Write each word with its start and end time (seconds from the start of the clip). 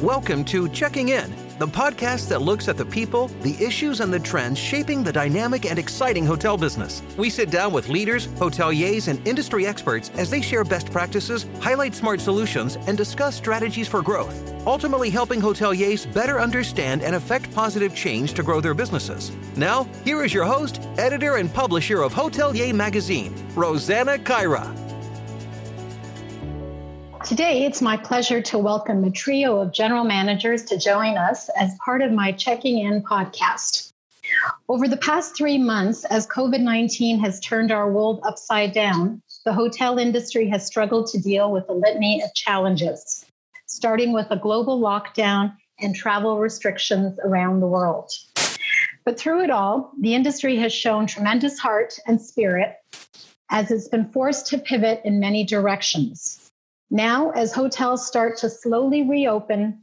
Welcome 0.00 0.44
to 0.46 0.68
Checking 0.70 1.10
In, 1.10 1.32
the 1.60 1.66
podcast 1.66 2.28
that 2.30 2.42
looks 2.42 2.66
at 2.66 2.76
the 2.76 2.84
people, 2.84 3.28
the 3.42 3.54
issues, 3.64 4.00
and 4.00 4.12
the 4.12 4.18
trends 4.18 4.58
shaping 4.58 5.04
the 5.04 5.12
dynamic 5.12 5.64
and 5.64 5.78
exciting 5.78 6.26
hotel 6.26 6.56
business. 6.56 7.02
We 7.16 7.30
sit 7.30 7.50
down 7.50 7.72
with 7.72 7.88
leaders, 7.88 8.26
hoteliers, 8.26 9.06
and 9.06 9.24
industry 9.28 9.64
experts 9.64 10.10
as 10.16 10.28
they 10.28 10.40
share 10.40 10.64
best 10.64 10.90
practices, 10.90 11.46
highlight 11.60 11.94
smart 11.94 12.20
solutions, 12.20 12.76
and 12.88 12.98
discuss 12.98 13.36
strategies 13.36 13.86
for 13.86 14.02
growth, 14.02 14.52
ultimately 14.66 15.08
helping 15.08 15.40
hoteliers 15.40 16.12
better 16.12 16.40
understand 16.40 17.02
and 17.02 17.14
affect 17.14 17.54
positive 17.54 17.94
change 17.94 18.34
to 18.34 18.42
grow 18.42 18.60
their 18.60 18.74
businesses. 18.74 19.30
Now, 19.56 19.84
here 20.04 20.24
is 20.24 20.34
your 20.34 20.46
host, 20.46 20.80
editor, 20.98 21.36
and 21.36 21.52
publisher 21.52 22.02
of 22.02 22.12
Hotelier 22.12 22.74
Magazine, 22.74 23.32
Rosanna 23.54 24.18
Caira. 24.18 24.81
Today, 27.24 27.64
it's 27.64 27.80
my 27.80 27.96
pleasure 27.96 28.42
to 28.42 28.58
welcome 28.58 29.04
a 29.04 29.10
trio 29.10 29.60
of 29.60 29.72
general 29.72 30.02
managers 30.02 30.64
to 30.64 30.76
join 30.76 31.16
us 31.16 31.48
as 31.50 31.78
part 31.84 32.02
of 32.02 32.10
my 32.10 32.32
Checking 32.32 32.78
In 32.78 33.00
podcast. 33.00 33.92
Over 34.68 34.88
the 34.88 34.96
past 34.96 35.36
three 35.36 35.56
months, 35.56 36.04
as 36.06 36.26
COVID 36.26 36.60
19 36.60 37.20
has 37.20 37.38
turned 37.38 37.70
our 37.70 37.92
world 37.92 38.20
upside 38.24 38.72
down, 38.72 39.22
the 39.44 39.52
hotel 39.52 39.98
industry 39.98 40.48
has 40.48 40.66
struggled 40.66 41.06
to 41.08 41.20
deal 41.20 41.52
with 41.52 41.68
a 41.68 41.72
litany 41.72 42.20
of 42.22 42.34
challenges, 42.34 43.24
starting 43.66 44.12
with 44.12 44.26
a 44.30 44.36
global 44.36 44.80
lockdown 44.80 45.54
and 45.80 45.94
travel 45.94 46.38
restrictions 46.38 47.20
around 47.24 47.60
the 47.60 47.68
world. 47.68 48.10
But 49.04 49.16
through 49.16 49.44
it 49.44 49.50
all, 49.50 49.92
the 50.00 50.16
industry 50.16 50.56
has 50.56 50.72
shown 50.72 51.06
tremendous 51.06 51.60
heart 51.60 52.00
and 52.04 52.20
spirit 52.20 52.74
as 53.48 53.70
it's 53.70 53.86
been 53.86 54.10
forced 54.10 54.48
to 54.48 54.58
pivot 54.58 55.02
in 55.04 55.20
many 55.20 55.44
directions. 55.44 56.41
Now, 56.92 57.30
as 57.30 57.54
hotels 57.54 58.06
start 58.06 58.36
to 58.40 58.50
slowly 58.50 59.02
reopen, 59.02 59.80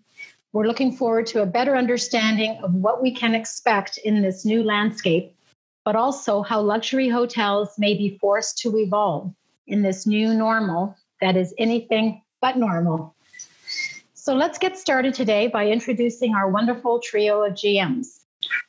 we're 0.53 0.67
looking 0.67 0.95
forward 0.95 1.25
to 1.27 1.41
a 1.41 1.45
better 1.47 1.75
understanding 1.75 2.59
of 2.61 2.71
what 2.71 3.01
we 3.01 3.11
can 3.11 3.33
expect 3.33 3.97
in 3.97 4.21
this 4.21 4.45
new 4.45 4.61
landscape, 4.61 5.35
but 5.83 5.95
also 5.95 6.43
how 6.43 6.61
luxury 6.61 7.09
hotels 7.09 7.73
may 7.79 7.95
be 7.95 8.19
forced 8.21 8.59
to 8.59 8.77
evolve 8.77 9.33
in 9.65 9.81
this 9.81 10.05
new 10.05 10.35
normal 10.35 10.95
that 11.19 11.35
is 11.35 11.51
anything 11.57 12.21
but 12.41 12.57
normal. 12.57 13.15
So 14.13 14.35
let's 14.35 14.59
get 14.59 14.77
started 14.77 15.15
today 15.15 15.47
by 15.47 15.65
introducing 15.65 16.35
our 16.35 16.47
wonderful 16.47 16.99
trio 16.99 17.43
of 17.43 17.53
GMs. 17.53 18.19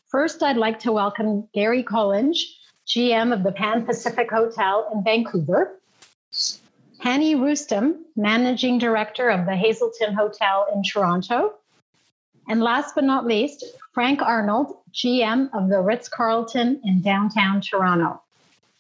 First, 0.09 0.43
I'd 0.43 0.57
like 0.57 0.79
to 0.79 0.93
welcome 0.93 1.47
Gary 1.53 1.83
Collinge, 1.83 2.41
GM 2.89 3.35
of 3.35 3.43
the 3.43 3.53
Pan 3.53 3.85
Pacific 3.85 4.31
Hotel 4.31 4.89
in 4.95 5.05
Vancouver. 5.05 5.79
Hani 7.03 7.41
Rustam, 7.41 8.05
Managing 8.15 8.79
Director 8.79 9.31
of 9.31 9.47
the 9.47 9.57
Hazelton 9.57 10.13
Hotel 10.13 10.67
in 10.75 10.83
Toronto. 10.83 11.55
And 12.47 12.61
last 12.61 12.95
but 12.95 13.05
not 13.05 13.25
least, 13.25 13.65
Frank 13.95 14.21
Arnold, 14.21 14.77
GM 14.93 15.49
of 15.55 15.71
the 15.71 15.81
Ritz 15.81 16.09
Carlton 16.09 16.81
in 16.85 17.01
downtown 17.01 17.63
Toronto. 17.63 18.21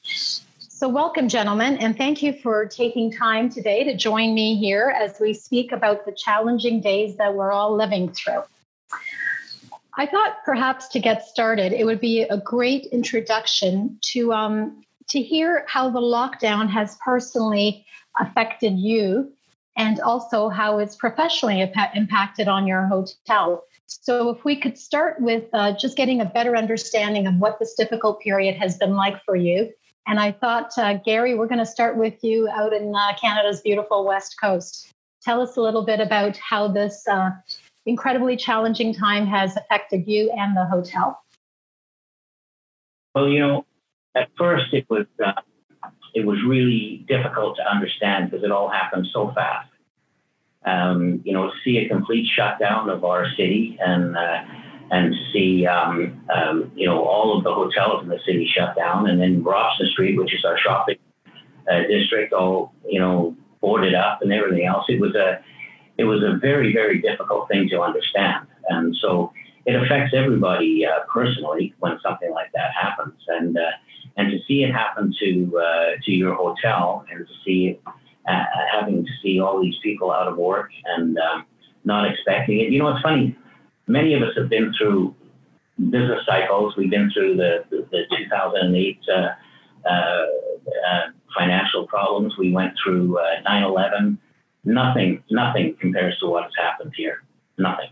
So, 0.02 0.88
welcome, 0.88 1.28
gentlemen, 1.28 1.78
and 1.78 1.96
thank 1.96 2.22
you 2.22 2.34
for 2.34 2.66
taking 2.66 3.10
time 3.10 3.48
today 3.48 3.84
to 3.84 3.96
join 3.96 4.34
me 4.34 4.56
here 4.56 4.94
as 4.94 5.18
we 5.18 5.32
speak 5.32 5.72
about 5.72 6.04
the 6.04 6.12
challenging 6.12 6.80
days 6.82 7.16
that 7.16 7.34
we're 7.34 7.52
all 7.52 7.74
living 7.74 8.12
through. 8.12 8.42
I 9.96 10.06
thought 10.06 10.44
perhaps 10.44 10.88
to 10.88 11.00
get 11.00 11.26
started, 11.26 11.72
it 11.72 11.84
would 11.84 12.00
be 12.00 12.22
a 12.22 12.36
great 12.36 12.86
introduction 12.86 13.98
to 14.12 14.32
um, 14.32 14.84
to 15.08 15.20
hear 15.20 15.64
how 15.68 15.90
the 15.90 16.00
lockdown 16.00 16.68
has 16.68 16.96
personally 17.04 17.84
affected 18.18 18.78
you 18.78 19.32
and 19.76 20.00
also 20.00 20.48
how 20.48 20.78
it's 20.78 20.96
professionally 20.96 21.60
impacted 21.94 22.48
on 22.48 22.66
your 22.66 22.86
hotel. 22.86 23.64
So, 23.86 24.30
if 24.30 24.44
we 24.44 24.56
could 24.56 24.78
start 24.78 25.20
with 25.20 25.44
uh, 25.52 25.76
just 25.76 25.96
getting 25.96 26.20
a 26.20 26.24
better 26.24 26.56
understanding 26.56 27.26
of 27.26 27.34
what 27.36 27.58
this 27.58 27.74
difficult 27.74 28.20
period 28.20 28.56
has 28.56 28.76
been 28.76 28.94
like 28.94 29.22
for 29.24 29.34
you. 29.34 29.72
And 30.06 30.18
I 30.20 30.32
thought, 30.32 30.72
uh, 30.78 30.94
Gary, 30.94 31.34
we're 31.34 31.48
going 31.48 31.58
to 31.58 31.66
start 31.66 31.96
with 31.96 32.22
you 32.22 32.48
out 32.48 32.72
in 32.72 32.94
uh, 32.94 33.16
Canada's 33.20 33.60
beautiful 33.60 34.06
West 34.06 34.36
Coast. 34.40 34.92
Tell 35.22 35.40
us 35.40 35.56
a 35.56 35.60
little 35.60 35.84
bit 35.84 36.00
about 36.00 36.36
how 36.36 36.68
this 36.68 37.06
uh, 37.08 37.30
incredibly 37.84 38.36
challenging 38.36 38.94
time 38.94 39.26
has 39.26 39.56
affected 39.56 40.06
you 40.06 40.30
and 40.36 40.56
the 40.56 40.64
hotel. 40.64 41.20
Well, 43.14 43.28
you 43.28 43.40
know, 43.40 43.66
at 44.14 44.28
first 44.38 44.72
it 44.72 44.86
was 44.88 45.06
uh, 45.24 45.32
it 46.14 46.26
was 46.26 46.38
really 46.46 47.04
difficult 47.08 47.56
to 47.56 47.62
understand 47.68 48.30
because 48.30 48.44
it 48.44 48.50
all 48.50 48.68
happened 48.68 49.06
so 49.12 49.32
fast. 49.34 49.68
Um, 50.64 51.22
you 51.24 51.32
know, 51.32 51.50
see 51.64 51.78
a 51.78 51.88
complete 51.88 52.26
shutdown 52.36 52.90
of 52.90 53.04
our 53.04 53.26
city 53.36 53.78
and 53.80 54.16
uh, 54.16 54.42
and 54.90 55.14
see 55.32 55.66
um, 55.66 56.20
um, 56.34 56.72
you 56.74 56.86
know 56.86 57.02
all 57.02 57.38
of 57.38 57.44
the 57.44 57.52
hotels 57.52 58.02
in 58.02 58.08
the 58.08 58.18
city 58.26 58.50
shut 58.54 58.76
down, 58.76 59.08
and 59.08 59.20
then 59.20 59.42
Robson 59.42 59.86
Street, 59.92 60.18
which 60.18 60.34
is 60.34 60.44
our 60.44 60.58
shopping 60.58 60.96
uh, 61.70 61.82
district, 61.88 62.32
all 62.32 62.74
you 62.86 62.98
know 62.98 63.36
boarded 63.60 63.94
up 63.94 64.20
and 64.22 64.32
everything 64.32 64.66
else. 64.66 64.84
It 64.88 65.00
was 65.00 65.14
a 65.14 65.40
it 65.96 66.04
was 66.04 66.22
a 66.22 66.38
very 66.38 66.72
very 66.72 67.00
difficult 67.00 67.48
thing 67.48 67.68
to 67.70 67.80
understand, 67.80 68.46
and 68.68 68.94
so 69.00 69.32
it 69.64 69.74
affects 69.76 70.12
everybody 70.14 70.84
uh, 70.84 71.04
personally 71.12 71.74
when 71.78 71.98
something 72.02 72.32
like 72.32 72.50
that 72.52 72.72
happens, 72.74 73.14
and 73.28 73.56
uh, 73.56 73.70
and 74.16 74.30
to 74.30 74.38
see 74.46 74.62
it 74.62 74.72
happen 74.72 75.14
to 75.18 75.58
uh, 75.58 75.90
to 76.04 76.12
your 76.12 76.34
hotel 76.34 77.04
and 77.10 77.26
to 77.26 77.32
see 77.44 77.78
uh, 78.28 78.44
having 78.72 79.04
to 79.04 79.10
see 79.22 79.40
all 79.40 79.60
these 79.62 79.76
people 79.82 80.10
out 80.10 80.28
of 80.28 80.36
work 80.36 80.70
and 80.96 81.18
um, 81.18 81.44
not 81.84 82.10
expecting 82.10 82.60
it. 82.60 82.70
You 82.70 82.80
know, 82.80 82.88
it's 82.88 83.02
funny. 83.02 83.36
Many 83.86 84.14
of 84.14 84.22
us 84.22 84.34
have 84.36 84.48
been 84.48 84.72
through 84.76 85.14
business 85.78 86.20
cycles. 86.26 86.74
We've 86.76 86.90
been 86.90 87.10
through 87.10 87.36
the 87.36 87.64
the, 87.70 87.86
the 87.90 88.02
2008 88.16 88.98
uh, 89.08 89.12
uh, 89.88 89.90
uh, 89.90 90.26
financial 91.36 91.86
problems. 91.86 92.34
We 92.38 92.52
went 92.52 92.74
through 92.82 93.18
9/11. 93.48 94.18
Nothing, 94.62 95.22
nothing 95.30 95.74
compares 95.80 96.18
to 96.18 96.26
what 96.26 96.44
has 96.44 96.52
happened 96.58 96.92
here. 96.94 97.22
Nothing. 97.56 97.88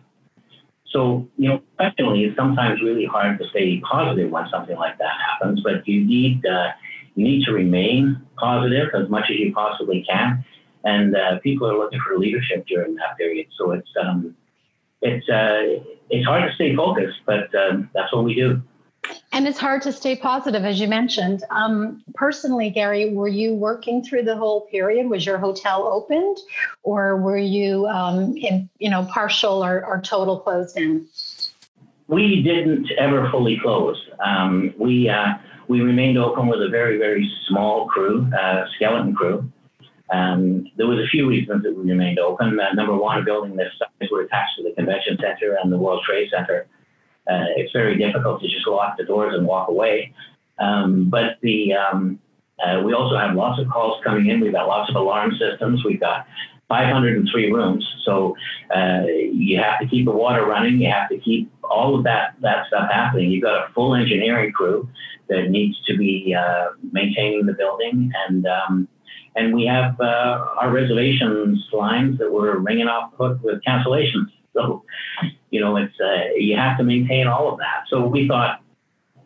So, 0.91 1.29
you 1.37 1.49
know, 1.49 1.63
professionally, 1.77 2.25
it's 2.25 2.37
sometimes 2.37 2.81
really 2.81 3.05
hard 3.05 3.39
to 3.39 3.49
stay 3.51 3.81
positive 3.81 4.31
when 4.31 4.49
something 4.49 4.77
like 4.77 4.97
that 4.99 5.13
happens, 5.29 5.61
but 5.63 5.87
you 5.87 6.05
need, 6.05 6.45
uh, 6.47 6.71
you 7.15 7.25
need 7.25 7.45
to 7.45 7.53
remain 7.53 8.21
positive 8.37 8.89
as 8.95 9.09
much 9.11 9.25
as 9.31 9.37
you 9.37 9.53
possibly 9.53 10.05
can. 10.09 10.45
And 10.85 11.15
uh, 11.15 11.39
people 11.41 11.71
are 11.71 11.77
looking 11.77 12.01
for 12.01 12.17
leadership 12.17 12.67
during 12.67 12.95
that 12.97 13.19
period. 13.19 13.49
So 13.59 13.73
it's, 13.73 13.89
um, 14.01 14.35
it's, 15.03 15.29
uh, 15.29 15.83
it's 16.09 16.27
hard 16.27 16.49
to 16.49 16.55
stay 16.55 16.75
focused, 16.75 17.19
but 17.27 17.55
um, 17.55 17.91
that's 17.95 18.13
what 18.13 18.25
we 18.25 18.35
do. 18.35 18.63
And 19.33 19.47
it's 19.47 19.59
hard 19.59 19.83
to 19.83 19.93
stay 19.93 20.17
positive, 20.17 20.65
as 20.65 20.81
you 20.81 20.89
mentioned. 20.89 21.45
Um, 21.51 22.03
personally, 22.15 22.71
Gary, 22.71 23.15
were 23.15 23.29
you 23.29 23.55
working 23.55 24.03
through 24.03 24.23
the 24.23 24.37
whole 24.37 24.63
period? 24.63 25.09
Was 25.09 25.25
your 25.25 25.39
hotel 25.39 25.85
opened, 25.85 26.39
or 26.83 27.17
were 27.17 27.39
you, 27.39 27.87
um, 27.87 28.37
in, 28.37 28.69
you 28.79 28.91
know, 28.91 29.05
partial 29.05 29.65
or, 29.65 29.85
or, 29.85 30.01
total 30.01 30.41
closed 30.41 30.77
down? 30.77 31.07
We 32.09 32.43
didn't 32.43 32.91
ever 32.99 33.31
fully 33.31 33.61
close. 33.63 34.03
Um, 34.25 34.75
we 34.79 35.09
uh, 35.09 35.35
we 35.69 35.83
remained 35.83 36.17
open 36.19 36.47
with 36.49 36.63
a 36.63 36.69
very 36.69 36.99
very 36.99 37.31
small 37.47 37.87
crew, 37.87 38.27
uh, 38.33 38.65
skeleton 38.75 39.15
crew. 39.15 39.53
Um, 40.11 40.67
there 40.77 40.87
was 40.87 40.99
a 40.99 41.07
few 41.07 41.29
reasons 41.29 41.63
that 41.65 41.77
we 41.77 41.91
remained 41.91 42.19
open. 42.19 42.59
Uh, 42.59 42.73
number 42.73 42.97
one, 42.97 43.19
a 43.19 43.23
building 43.23 43.57
this 43.57 43.71
size, 43.79 44.09
we're 44.11 44.23
attached 44.23 44.57
to 44.57 44.63
the 44.63 44.73
convention 44.73 45.19
center 45.21 45.59
and 45.63 45.71
the 45.71 45.77
World 45.77 46.03
Trade 46.07 46.31
Center 46.31 46.67
uh, 47.29 47.45
it's 47.57 47.73
very 47.73 47.97
difficult 47.99 48.41
to 48.41 48.49
just 48.49 48.67
lock 48.67 48.97
the 48.97 49.05
doors 49.05 49.35
and 49.35 49.47
walk 49.47 49.69
away. 49.69 50.13
Um, 50.59 51.09
but 51.11 51.39
the 51.43 51.75
um, 51.75 52.19
uh, 52.65 52.83
we 52.85 52.93
also 52.93 53.17
have 53.17 53.37
lots 53.37 53.61
of 53.61 53.69
calls 53.69 54.03
coming 54.03 54.29
in. 54.29 54.41
We've 54.41 54.53
got 54.53 54.67
lots 54.67 54.91
of 54.91 54.97
alarm 54.97 55.33
systems. 55.39 55.85
We've 55.85 56.01
got 56.01 56.27
503 56.69 57.53
rooms, 57.53 57.87
so 58.05 58.37
uh, 58.75 59.03
you 59.07 59.59
have 59.59 59.81
to 59.81 59.87
keep 59.87 60.05
the 60.07 60.13
water 60.13 60.45
running. 60.45 60.81
You 60.81 60.91
have 60.91 61.09
to 61.11 61.19
keep 61.19 61.51
all 61.63 61.97
of 61.97 62.05
that 62.05 62.35
that 62.41 62.67
stuff 62.67 62.91
happening. 62.91 63.31
You've 63.31 63.45
got 63.45 63.69
a 63.69 63.73
full 63.73 63.95
engineering 63.95 64.53
crew 64.53 64.89
that 65.29 65.51
needs 65.51 65.79
to 65.87 65.97
be 65.97 66.35
uh, 66.39 66.69
maintaining 66.93 67.47
the 67.47 67.53
building, 67.53 68.11
and 68.29 68.47
um, 68.47 68.89
and 69.37 69.55
we 69.55 69.67
have 69.67 70.01
uh, 70.01 70.45
our 70.61 70.71
reservations 70.71 71.65
lines 71.73 72.19
that 72.19 72.33
we're 72.33 72.59
ringing 72.59 72.89
off 72.89 73.13
hook 73.19 73.39
with 73.43 73.63
cancellations. 73.67 74.27
So, 74.55 74.85
you 75.51 75.61
know, 75.61 75.77
it's 75.77 75.95
uh, 76.01 76.35
you 76.37 76.57
have 76.57 76.79
to 76.79 76.85
maintain 76.85 77.27
all 77.27 77.53
of 77.53 77.59
that. 77.59 77.85
So 77.89 78.07
we 78.07 78.27
thought 78.27 78.61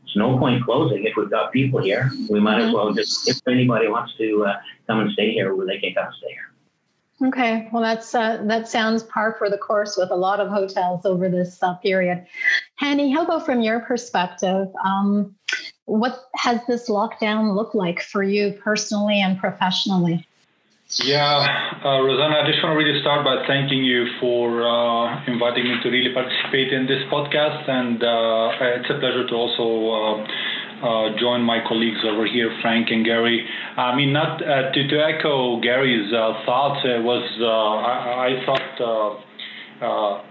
it's 0.04 0.16
no 0.16 0.38
point 0.38 0.64
closing 0.64 1.04
if 1.04 1.14
we've 1.16 1.30
got 1.30 1.52
people 1.52 1.80
here. 1.80 2.10
We 2.28 2.40
might 2.40 2.58
mm-hmm. 2.58 2.68
as 2.68 2.74
well 2.74 2.92
just 2.92 3.28
if 3.28 3.40
anybody 3.48 3.88
wants 3.88 4.14
to 4.18 4.44
uh, 4.44 4.60
come 4.86 5.00
and 5.00 5.12
stay 5.12 5.32
here, 5.32 5.54
well, 5.54 5.66
they 5.66 5.78
can 5.78 5.94
come 5.94 6.12
stay 6.18 6.32
here. 6.32 6.52
Okay, 7.28 7.68
well 7.72 7.82
that's 7.82 8.14
uh, 8.14 8.42
that 8.44 8.68
sounds 8.68 9.04
par 9.04 9.36
for 9.38 9.48
the 9.48 9.58
course 9.58 9.96
with 9.96 10.10
a 10.10 10.16
lot 10.16 10.40
of 10.40 10.48
hotels 10.48 11.06
over 11.06 11.28
this 11.28 11.62
uh, 11.62 11.74
period. 11.74 12.26
Hani, 12.80 13.14
how 13.14 13.24
about 13.24 13.46
from 13.46 13.60
your 13.60 13.80
perspective? 13.80 14.66
Um, 14.84 15.36
what 15.84 16.24
has 16.34 16.60
this 16.66 16.88
lockdown 16.88 17.54
looked 17.54 17.76
like 17.76 18.00
for 18.00 18.22
you 18.22 18.58
personally 18.62 19.20
and 19.20 19.38
professionally? 19.38 20.26
Yeah, 21.00 21.80
uh, 21.80 22.04
Rosanna, 22.04 22.44
I 22.44 22.46
just 22.46 22.60
want 22.60 22.76
to 22.76 22.84
really 22.84 23.00
start 23.00 23.24
by 23.24 23.48
thanking 23.48 23.80
you 23.80 24.04
for 24.20 24.60
uh, 24.60 25.24
inviting 25.24 25.64
me 25.64 25.80
to 25.82 25.88
really 25.88 26.12
participate 26.12 26.68
in 26.68 26.84
this 26.84 27.00
podcast. 27.08 27.64
And 27.64 27.96
uh, 27.96 28.76
it's 28.76 28.90
a 28.92 29.00
pleasure 29.00 29.24
to 29.24 29.32
also 29.34 29.64
uh, 29.88 30.20
uh, 30.84 31.16
join 31.16 31.40
my 31.40 31.64
colleagues 31.66 32.04
over 32.04 32.26
here, 32.28 32.52
Frank 32.60 32.90
and 32.90 33.06
Gary. 33.06 33.40
I 33.40 33.96
mean, 33.96 34.12
not 34.12 34.44
uh, 34.44 34.68
to, 34.68 34.80
to 34.88 34.96
echo 35.00 35.62
Gary's 35.62 36.12
thoughts, 36.44 36.84
it 36.84 37.00
was, 37.00 37.24
I, 37.40 38.28
I, 38.28 38.44
thought 38.44 39.24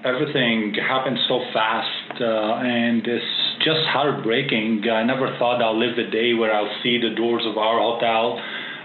everything 0.06 0.76
happened 0.78 1.18
so 1.28 1.42
fast 1.58 2.22
and 2.22 3.02
it's 3.02 3.66
just 3.66 3.82
heartbreaking. 3.90 4.86
I 4.86 5.02
never 5.10 5.36
thought 5.40 5.58
I'll 5.58 5.74
live 5.74 5.98
the 5.98 6.12
day 6.14 6.36
where 6.36 6.54
I'll 6.54 6.70
see 6.84 7.02
the 7.02 7.16
doors 7.18 7.42
of 7.50 7.58
our 7.58 7.80
hotel 7.82 8.38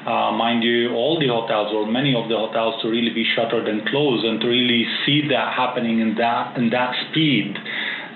uh, 0.06 0.30
mind 0.30 0.62
you, 0.62 0.94
all 0.94 1.18
the 1.18 1.26
hotels 1.26 1.74
or 1.74 1.90
many 1.90 2.14
of 2.14 2.28
the 2.28 2.36
hotels 2.36 2.80
to 2.82 2.88
really 2.88 3.12
be 3.12 3.26
shuttered 3.34 3.66
and 3.66 3.86
closed, 3.88 4.24
and 4.24 4.40
to 4.40 4.46
really 4.46 4.86
see 5.04 5.26
that 5.28 5.52
happening 5.52 6.00
in 6.00 6.14
that 6.14 6.56
in 6.56 6.70
that 6.70 6.94
speed, 7.10 7.56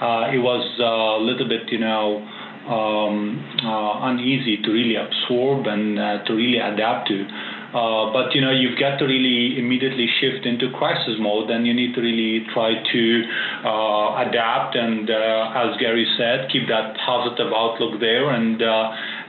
uh, 0.00 0.30
it 0.32 0.38
was 0.38 0.62
a 0.78 1.22
little 1.22 1.48
bit, 1.48 1.70
you 1.70 1.78
know, 1.78 2.22
um, 2.70 3.42
uh, 3.64 4.06
uneasy 4.08 4.62
to 4.62 4.70
really 4.70 4.94
absorb 4.94 5.66
and 5.66 5.98
uh, 5.98 6.24
to 6.24 6.34
really 6.34 6.58
adapt 6.58 7.08
to. 7.08 7.26
Uh, 7.70 8.10
but 8.12 8.34
you 8.34 8.40
know 8.40 8.50
you've 8.50 8.78
got 8.80 8.98
to 8.98 9.06
really 9.06 9.56
immediately 9.56 10.06
shift 10.20 10.44
into 10.44 10.70
crisis 10.74 11.14
mode, 11.20 11.50
and 11.50 11.66
you 11.66 11.74
need 11.74 11.94
to 11.94 12.00
really 12.00 12.44
try 12.52 12.74
to 12.74 13.22
uh, 13.62 14.26
adapt 14.26 14.74
and, 14.74 15.08
uh, 15.08 15.54
as 15.54 15.78
Gary 15.78 16.06
said, 16.18 16.50
keep 16.50 16.66
that 16.66 16.96
positive 17.06 17.52
outlook 17.54 18.00
there, 18.00 18.30
and 18.30 18.60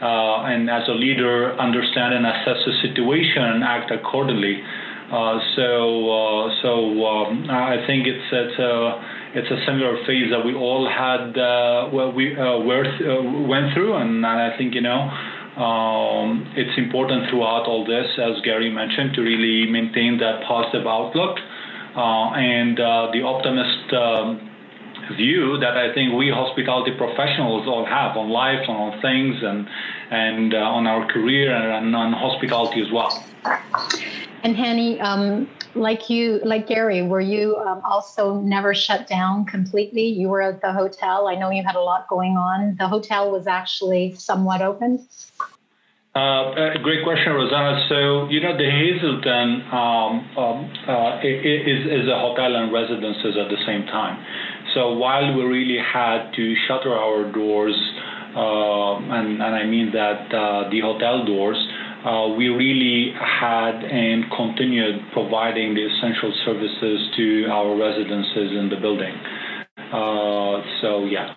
uh, 0.01 0.05
uh, 0.05 0.45
and 0.45 0.69
as 0.69 0.87
a 0.87 0.93
leader, 0.93 1.53
understand 1.59 2.13
and 2.13 2.25
assess 2.25 2.57
the 2.65 2.73
situation 2.81 3.43
and 3.43 3.63
act 3.63 3.91
accordingly. 3.91 4.61
so 5.55 6.49
so 6.61 6.71
um, 7.05 7.49
I 7.49 7.83
think 7.85 8.07
it's 8.07 8.27
it's 8.31 8.59
a 8.59 8.73
it's 9.33 9.51
a 9.51 9.59
similar 9.65 9.95
phase 10.05 10.29
that 10.31 10.43
we 10.45 10.53
all 10.53 10.89
had 10.89 11.37
uh, 11.37 11.89
well, 11.93 12.11
we 12.11 12.35
uh, 12.35 12.59
uh, 12.59 13.47
went 13.47 13.73
through, 13.73 13.95
and 13.95 14.25
I 14.25 14.57
think 14.57 14.73
you 14.73 14.81
know 14.81 15.09
um, 15.57 16.47
it's 16.55 16.77
important 16.77 17.29
throughout 17.29 17.67
all 17.67 17.85
this, 17.85 18.07
as 18.17 18.41
Gary 18.43 18.71
mentioned, 18.71 19.13
to 19.15 19.21
really 19.21 19.69
maintain 19.69 20.17
that 20.19 20.43
positive 20.47 20.87
outlook 20.87 21.37
uh, 21.95 22.31
and 22.39 22.79
uh, 22.79 23.07
the 23.11 23.21
optimist 23.21 23.93
um, 23.93 24.49
view 25.15 25.57
that 25.59 25.77
I 25.77 25.93
think 25.93 26.13
we 26.13 26.29
hospitality 26.29 26.91
professionals 26.97 27.67
all 27.67 27.85
have 27.85 28.17
on 28.17 28.29
life, 28.29 28.67
on 28.67 29.01
things, 29.01 29.35
and 29.41 29.67
and 30.11 30.53
uh, 30.53 30.57
on 30.57 30.87
our 30.87 31.05
career 31.11 31.53
and 31.53 31.95
on 31.95 32.13
hospitality 32.13 32.81
as 32.81 32.91
well. 32.91 33.23
And 34.43 34.55
Hani, 34.55 34.99
um, 35.01 35.47
like 35.75 36.09
you, 36.09 36.39
like 36.43 36.67
Gary, 36.67 37.01
were 37.01 37.21
you 37.21 37.57
um, 37.57 37.81
also 37.83 38.39
never 38.41 38.73
shut 38.73 39.07
down 39.07 39.45
completely? 39.45 40.07
You 40.07 40.29
were 40.29 40.41
at 40.41 40.61
the 40.61 40.73
hotel. 40.73 41.27
I 41.27 41.35
know 41.35 41.49
you 41.51 41.63
had 41.63 41.75
a 41.75 41.81
lot 41.81 42.07
going 42.07 42.37
on. 42.37 42.75
The 42.77 42.87
hotel 42.87 43.31
was 43.31 43.47
actually 43.47 44.15
somewhat 44.15 44.61
open. 44.61 45.07
Uh, 46.13 46.75
great 46.83 47.05
question, 47.05 47.31
Rosanna. 47.31 47.85
So, 47.87 48.27
you 48.27 48.41
know, 48.41 48.57
the 48.57 48.69
Hazelton 48.69 49.63
um, 49.71 50.37
um, 50.37 50.73
uh, 50.85 51.19
is, 51.23 51.87
is 51.87 52.07
a 52.09 52.19
hotel 52.19 52.53
and 52.55 52.73
residences 52.73 53.37
at 53.39 53.47
the 53.47 53.55
same 53.65 53.85
time. 53.85 54.19
So 54.73 54.93
while 54.93 55.35
we 55.35 55.43
really 55.43 55.77
had 55.77 56.31
to 56.33 56.55
shutter 56.67 56.93
our 56.93 57.31
doors, 57.31 57.75
uh, 58.35 58.95
and, 58.97 59.41
and 59.41 59.55
I 59.55 59.65
mean 59.65 59.91
that 59.91 60.33
uh, 60.33 60.69
the 60.69 60.79
hotel 60.79 61.25
doors, 61.25 61.57
uh, 62.05 62.33
we 62.35 62.47
really 62.47 63.13
had 63.19 63.83
and 63.83 64.25
continued 64.31 65.01
providing 65.13 65.75
the 65.75 65.85
essential 65.85 66.33
services 66.45 67.09
to 67.17 67.45
our 67.51 67.75
residences 67.75 68.51
in 68.57 68.69
the 68.69 68.77
building. 68.77 69.13
Uh, 69.77 70.63
so, 70.81 71.05
yeah. 71.05 71.35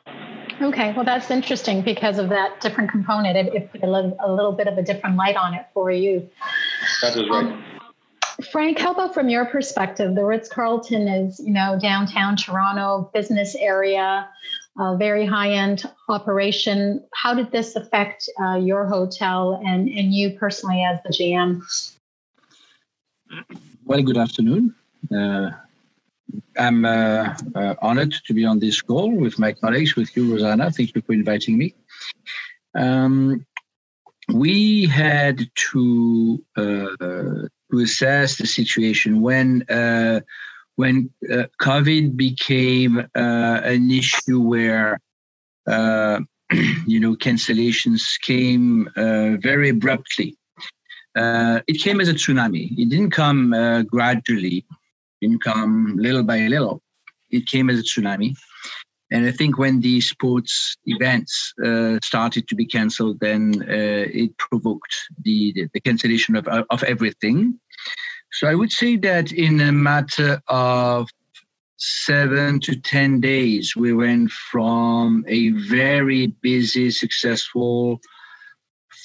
Okay, 0.63 0.93
well, 0.95 1.05
that's 1.05 1.31
interesting 1.31 1.83
because 1.83 2.19
of 2.19 2.29
that 2.29 2.61
different 2.61 2.91
component. 2.91 3.37
It, 3.37 3.55
it 3.55 3.73
put 3.73 3.83
a 3.83 3.91
little, 3.91 4.17
a 4.25 4.31
little, 4.33 4.53
bit 4.53 4.69
of 4.69 4.79
a 4.79 4.83
different 4.83 5.17
light 5.17 5.37
on 5.37 5.53
it 5.53 5.67
for 5.75 5.91
you. 5.91 6.29
That 7.03 7.17
is 7.17 7.29
right. 7.29 7.45
Um, 7.45 7.74
Frank, 8.51 8.79
how 8.79 8.93
about 8.93 9.15
from 9.15 9.29
your 9.29 9.47
perspective? 9.47 10.15
The 10.15 10.25
Ritz 10.25 10.49
Carlton 10.49 11.07
is, 11.07 11.39
you 11.39 11.53
know, 11.53 11.79
downtown 11.81 12.37
Toronto, 12.37 13.11
business 13.15 13.55
area, 13.55 14.29
very 14.97 15.25
high 15.25 15.51
end 15.51 15.85
operation. 16.09 17.05
How 17.15 17.35
did 17.35 17.53
this 17.53 17.77
affect 17.77 18.29
uh, 18.41 18.57
your 18.57 18.87
hotel 18.87 19.61
and, 19.65 19.89
and 19.89 20.13
you 20.13 20.37
personally 20.39 20.83
as 20.83 20.99
the 21.05 21.11
GM? 21.11 21.63
Well, 23.85 24.03
good 24.03 24.17
afternoon. 24.17 24.75
Uh, 25.15 25.51
I'm 26.59 26.85
uh, 26.85 27.37
uh, 27.55 27.75
honored 27.81 28.15
to 28.27 28.35
be 28.35 28.45
on 28.45 28.59
this 28.59 28.81
call 28.81 29.11
with 29.13 29.39
my 29.39 29.53
colleagues, 29.53 29.95
with 29.95 30.17
you, 30.17 30.33
Rosanna. 30.33 30.71
Thank 30.71 30.95
you 30.95 31.03
for 31.03 31.13
inviting 31.13 31.57
me. 31.57 31.75
Um, 32.75 33.47
we 34.33 34.87
had 34.87 35.51
to 35.73 36.43
uh, 36.57 37.49
to 37.75 37.83
assess 37.83 38.37
the 38.37 38.47
situation 38.47 39.21
when 39.21 39.63
uh, 39.69 40.21
when 40.77 41.11
uh, 41.31 41.45
COVID 41.61 42.17
became 42.17 42.99
uh, 42.99 43.61
an 43.75 43.91
issue 43.91 44.41
where 44.41 45.01
you 46.87 47.01
know 47.01 47.15
cancellations 47.17 48.03
came 48.21 48.89
very 49.49 49.69
abruptly. 49.71 50.37
it 51.73 51.79
came 51.85 52.01
as 52.01 52.09
a 52.09 52.15
tsunami. 52.15 52.65
It 52.83 52.89
didn't 52.93 53.13
come 53.23 53.43
gradually 53.95 54.59
It 55.21 55.21
didn't 55.23 55.43
come 55.43 55.97
little 55.97 56.25
by 56.33 56.39
little. 56.55 56.83
It 57.31 57.47
came 57.47 57.71
as 57.71 57.79
a 57.81 57.87
tsunami. 57.91 58.31
And 59.15 59.27
I 59.27 59.31
think 59.31 59.59
when 59.59 59.81
the 59.81 60.01
sports 60.01 60.77
events 60.87 61.53
uh, 61.65 61.99
started 62.03 62.49
to 62.49 62.55
be 62.55 62.67
cancelled, 62.67 63.21
then 63.21 63.63
uh, 63.63 64.07
it 64.23 64.37
provoked 64.39 64.95
the, 65.23 65.53
the, 65.53 65.69
the, 65.73 65.81
cancellation 65.81 66.35
of, 66.35 66.49
of 66.49 66.83
everything. 66.83 67.61
So 68.35 68.49
I 68.49 68.55
would 68.55 68.73
say 68.73 68.97
that 68.97 69.31
in 69.31 69.61
a 69.61 69.71
matter 69.71 70.43
of 70.49 71.09
seven 71.77 72.59
to 72.61 72.75
10 72.75 73.21
days, 73.21 73.77
we 73.77 73.93
went 73.93 74.33
from 74.33 75.25
a 75.29 75.51
very 75.51 76.29
busy, 76.43 76.91
successful 76.91 78.01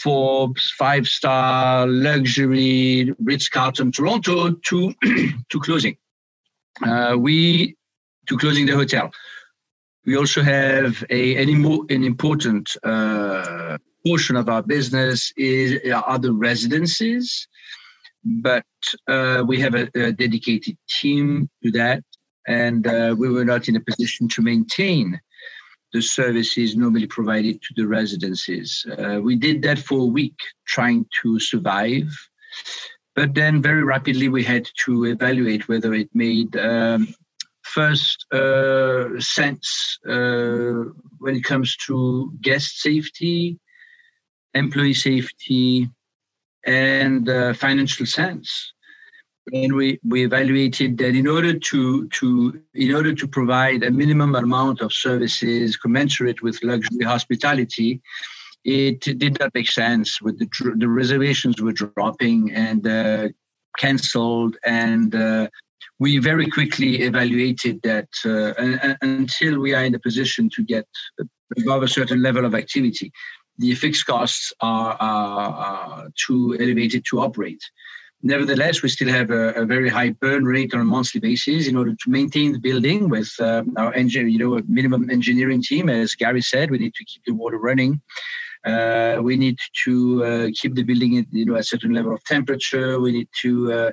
Forbes 0.02 0.74
five 0.78 1.08
star 1.08 1.86
luxury 1.86 3.14
Ritz 3.22 3.50
Carlton 3.50 3.92
Toronto 3.92 4.52
to, 4.52 4.94
to 5.50 5.60
closing 5.60 5.98
uh, 6.86 7.16
we 7.20 7.76
to 8.28 8.38
closing 8.38 8.66
the 8.66 8.76
hotel. 8.76 9.12
We 10.06 10.16
also 10.18 10.42
have 10.42 11.04
a 11.10 11.36
an, 11.36 11.50
an 11.90 12.04
important 12.04 12.76
uh, 12.84 13.78
portion 14.06 14.38
of 14.38 14.48
our 14.48 14.64
business 14.64 15.34
is 15.36 15.80
other 15.94 16.32
residences, 16.32 17.48
but 18.24 18.66
uh, 19.08 19.44
we 19.48 19.60
have 19.60 19.76
a, 19.76 19.90
a, 19.96 20.12
dedicated 20.12 20.78
team 20.90 21.50
to 21.64 21.72
that, 21.72 22.04
and 22.48 22.86
uh, 22.88 23.16
we 23.18 23.30
were 23.30 23.46
not 23.46 23.68
in 23.68 23.76
a 23.76 23.80
position 23.80 24.28
to 24.30 24.42
maintain 24.42 25.20
the 25.94 26.02
services 26.02 26.76
normally 26.76 27.08
provided 27.08 27.62
to 27.62 27.74
the 27.76 27.88
residences. 27.88 28.86
Uh, 28.98 29.20
we 29.22 29.36
did 29.36 29.62
that 29.64 29.80
for 29.80 30.00
a 30.00 30.06
week, 30.06 30.38
trying 30.68 31.06
to 31.22 31.40
survive. 31.40 32.08
But 33.16 33.34
then 33.34 33.62
very 33.62 33.84
rapidly 33.84 34.30
we 34.30 34.44
had 34.44 34.68
to 34.86 35.06
evaluate 35.06 35.68
whether 35.68 35.94
it 35.94 36.10
made 36.14 36.56
um, 36.58 37.08
first 37.64 38.26
uh, 38.32 39.20
sense 39.20 39.98
uh, 40.08 40.84
when 41.20 41.36
it 41.36 41.44
comes 41.44 41.76
to 41.88 42.32
guest 42.42 42.80
safety, 42.80 43.60
employee 44.54 44.94
safety, 44.94 45.90
and 46.66 47.30
uh, 47.30 47.54
financial 47.54 48.06
sense. 48.06 48.74
And 49.52 49.74
we, 49.74 50.00
we 50.06 50.26
evaluated 50.26 50.98
that 51.00 51.16
in 51.16 51.28
order 51.28 51.58
to, 51.58 52.08
to 52.08 52.62
in 52.76 52.94
order 52.94 53.16
to 53.16 53.28
provide 53.28 53.84
a 53.84 53.90
minimum 53.90 54.36
amount 54.36 54.82
of 54.82 54.94
services 54.94 55.76
commensurate 55.76 56.44
with 56.44 56.64
luxury 56.64 57.04
hospitality, 57.04 58.02
it 58.64 59.00
did 59.00 59.40
not 59.40 59.52
make 59.56 59.72
sense 59.72 60.22
with 60.22 60.38
the, 60.38 60.48
the 60.78 60.88
reservations 60.88 61.62
were 61.62 61.72
dropping 61.72 62.52
and 62.52 62.86
uh, 62.86 63.30
cancelled 63.78 64.58
and 64.66 65.16
uh, 65.16 65.48
we 66.00 66.18
very 66.18 66.50
quickly 66.50 67.02
evaluated 67.02 67.82
that 67.84 68.08
uh, 68.26 68.96
until 69.02 69.60
we 69.60 69.74
are 69.74 69.84
in 69.84 69.96
a 69.96 70.00
position 70.00 70.50
to 70.56 70.64
get 70.64 70.88
above 71.58 71.84
a 71.84 71.88
certain 71.88 72.22
level 72.22 72.46
of 72.46 72.56
activity 72.56 73.12
the 73.60 73.76
fixed 73.76 74.06
costs 74.06 74.52
are, 74.62 76.10
too 76.26 76.58
elevated 76.60 77.06
to 77.10 77.20
operate 77.20 77.62
Nevertheless, 78.22 78.82
we 78.82 78.90
still 78.90 79.08
have 79.08 79.32
a, 79.32 79.54
a, 79.54 79.66
very 79.66 79.88
high 79.88 80.10
burn 80.10 80.44
rate 80.44 80.74
on 80.74 80.82
a 80.82 80.84
monthly 80.84 81.22
basis 81.22 81.70
in 81.70 81.78
order 81.78 81.92
to 81.92 82.10
maintain 82.10 82.52
the 82.52 82.60
building 82.60 83.08
with 83.08 83.32
uh, 83.40 83.64
our 83.78 83.94
engine, 83.94 84.30
you 84.30 84.38
know, 84.38 84.62
minimum 84.68 85.10
engineering 85.10 85.64
team. 85.64 85.88
As 85.88 86.16
Gary 86.16 86.42
said, 86.42 86.70
we 86.70 86.80
need 86.80 86.94
to 86.96 87.06
keep 87.06 87.24
the 87.26 87.34
water 87.34 87.58
running. 87.58 88.02
Uh, 88.66 89.20
we 89.22 89.38
need 89.38 89.58
to 89.86 90.26
uh, 90.26 90.50
keep 90.54 90.76
the 90.76 90.84
building 90.84 91.18
at 91.18 91.26
you 91.32 91.46
know 91.46 91.56
a 91.56 91.64
certain 91.64 91.94
level 91.94 92.14
of 92.14 92.22
temperature. 92.26 93.00
We 93.00 93.14
need 93.14 93.30
to 93.42 93.72
uh, 93.72 93.92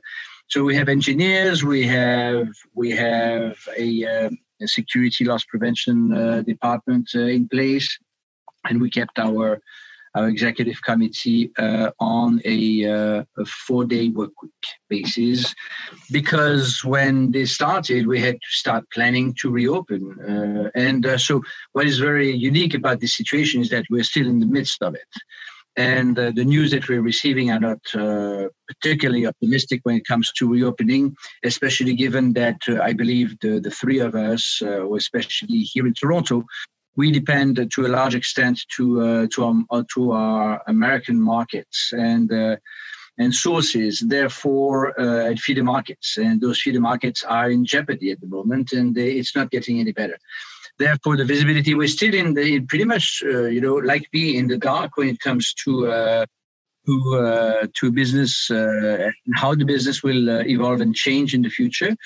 so 0.48 0.64
we 0.64 0.74
have 0.74 0.88
engineers, 0.88 1.62
we 1.62 1.86
have 1.86 2.48
we 2.74 2.90
have 2.90 3.56
a, 3.78 4.04
uh, 4.04 4.30
a 4.60 4.66
security 4.66 5.24
loss 5.24 5.44
prevention 5.44 6.42
department 6.44 7.14
in 7.14 7.48
place, 7.48 7.96
and 8.68 8.80
we 8.80 8.90
kept 8.90 9.18
our 9.18 9.60
our 10.14 10.28
executive 10.28 10.80
committee 10.80 11.50
uh, 11.58 11.90
on 12.00 12.40
a, 12.46 12.86
uh, 12.86 13.22
a 13.36 13.44
four-day 13.44 14.08
work 14.08 14.32
week 14.42 14.66
basis 14.88 15.54
because 16.10 16.82
when 16.82 17.30
they 17.32 17.44
started, 17.44 18.06
we 18.06 18.18
had 18.18 18.36
to 18.36 18.48
start 18.48 18.90
planning 18.94 19.34
to 19.34 19.50
reopen. 19.50 20.16
Uh, 20.26 20.70
and 20.74 21.20
so, 21.20 21.42
what 21.72 21.86
is 21.86 21.98
very 21.98 22.32
unique 22.32 22.72
about 22.72 23.00
this 23.00 23.14
situation 23.14 23.60
is 23.60 23.68
that 23.68 23.84
we're 23.90 24.02
still 24.02 24.26
in 24.26 24.40
the 24.40 24.46
midst 24.46 24.82
of 24.82 24.94
it 24.94 25.12
and 25.76 26.18
uh, 26.18 26.32
the 26.34 26.44
news 26.44 26.70
that 26.70 26.88
we're 26.88 27.02
receiving 27.02 27.50
are 27.50 27.60
not 27.60 27.78
uh, 27.94 28.48
particularly 28.66 29.26
optimistic 29.26 29.80
when 29.82 29.96
it 29.96 30.06
comes 30.06 30.32
to 30.32 30.48
reopening, 30.48 31.14
especially 31.44 31.94
given 31.94 32.32
that 32.32 32.56
uh, 32.68 32.80
I 32.82 32.94
believe 32.94 33.38
the, 33.40 33.60
the 33.60 33.70
three 33.70 33.98
of 33.98 34.14
us, 34.14 34.60
uh, 34.62 34.90
especially 34.94 35.58
here 35.58 35.86
in 35.86 35.92
Toronto, 35.92 36.44
we 36.96 37.12
depend 37.12 37.70
to 37.74 37.86
a 37.86 37.88
large 37.88 38.14
extent 38.14 38.60
to 38.76 39.02
uh, 39.02 39.26
to, 39.32 39.44
um, 39.44 39.66
uh, 39.70 39.82
to 39.94 40.12
our 40.12 40.62
American 40.66 41.20
markets 41.20 41.92
and 41.92 42.58
and 43.18 43.34
sources, 43.34 44.04
therefore, 44.06 44.98
uh, 45.00 45.34
feeder 45.36 45.64
markets, 45.64 46.18
and 46.18 46.40
those 46.40 46.60
feeder 46.60 46.80
markets 46.80 47.22
are 47.22 47.50
in 47.50 47.64
jeopardy 47.64 48.10
at 48.10 48.20
the 48.20 48.26
moment, 48.26 48.72
and 48.72 48.94
they, 48.94 49.12
it's 49.12 49.34
not 49.34 49.50
getting 49.50 49.80
any 49.80 49.92
better. 49.92 50.18
Therefore, 50.78 51.16
the 51.16 51.24
visibility 51.24 51.74
we're 51.74 51.88
still 51.88 52.12
in 52.12 52.34
the 52.34 52.60
pretty 52.60 52.84
much 52.84 53.22
uh, 53.24 53.44
you 53.44 53.60
know 53.60 53.76
like 53.76 54.06
me 54.12 54.36
in 54.36 54.48
the 54.48 54.58
dark 54.58 54.96
when 54.96 55.08
it 55.08 55.20
comes 55.20 55.54
to 55.64 55.90
uh, 55.90 56.26
to 56.86 57.14
uh, 57.16 57.66
to 57.74 57.90
business 57.90 58.50
uh, 58.50 59.08
and 59.26 59.34
how 59.34 59.54
the 59.54 59.64
business 59.64 60.02
will 60.02 60.28
uh, 60.28 60.42
evolve 60.44 60.82
and 60.82 60.94
change 60.94 61.34
in 61.34 61.42
the 61.42 61.48
future. 61.48 61.96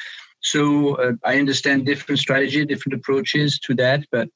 So 0.41 0.95
uh, 0.97 1.13
I 1.25 1.39
understand 1.39 1.87
different 1.87 2.19
strategy, 2.19 2.65
different 2.65 2.99
approaches 2.99 3.59
to 3.61 3.75
that, 3.75 4.05
but 4.11 4.31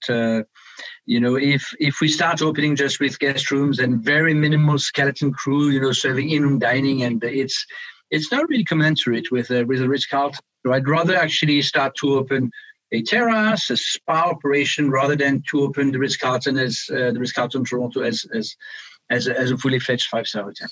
you 1.06 1.20
know 1.20 1.36
if 1.36 1.74
if 1.78 2.00
we 2.00 2.08
start 2.08 2.42
opening 2.42 2.76
just 2.76 3.00
with 3.00 3.18
guest 3.18 3.50
rooms 3.50 3.78
and 3.78 4.02
very 4.02 4.34
minimal 4.34 4.78
skeleton 4.78 5.32
crew, 5.32 5.68
you 5.70 5.80
know, 5.80 5.92
serving 5.92 6.30
in-room 6.30 6.58
dining, 6.58 7.02
and 7.02 7.22
it's 7.24 7.66
it's 8.10 8.30
not 8.30 8.48
really 8.48 8.64
commensurate 8.64 9.30
with 9.30 9.50
uh, 9.50 9.64
with 9.66 9.80
a 9.80 9.88
Ritz 9.88 10.06
Carlton. 10.06 10.40
So 10.64 10.72
I'd 10.72 10.88
rather 10.88 11.16
actually 11.16 11.60
start 11.62 11.94
to 11.96 12.14
open 12.14 12.50
a 12.92 13.02
terrace, 13.02 13.70
a 13.70 13.76
spa 13.76 14.30
operation, 14.30 14.90
rather 14.90 15.16
than 15.16 15.42
to 15.50 15.62
open 15.62 15.90
the 15.90 15.98
Ritz 15.98 16.16
Carlton 16.16 16.58
as 16.58 16.84
uh, 16.90 17.12
the 17.12 17.20
Ritz 17.20 17.32
Carlton 17.32 17.64
Toronto 17.64 18.02
as 18.02 18.24
as 18.34 18.56
as 19.10 19.26
a, 19.26 19.38
as 19.38 19.50
a 19.50 19.58
fully 19.58 19.78
fledged 19.78 20.08
five 20.08 20.26
star 20.26 20.44
hotel. 20.44 20.68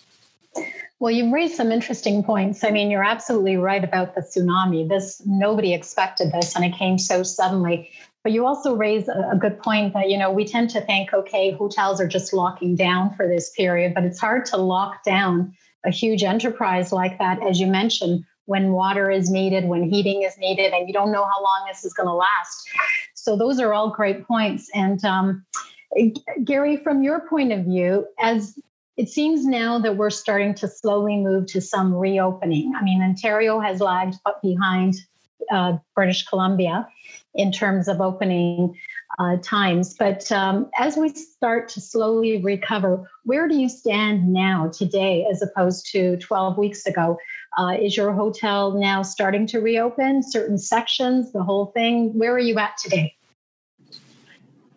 Well, 1.03 1.11
you've 1.11 1.33
raised 1.33 1.57
some 1.57 1.73
interesting 1.73 2.23
points. 2.23 2.63
I 2.63 2.71
mean, 2.71 2.89
you're 2.89 3.03
absolutely 3.03 3.57
right 3.57 3.83
about 3.83 4.15
the 4.15 4.21
tsunami. 4.21 4.89
This 4.89 5.21
nobody 5.27 5.75
expected 5.75 6.31
this, 6.31 6.55
and 6.55 6.65
it 6.65 6.79
came 6.79 6.97
so 6.97 7.25
suddenly. 7.25 7.91
But 8.23 8.31
you 8.31 8.47
also 8.47 8.77
raise 8.77 9.09
a, 9.09 9.37
good 9.37 9.59
point 9.59 9.95
that 9.95 10.11
you 10.11 10.17
know 10.17 10.31
we 10.31 10.45
tend 10.45 10.71
to 10.71 10.81
think, 10.81 11.13
okay, 11.13 11.51
hotels 11.51 12.01
are 12.01 12.07
just 12.07 12.33
locking 12.33 12.77
down 12.77 13.13
for 13.17 13.27
this 13.27 13.51
period, 13.51 13.95
but 13.95 14.05
it's 14.05 14.21
hard 14.21 14.47
to 14.47 14.57
lock 14.57 15.03
down 15.03 15.53
a 15.85 15.91
huge 15.91 16.23
enterprise 16.23 16.93
like 16.93 17.19
that, 17.19 17.43
as 17.43 17.59
you 17.59 17.67
mentioned, 17.67 18.25
when 18.45 18.71
water 18.71 19.11
is 19.11 19.29
needed, 19.29 19.65
when 19.65 19.83
heating 19.83 20.23
is 20.23 20.39
needed, 20.39 20.73
and 20.73 20.87
you 20.87 20.95
don't 20.95 21.11
know 21.11 21.25
how 21.25 21.43
long 21.43 21.67
this 21.67 21.85
is 21.85 21.93
going 21.93 22.07
to 22.07 22.15
last. 22.15 22.69
So, 23.15 23.37
those 23.37 23.59
are 23.59 23.73
all 23.73 23.91
great 23.91 24.25
points. 24.25 24.71
And 24.73 25.05
um, 25.05 25.45
Gary, 26.45 26.77
from 26.77 27.03
your 27.03 27.29
point 27.29 27.51
of 27.51 27.65
view, 27.65 28.07
as 28.21 28.57
it 28.97 29.09
seems 29.09 29.47
now 29.47 29.79
that 29.79 29.97
we're 29.97 30.11
starting 30.11 30.55
to 30.55 30.69
slowly 30.69 31.17
move 31.17 31.47
to 31.47 31.61
some 31.61 31.95
reopening. 31.95 32.73
I 32.77 32.83
mean, 32.83 33.03
Ontario 33.03 33.59
has 33.61 33.81
lagged 33.81 34.17
behind 34.43 34.95
uh, 35.51 35.79
British 35.95 36.27
Columbia 36.27 36.89
in 37.35 37.51
terms 37.51 37.89
of 37.89 38.01
opening 38.01 38.79
uh, 39.19 39.37
times. 39.43 39.95
But 39.95 40.31
um, 40.31 40.71
as 40.79 40.97
we 40.97 41.09
start 41.11 41.69
to 41.71 41.81
slowly 41.81 42.43
recover, 42.43 43.11
where 43.25 43.49
do 43.49 43.57
you 43.57 43.69
stand 43.69 44.29
now, 44.33 44.69
today, 44.69 45.27
as 45.31 45.43
opposed 45.43 45.87
to 45.93 46.17
12 46.19 46.59
weeks 46.59 46.87
ago? 46.87 47.19
Uh, 47.59 47.77
is 47.81 47.97
your 47.97 48.13
hotel 48.13 48.73
now 48.73 49.03
starting 49.03 49.47
to 49.49 49.61
reopen 49.61 50.23
certain 50.23 50.59
sections, 50.59 51.33
the 51.33 51.43
whole 51.43 51.67
thing? 51.67 52.17
Where 52.19 52.35
are 52.35 52.39
you 52.39 52.59
at 52.59 52.77
today? 52.79 53.15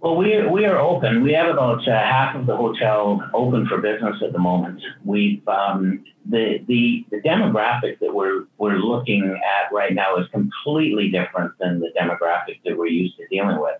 Well, 0.05 0.17
we, 0.17 0.45
we 0.45 0.65
are 0.65 0.77
open. 0.77 1.24
We 1.24 1.33
have 1.33 1.47
about 1.47 1.88
uh, 1.88 1.91
half 1.91 2.35
of 2.35 2.45
the 2.45 2.55
hotel 2.55 3.27
open 3.33 3.65
for 3.65 3.79
business 3.79 4.17
at 4.24 4.33
the 4.33 4.38
moment. 4.38 4.79
We've 5.03 5.41
um, 5.47 6.05
the, 6.29 6.63
the 6.67 7.03
the 7.09 7.21
demographic 7.21 7.97
that 8.01 8.13
we're 8.13 8.45
we're 8.59 8.77
looking 8.77 9.24
at 9.24 9.74
right 9.74 9.95
now 9.95 10.17
is 10.17 10.27
completely 10.27 11.09
different 11.09 11.53
than 11.59 11.79
the 11.79 11.89
demographic 12.00 12.59
that 12.65 12.77
we're 12.77 12.85
used 12.85 13.17
to 13.17 13.25
dealing 13.31 13.59
with. 13.59 13.79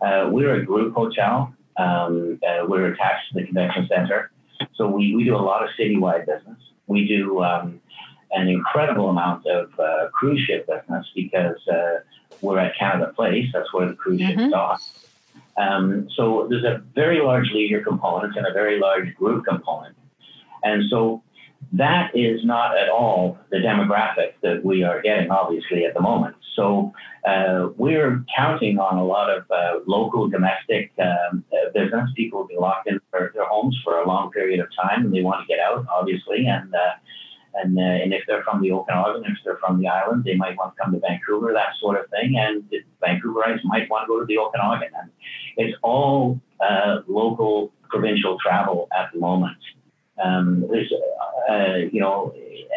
Uh, 0.00 0.28
we're 0.30 0.54
a 0.54 0.64
group 0.64 0.94
hotel. 0.94 1.52
Um, 1.76 2.38
uh, 2.46 2.66
we're 2.68 2.92
attached 2.92 3.32
to 3.32 3.40
the 3.40 3.46
convention 3.46 3.88
center, 3.88 4.30
so 4.76 4.86
we, 4.86 5.16
we 5.16 5.24
do 5.24 5.34
a 5.34 5.38
lot 5.38 5.64
of 5.64 5.70
citywide 5.76 6.26
business. 6.26 6.60
We 6.86 7.08
do 7.08 7.42
um, 7.42 7.80
an 8.30 8.46
incredible 8.46 9.10
amount 9.10 9.46
of 9.46 9.68
uh, 9.80 10.10
cruise 10.12 10.42
ship 10.46 10.68
business 10.68 11.08
because 11.12 11.56
uh, 11.66 12.02
we're 12.40 12.60
at 12.60 12.78
Canada 12.78 13.12
Place. 13.16 13.46
That's 13.52 13.74
where 13.74 13.88
the 13.88 13.94
cruise 13.94 14.20
mm-hmm. 14.20 14.42
ships 14.42 14.52
dock. 14.52 14.80
Um, 15.56 16.08
so 16.16 16.46
there's 16.48 16.64
a 16.64 16.82
very 16.94 17.20
large 17.20 17.50
leisure 17.52 17.82
component 17.82 18.36
and 18.36 18.46
a 18.46 18.52
very 18.52 18.80
large 18.80 19.14
group 19.14 19.44
component. 19.44 19.96
And 20.62 20.84
so 20.90 21.22
that 21.72 22.10
is 22.14 22.44
not 22.44 22.76
at 22.76 22.88
all 22.88 23.38
the 23.50 23.58
demographic 23.58 24.32
that 24.42 24.64
we 24.64 24.82
are 24.82 25.00
getting, 25.02 25.30
obviously, 25.30 25.84
at 25.84 25.94
the 25.94 26.00
moment. 26.00 26.36
So 26.56 26.92
uh, 27.26 27.68
we're 27.76 28.24
counting 28.36 28.78
on 28.78 28.96
a 28.96 29.04
lot 29.04 29.30
of 29.30 29.44
uh, 29.50 29.80
local 29.86 30.28
domestic 30.28 30.92
um, 30.98 31.44
business. 31.74 32.10
People 32.16 32.40
will 32.40 32.48
be 32.48 32.56
locked 32.56 32.88
in 32.88 32.98
their, 33.12 33.30
their, 33.34 33.46
homes 33.46 33.78
for 33.84 34.00
a 34.00 34.06
long 34.06 34.30
period 34.30 34.60
of 34.60 34.68
time 34.74 35.04
and 35.04 35.14
they 35.14 35.22
want 35.22 35.40
to 35.40 35.46
get 35.46 35.60
out, 35.60 35.86
obviously. 35.88 36.46
And 36.46 36.74
uh, 36.74 36.94
and, 37.54 37.78
uh, 37.78 37.82
and 37.82 38.12
if 38.14 38.22
they're 38.26 38.42
from 38.42 38.62
the 38.62 38.72
Okanagan, 38.72 39.24
if 39.24 39.38
they're 39.44 39.58
from 39.58 39.80
the 39.80 39.88
island, 39.88 40.24
they 40.24 40.36
might 40.36 40.56
want 40.56 40.74
to 40.74 40.82
come 40.82 40.92
to 40.92 41.00
Vancouver, 41.00 41.52
that 41.52 41.74
sort 41.80 41.98
of 41.98 42.08
thing. 42.10 42.36
And 42.38 42.64
Vancouverites 43.02 43.64
might 43.64 43.90
want 43.90 44.04
to 44.04 44.08
go 44.08 44.20
to 44.20 44.26
the 44.26 44.38
Okanagan. 44.38 44.90
And 44.94 45.10
it's 45.56 45.76
all 45.82 46.40
uh, 46.60 47.00
local 47.08 47.72
provincial 47.88 48.38
travel 48.38 48.88
at 48.96 49.10
the 49.12 49.18
moment. 49.18 49.58
Um, 50.22 50.66
there's, 50.70 50.92
uh, 51.50 51.88
you 51.90 52.00
know, 52.00 52.34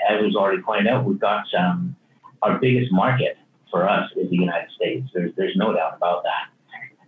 as 0.10 0.24
was 0.24 0.36
already 0.36 0.62
pointed 0.62 0.88
out, 0.88 1.06
we've 1.06 1.20
got 1.20 1.46
um, 1.58 1.96
our 2.42 2.58
biggest 2.58 2.92
market 2.92 3.38
for 3.70 3.88
us 3.88 4.10
is 4.16 4.30
the 4.30 4.36
United 4.36 4.70
States. 4.76 5.08
There's, 5.14 5.32
there's 5.36 5.56
no 5.56 5.74
doubt 5.74 5.98
about 5.98 6.24
that. 6.24 6.50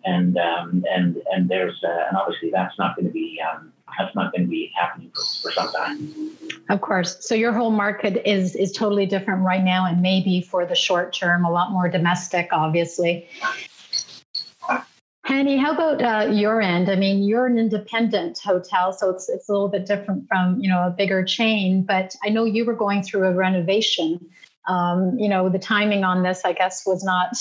And, 0.03 0.38
um, 0.38 0.84
and, 0.89 1.17
and 1.31 1.50
there's, 1.50 1.81
uh, 1.84 2.07
and 2.07 2.17
obviously 2.17 2.51
that's 2.51 2.77
not 2.77 2.95
going 2.95 3.07
to 3.07 3.12
be, 3.12 3.39
um, 3.41 3.72
that's 3.97 4.15
not 4.15 4.33
to 4.35 4.43
be 4.45 4.71
happening 4.75 5.11
for, 5.13 5.21
for 5.41 5.51
some 5.51 5.71
time. 5.71 6.31
Of 6.69 6.81
course. 6.81 7.17
So 7.25 7.35
your 7.35 7.53
whole 7.53 7.71
market 7.71 8.27
is 8.29 8.55
is 8.55 8.71
totally 8.71 9.05
different 9.05 9.43
right 9.43 9.63
now, 9.63 9.85
and 9.85 10.01
maybe 10.01 10.41
for 10.41 10.65
the 10.65 10.75
short 10.75 11.13
term, 11.13 11.45
a 11.45 11.51
lot 11.51 11.71
more 11.71 11.89
domestic, 11.89 12.49
obviously. 12.51 13.27
Hani, 15.27 15.59
how 15.59 15.73
about 15.73 16.01
uh, 16.03 16.31
your 16.31 16.61
end? 16.61 16.87
I 16.87 16.95
mean, 16.95 17.23
you're 17.23 17.47
an 17.47 17.57
independent 17.57 18.39
hotel, 18.39 18.93
so 18.93 19.09
it's 19.09 19.27
it's 19.27 19.49
a 19.49 19.51
little 19.51 19.69
bit 19.69 19.85
different 19.87 20.27
from 20.27 20.59
you 20.59 20.69
know 20.69 20.85
a 20.85 20.91
bigger 20.91 21.23
chain. 21.23 21.83
But 21.83 22.15
I 22.23 22.29
know 22.29 22.45
you 22.45 22.63
were 22.63 22.75
going 22.75 23.01
through 23.01 23.25
a 23.25 23.33
renovation. 23.33 24.19
Um, 24.67 25.17
you 25.19 25.29
know, 25.29 25.49
the 25.49 25.59
timing 25.59 26.03
on 26.03 26.23
this, 26.23 26.41
I 26.43 26.53
guess, 26.53 26.85
was 26.87 27.03
not 27.03 27.35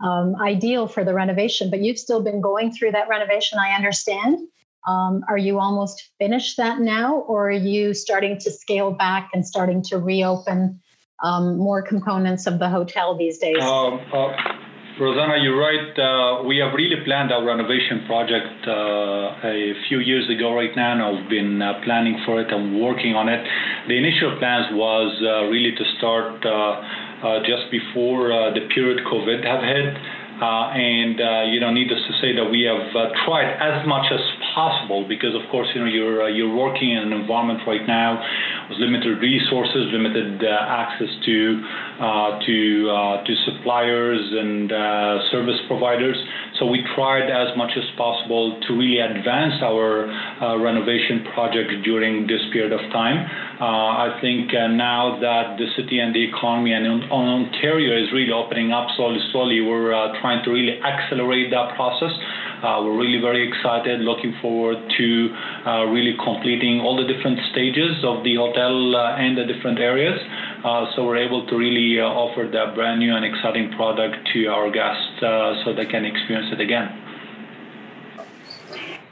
um, 0.00 0.34
ideal 0.42 0.88
for 0.88 1.04
the 1.04 1.14
renovation. 1.14 1.70
But 1.70 1.80
you've 1.80 1.98
still 1.98 2.22
been 2.22 2.40
going 2.40 2.72
through 2.72 2.92
that 2.92 3.08
renovation, 3.08 3.58
I 3.58 3.74
understand. 3.74 4.38
Um, 4.86 5.24
are 5.28 5.38
you 5.38 5.58
almost 5.58 6.10
finished 6.18 6.56
that 6.58 6.78
now, 6.80 7.16
or 7.26 7.48
are 7.48 7.50
you 7.50 7.92
starting 7.92 8.38
to 8.38 8.50
scale 8.50 8.92
back 8.92 9.30
and 9.34 9.44
starting 9.44 9.82
to 9.84 9.98
reopen 9.98 10.80
um, 11.22 11.58
more 11.58 11.82
components 11.82 12.46
of 12.46 12.58
the 12.58 12.68
hotel 12.68 13.16
these 13.16 13.38
days? 13.38 13.62
Um, 13.62 14.00
uh, 14.12 14.28
Rosanna, 14.98 15.36
you're 15.42 15.58
right. 15.58 15.92
Uh, 15.98 16.44
we 16.44 16.58
have 16.58 16.72
really 16.72 16.96
planned 17.04 17.32
our 17.32 17.44
renovation 17.44 18.06
project 18.06 18.66
uh, 18.66 19.48
a 19.48 19.74
few 19.88 19.98
years 19.98 20.30
ago 20.30 20.54
right 20.54 20.74
now, 20.74 20.92
and 20.92 21.02
I've 21.02 21.28
been 21.28 21.60
uh, 21.60 21.82
planning 21.84 22.22
for 22.24 22.40
it 22.40 22.50
and 22.50 22.80
working 22.80 23.14
on 23.14 23.28
it. 23.28 23.44
The 23.88 23.98
initial 23.98 24.38
plans 24.38 24.66
was 24.72 25.12
uh, 25.20 25.50
really 25.50 25.74
to 25.76 25.84
start 25.98 26.42
just 27.44 27.70
before 27.70 28.28
the 28.54 28.68
period 28.72 29.04
COVID 29.04 29.44
have 29.44 29.62
hit. 29.62 29.98
Uh, 30.36 30.68
and, 30.76 31.16
uh, 31.16 31.42
you 31.48 31.60
know, 31.60 31.72
needless 31.72 32.00
to 32.04 32.12
say 32.20 32.36
that 32.36 32.44
we 32.44 32.68
have 32.68 32.92
uh, 32.92 33.08
tried 33.24 33.56
as 33.56 33.86
much 33.88 34.12
as 34.12 34.20
possible 34.54 35.08
because, 35.08 35.34
of 35.34 35.40
course, 35.50 35.68
you 35.74 35.80
know 35.80 35.88
you're 35.88 36.24
uh, 36.24 36.28
you're 36.28 36.54
working 36.54 36.92
in 36.92 36.98
an 36.98 37.12
environment 37.12 37.60
right 37.66 37.86
now 37.86 38.20
limited 38.74 39.18
resources, 39.20 39.88
limited 39.92 40.42
uh, 40.42 40.50
access 40.68 41.08
to 41.24 41.62
uh, 42.00 42.38
to 42.44 42.56
uh, 42.90 43.24
to 43.24 43.32
suppliers 43.46 44.20
and 44.20 44.70
service 45.30 45.60
providers. 45.68 46.16
So 46.58 46.66
we 46.66 46.82
tried 46.94 47.30
as 47.30 47.56
much 47.56 47.72
as 47.76 47.84
possible 47.96 48.58
to 48.66 48.72
really 48.74 48.98
advance 48.98 49.62
our 49.62 50.08
renovation 50.58 51.24
project 51.34 51.70
during 51.84 52.26
this 52.26 52.40
period 52.52 52.72
of 52.72 52.80
time. 52.92 53.26
I 53.60 54.18
think 54.20 54.52
now 54.52 55.18
that 55.20 55.58
the 55.58 55.66
city 55.76 56.00
and 56.00 56.14
the 56.14 56.24
economy 56.28 56.72
and 56.72 56.86
Ontario 57.10 57.96
is 57.96 58.12
really 58.12 58.32
opening 58.32 58.72
up 58.72 58.88
slowly, 58.96 59.20
slowly, 59.32 59.60
we're 59.60 59.92
trying 60.20 60.44
to 60.44 60.50
really 60.50 60.80
accelerate 60.80 61.50
that 61.50 61.76
process. 61.76 62.12
Uh, 62.66 62.82
we're 62.82 62.98
really 62.98 63.20
very 63.20 63.46
excited, 63.46 64.00
looking 64.00 64.34
forward 64.42 64.76
to 64.98 65.30
uh, 65.64 65.84
really 65.84 66.16
completing 66.24 66.80
all 66.80 66.96
the 66.96 67.06
different 67.06 67.38
stages 67.52 68.02
of 68.02 68.24
the 68.24 68.34
hotel 68.34 68.96
uh, 68.96 69.14
and 69.14 69.38
the 69.38 69.44
different 69.44 69.78
areas. 69.78 70.18
Uh, 70.64 70.86
so 70.96 71.06
we're 71.06 71.16
able 71.16 71.46
to 71.46 71.56
really 71.56 72.00
uh, 72.00 72.04
offer 72.04 72.50
that 72.50 72.74
brand 72.74 72.98
new 72.98 73.14
and 73.14 73.24
exciting 73.24 73.70
product 73.76 74.16
to 74.32 74.46
our 74.46 74.68
guests 74.68 75.22
uh, 75.22 75.62
so 75.62 75.72
they 75.72 75.86
can 75.86 76.04
experience 76.04 76.48
it 76.52 76.60
again. 76.60 76.90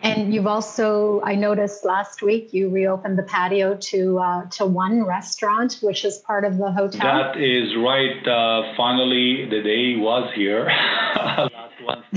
And 0.03 0.35
you've 0.35 0.49
also, 0.49 1.23
I 1.25 1.37
noticed 1.37 1.85
last 1.85 2.23
week, 2.23 2.53
you 2.53 2.69
reopened 2.69 3.17
the 3.17 3.23
patio 3.23 3.77
to 3.77 4.19
uh, 4.19 4.47
to 4.59 4.67
one 4.67 5.05
restaurant, 5.05 5.79
which 5.81 6.05
is 6.05 6.19
part 6.19 6.45
of 6.45 6.59
the 6.59 6.73
hotel. 6.73 7.01
That 7.01 7.41
is 7.41 7.75
right. 7.77 8.19
Uh, 8.27 8.75
finally, 8.77 9.47
the 9.49 9.63
day 9.63 9.95
was 9.97 10.29
here. 10.35 10.69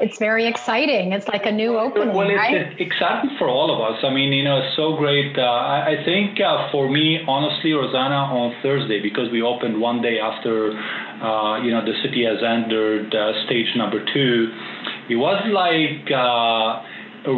it's 0.00 0.18
very 0.18 0.46
exciting. 0.46 1.12
It's 1.12 1.28
like 1.28 1.46
a 1.46 1.52
new 1.52 1.78
opening, 1.78 2.14
well, 2.14 2.28
it's, 2.28 2.36
right? 2.36 2.54
It's 2.54 2.80
exciting 2.80 3.36
for 3.38 3.48
all 3.48 3.72
of 3.72 3.80
us. 3.80 4.04
I 4.04 4.12
mean, 4.12 4.32
you 4.32 4.44
know, 4.44 4.58
it's 4.58 4.76
so 4.76 4.96
great. 4.96 5.38
Uh, 5.38 5.42
I, 5.42 5.96
I, 5.96 6.04
think 6.04 6.40
uh, 6.40 6.70
for 6.70 6.88
me, 6.88 7.20
honestly, 7.26 7.72
Rosanna, 7.72 8.28
on 8.30 8.54
Thursday, 8.62 9.00
because 9.02 9.30
we 9.32 9.42
opened 9.42 9.80
one 9.80 10.02
day 10.02 10.18
after, 10.18 10.72
uh, 10.72 11.62
you 11.62 11.70
know, 11.70 11.84
the 11.84 11.94
city 12.02 12.24
has 12.24 12.42
entered 12.42 13.14
uh, 13.14 13.44
stage 13.46 13.68
number 13.76 14.04
two 14.12 14.52
it 15.10 15.16
was 15.16 15.42
like 15.50 16.06
uh, 16.14 16.86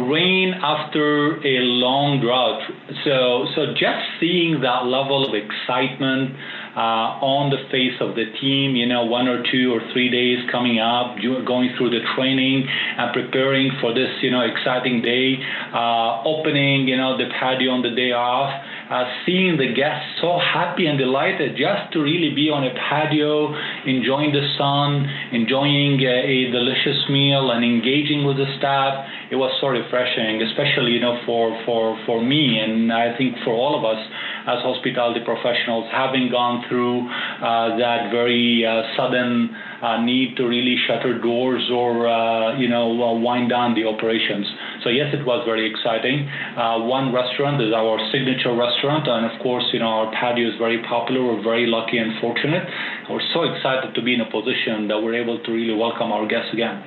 rain 0.05 0.53
after 0.53 1.41
a 1.41 1.57
long 1.65 2.21
drought. 2.21 2.61
So, 3.03 3.49
so 3.55 3.73
just 3.73 4.05
seeing 4.19 4.61
that 4.61 4.85
level 4.85 5.25
of 5.25 5.33
excitement 5.33 6.37
uh, 6.37 6.62
on 6.79 7.49
the 7.49 7.57
face 7.69 7.95
of 8.01 8.15
the 8.15 8.25
team, 8.41 8.75
you 8.75 8.85
know, 8.85 9.05
one 9.05 9.27
or 9.27 9.43
two 9.51 9.73
or 9.73 9.81
three 9.91 10.09
days 10.09 10.39
coming 10.51 10.79
up, 10.79 11.17
going 11.45 11.73
through 11.77 11.89
the 11.89 12.01
training 12.15 12.67
and 12.67 13.13
preparing 13.13 13.71
for 13.79 13.93
this, 13.93 14.09
you 14.21 14.31
know, 14.31 14.41
exciting 14.41 15.01
day, 15.01 15.37
uh, 15.73 16.23
opening, 16.23 16.87
you 16.87 16.97
know, 16.97 17.17
the 17.17 17.29
patio 17.39 17.71
on 17.71 17.81
the 17.81 17.91
day 17.91 18.11
off 18.11 18.51
uh, 18.89 19.05
seeing 19.25 19.57
the 19.57 19.73
guests 19.73 20.19
so 20.21 20.39
happy 20.39 20.87
and 20.87 20.97
delighted 20.97 21.55
just 21.55 21.91
to 21.93 21.99
really 21.99 22.33
be 22.33 22.49
on 22.49 22.63
a 22.63 22.73
patio, 22.75 23.53
enjoying 23.85 24.31
the 24.31 24.43
sun, 24.57 25.07
enjoying 25.31 25.99
a, 26.01 26.15
a 26.23 26.51
delicious 26.51 27.09
meal, 27.09 27.51
and 27.51 27.63
engaging 27.63 28.25
with 28.25 28.37
the 28.37 28.47
staff. 28.57 29.05
It 29.31 29.35
was 29.35 29.51
so 29.61 29.67
refreshing, 29.67 30.41
especially 30.41 30.91
you 30.91 30.99
know 30.99 31.19
for 31.25 31.55
for 31.65 31.97
for 32.05 32.21
me, 32.21 32.59
and 32.59 32.91
I 32.91 33.15
think 33.17 33.35
for 33.43 33.53
all 33.53 33.77
of 33.77 33.83
us 33.85 33.99
as 34.47 34.59
hospitality 34.59 35.21
professionals, 35.23 35.87
having 35.91 36.29
gone 36.29 36.65
through 36.67 37.07
uh, 37.07 37.77
that 37.79 38.11
very 38.11 38.65
uh, 38.65 38.83
sudden 38.97 39.49
uh, 39.81 40.01
need 40.01 40.35
to 40.37 40.47
really 40.47 40.75
shutter 40.87 41.19
doors 41.19 41.63
or 41.71 42.07
uh, 42.07 42.57
you 42.57 42.67
know 42.67 42.91
uh, 42.91 43.13
wind 43.19 43.49
down 43.49 43.75
the 43.75 43.85
operations. 43.85 44.47
So 44.83 44.89
yes, 44.89 45.13
it 45.13 45.25
was 45.25 45.43
very 45.45 45.69
exciting. 45.69 46.27
Uh, 46.55 46.83
one 46.83 47.13
restaurant 47.13 47.61
is 47.61 47.71
our 47.73 47.99
signature 48.11 48.51
restaurant, 48.51 48.72
and 48.83 49.25
of 49.25 49.39
course, 49.41 49.65
you 49.73 49.79
know 49.79 49.87
our 49.87 50.11
patio 50.11 50.49
is 50.49 50.57
very 50.57 50.81
popular. 50.83 51.23
We're 51.23 51.43
very 51.43 51.67
lucky 51.67 51.97
and 51.97 52.19
fortunate. 52.19 52.67
We're 53.09 53.21
so 53.33 53.43
excited 53.43 53.93
to 53.95 54.01
be 54.01 54.13
in 54.13 54.21
a 54.21 54.29
position 54.29 54.87
that 54.87 55.01
we're 55.01 55.15
able 55.15 55.39
to 55.43 55.51
really 55.51 55.75
welcome 55.75 56.11
our 56.11 56.25
guests 56.27 56.53
again. 56.53 56.83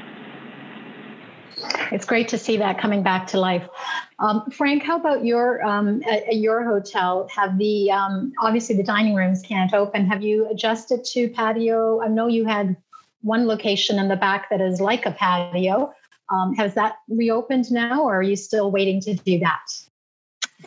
It's 1.93 2.05
great 2.05 2.29
to 2.29 2.39
see 2.39 2.57
that 2.59 2.79
coming 2.79 3.03
back 3.03 3.27
to 3.29 3.41
life. 3.41 3.67
Um, 4.19 4.51
Frank, 4.51 4.83
how 4.83 4.97
about 4.97 5.25
your 5.25 5.65
um, 5.65 6.03
your 6.31 6.65
hotel? 6.65 7.29
Have 7.35 7.59
the 7.59 7.91
um, 7.91 8.33
obviously 8.43 8.77
the 8.77 8.83
dining 8.83 9.15
rooms 9.15 9.43
can't 9.43 9.73
open. 9.73 10.07
Have 10.07 10.23
you 10.23 10.49
adjusted 10.51 11.05
to 11.13 11.29
patio? 11.31 12.01
I 12.03 12.09
know 12.09 12.27
you 12.27 12.45
had 12.45 12.77
one 13.23 13.47
location 13.47 13.99
in 13.99 14.09
the 14.09 14.17
back 14.17 14.51
that 14.51 14.61
is 14.61 14.81
like 14.81 15.07
a 15.07 15.13
patio. 15.13 15.93
Um, 16.29 16.55
has 16.55 16.75
that 16.75 16.97
reopened 17.09 17.71
now, 17.71 18.03
or 18.03 18.17
are 18.17 18.23
you 18.23 18.37
still 18.37 18.71
waiting 18.71 19.01
to 19.03 19.15
do 19.15 19.39
that? 19.41 19.63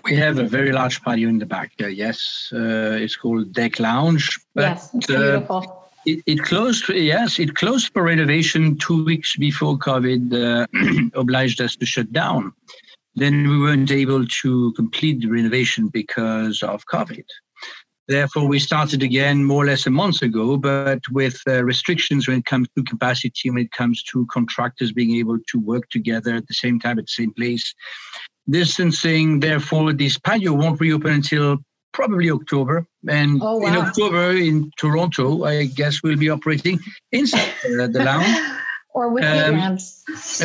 We 0.03 0.15
have 0.15 0.37
a 0.39 0.43
very 0.43 0.71
large 0.71 1.01
patio 1.01 1.29
in 1.29 1.39
the 1.39 1.45
back. 1.45 1.71
Uh, 1.81 1.87
yes, 1.87 2.49
uh, 2.53 2.97
it's 3.01 3.15
called 3.15 3.53
DEQ 3.53 3.79
Lounge. 3.79 4.39
But, 4.53 4.61
yes, 4.61 4.93
uh, 4.95 4.97
beautiful. 5.07 5.91
It, 6.05 6.23
it, 6.25 6.43
closed. 6.43 6.89
Yes, 6.89 7.39
it 7.39 7.55
closed 7.55 7.91
for 7.93 8.03
renovation 8.03 8.77
two 8.77 9.03
weeks 9.03 9.35
before 9.35 9.77
COVID 9.77 10.33
uh, 10.33 11.09
obliged 11.19 11.59
us 11.61 11.75
to 11.75 11.85
shut 11.85 12.11
down. 12.13 12.53
Then 13.15 13.49
we 13.49 13.59
weren't 13.59 13.91
able 13.91 14.25
to 14.25 14.71
complete 14.73 15.21
the 15.21 15.27
renovation 15.27 15.89
because 15.89 16.63
of 16.63 16.85
COVID. 16.85 17.25
Therefore, 18.07 18.47
we 18.47 18.57
started 18.57 19.03
again 19.03 19.43
more 19.43 19.63
or 19.63 19.67
less 19.67 19.85
a 19.85 19.91
month 19.91 20.23
ago, 20.23 20.57
but 20.57 20.99
with 21.11 21.39
uh, 21.47 21.63
restrictions 21.63 22.27
when 22.27 22.39
it 22.39 22.45
comes 22.45 22.67
to 22.75 22.83
capacity, 22.83 23.51
when 23.51 23.61
it 23.65 23.71
comes 23.71 24.01
to 24.03 24.25
contractors 24.31 24.91
being 24.91 25.15
able 25.17 25.37
to 25.51 25.59
work 25.59 25.87
together 25.89 26.33
at 26.33 26.47
the 26.47 26.55
same 26.55 26.79
time 26.79 26.97
at 26.97 27.05
the 27.05 27.11
same 27.11 27.31
place. 27.33 27.71
Distancing, 28.49 29.39
therefore, 29.39 29.93
this 29.93 30.17
patio 30.17 30.53
won't 30.53 30.79
reopen 30.79 31.13
until 31.13 31.57
probably 31.91 32.31
October. 32.31 32.85
And 33.07 33.41
oh, 33.43 33.57
wow. 33.57 33.67
in 33.67 33.75
October 33.75 34.31
in 34.31 34.71
Toronto, 34.77 35.43
I 35.43 35.65
guess 35.65 36.01
we'll 36.03 36.17
be 36.17 36.29
operating 36.29 36.79
inside 37.11 37.53
uh, 37.65 37.87
the 37.87 38.03
lounge. 38.03 38.37
or 38.93 39.09
with 39.09 39.23
um, 39.23 39.77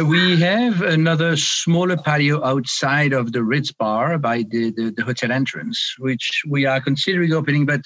We 0.09 0.39
have 0.41 0.83
another 0.83 1.37
smaller 1.37 1.97
patio 1.97 2.45
outside 2.45 3.13
of 3.13 3.33
the 3.33 3.43
Ritz 3.43 3.73
bar 3.73 4.19
by 4.19 4.45
the, 4.51 4.71
the, 4.71 4.93
the, 4.97 5.05
hotel 5.05 5.33
entrance, 5.33 5.95
which 5.99 6.43
we 6.49 6.67
are 6.67 6.81
considering 6.81 7.33
opening, 7.33 7.67
but 7.67 7.83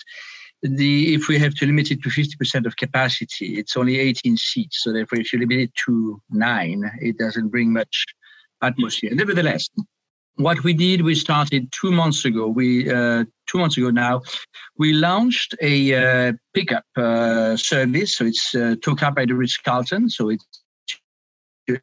the 0.62 1.14
if 1.14 1.28
we 1.28 1.38
have 1.38 1.54
to 1.54 1.66
limit 1.66 1.90
it 1.92 2.02
to 2.02 2.08
50% 2.08 2.66
of 2.66 2.76
capacity, 2.76 3.58
it's 3.58 3.76
only 3.76 3.98
18 4.00 4.36
seats. 4.36 4.82
So 4.82 4.92
therefore, 4.92 5.20
if 5.20 5.32
you 5.32 5.38
limit 5.38 5.58
it 5.58 5.74
to 5.86 6.20
nine, 6.30 6.90
it 7.00 7.16
doesn't 7.16 7.48
bring 7.48 7.72
much 7.72 8.04
atmosphere. 8.60 9.10
Nevertheless, 9.14 9.68
what 10.38 10.62
we 10.62 10.72
did, 10.72 11.02
we 11.02 11.14
started 11.14 11.70
two 11.72 11.92
months 11.92 12.24
ago. 12.24 12.48
We 12.48 12.90
uh, 12.90 13.24
two 13.46 13.58
months 13.58 13.76
ago 13.76 13.90
now, 13.90 14.22
we 14.78 14.92
launched 14.92 15.54
a 15.60 15.94
uh, 15.94 16.32
pickup 16.54 16.84
uh, 16.96 17.56
service. 17.56 18.16
So 18.16 18.24
it's 18.24 18.54
uh, 18.54 18.76
took 18.80 19.02
up 19.02 19.16
by 19.16 19.26
the 19.26 19.34
Ritz 19.34 19.56
Carlton. 19.58 20.08
So 20.08 20.30
it's 20.30 20.46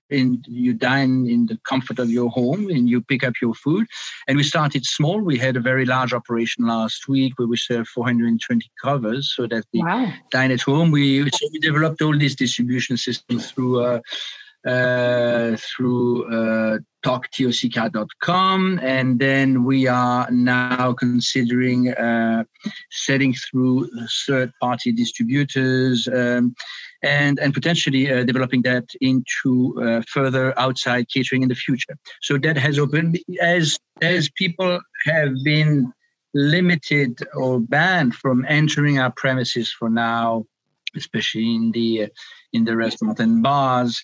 in, 0.10 0.42
you 0.48 0.74
dine 0.74 1.28
in 1.28 1.46
the 1.46 1.60
comfort 1.68 2.00
of 2.00 2.10
your 2.10 2.30
home 2.32 2.70
and 2.70 2.90
you 2.90 3.02
pick 3.02 3.24
up 3.24 3.34
your 3.42 3.54
food. 3.54 3.86
And 4.28 4.38
we 4.38 4.44
started 4.44 4.84
small. 4.86 5.22
We 5.22 5.38
had 5.38 5.58
a 5.58 5.60
very 5.60 5.86
large 5.86 6.14
operation 6.14 6.66
last 6.66 7.08
week 7.08 7.34
where 7.38 7.48
we 7.48 7.58
served 7.58 7.90
420 7.90 8.72
covers 8.82 9.34
so 9.36 9.48
that 9.48 9.66
we 9.74 9.82
wow. 9.82 10.12
dine 10.32 10.52
at 10.52 10.62
home. 10.62 10.92
We 10.92 11.30
so 11.30 11.48
we 11.52 11.60
developed 11.60 12.02
all 12.02 12.18
these 12.18 12.36
distribution 12.36 12.98
systems 12.98 13.52
through. 13.52 14.02
Uh, 14.66 14.96
uh, 15.46 15.58
through 15.58 16.26
uh. 17.04 18.80
And 18.82 19.20
then 19.20 19.64
we 19.64 19.88
are 19.88 20.30
now 20.32 20.94
considering 20.94 21.90
uh, 21.94 22.44
setting 22.92 23.34
through 23.34 23.90
third 24.26 24.52
party 24.62 24.92
distributors 24.92 26.08
um, 26.08 26.56
and, 27.04 27.40
and 27.40 27.54
potentially 27.54 28.12
uh, 28.12 28.24
developing 28.24 28.64
that 28.64 28.86
into 29.02 29.80
uh, 29.82 30.02
further 30.08 30.58
outside 30.60 31.08
catering 31.10 31.44
in 31.44 31.50
the 31.50 31.56
future. 31.56 31.96
So 32.22 32.38
that 32.40 32.58
has 32.58 32.80
opened 32.80 33.20
as, 33.42 33.78
as 34.02 34.30
people 34.32 34.80
have 35.06 35.34
been 35.44 35.94
limited 36.34 37.20
or 37.36 37.60
banned 37.60 38.16
from 38.16 38.46
entering 38.48 39.00
our 39.00 39.12
premises 39.12 39.72
for 39.72 39.90
now, 39.90 40.46
especially 40.96 41.56
in 41.56 41.72
the 41.72 42.08
in 42.54 42.64
the 42.64 42.76
restaurant 42.76 43.20
and 43.20 43.44
bars 43.44 44.04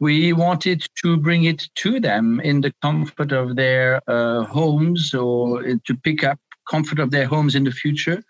we 0.00 0.32
wanted 0.32 0.84
to 1.02 1.16
bring 1.18 1.44
it 1.44 1.68
to 1.76 2.00
them 2.00 2.40
in 2.40 2.62
the 2.62 2.72
comfort 2.82 3.32
of 3.32 3.54
their 3.54 4.00
uh, 4.08 4.44
homes 4.44 5.14
or 5.14 5.62
to 5.62 5.94
pick 6.02 6.24
up 6.24 6.38
comfort 6.68 6.98
of 6.98 7.10
their 7.10 7.26
homes 7.26 7.54
in 7.54 7.64
the 7.64 7.70
future 7.70 8.22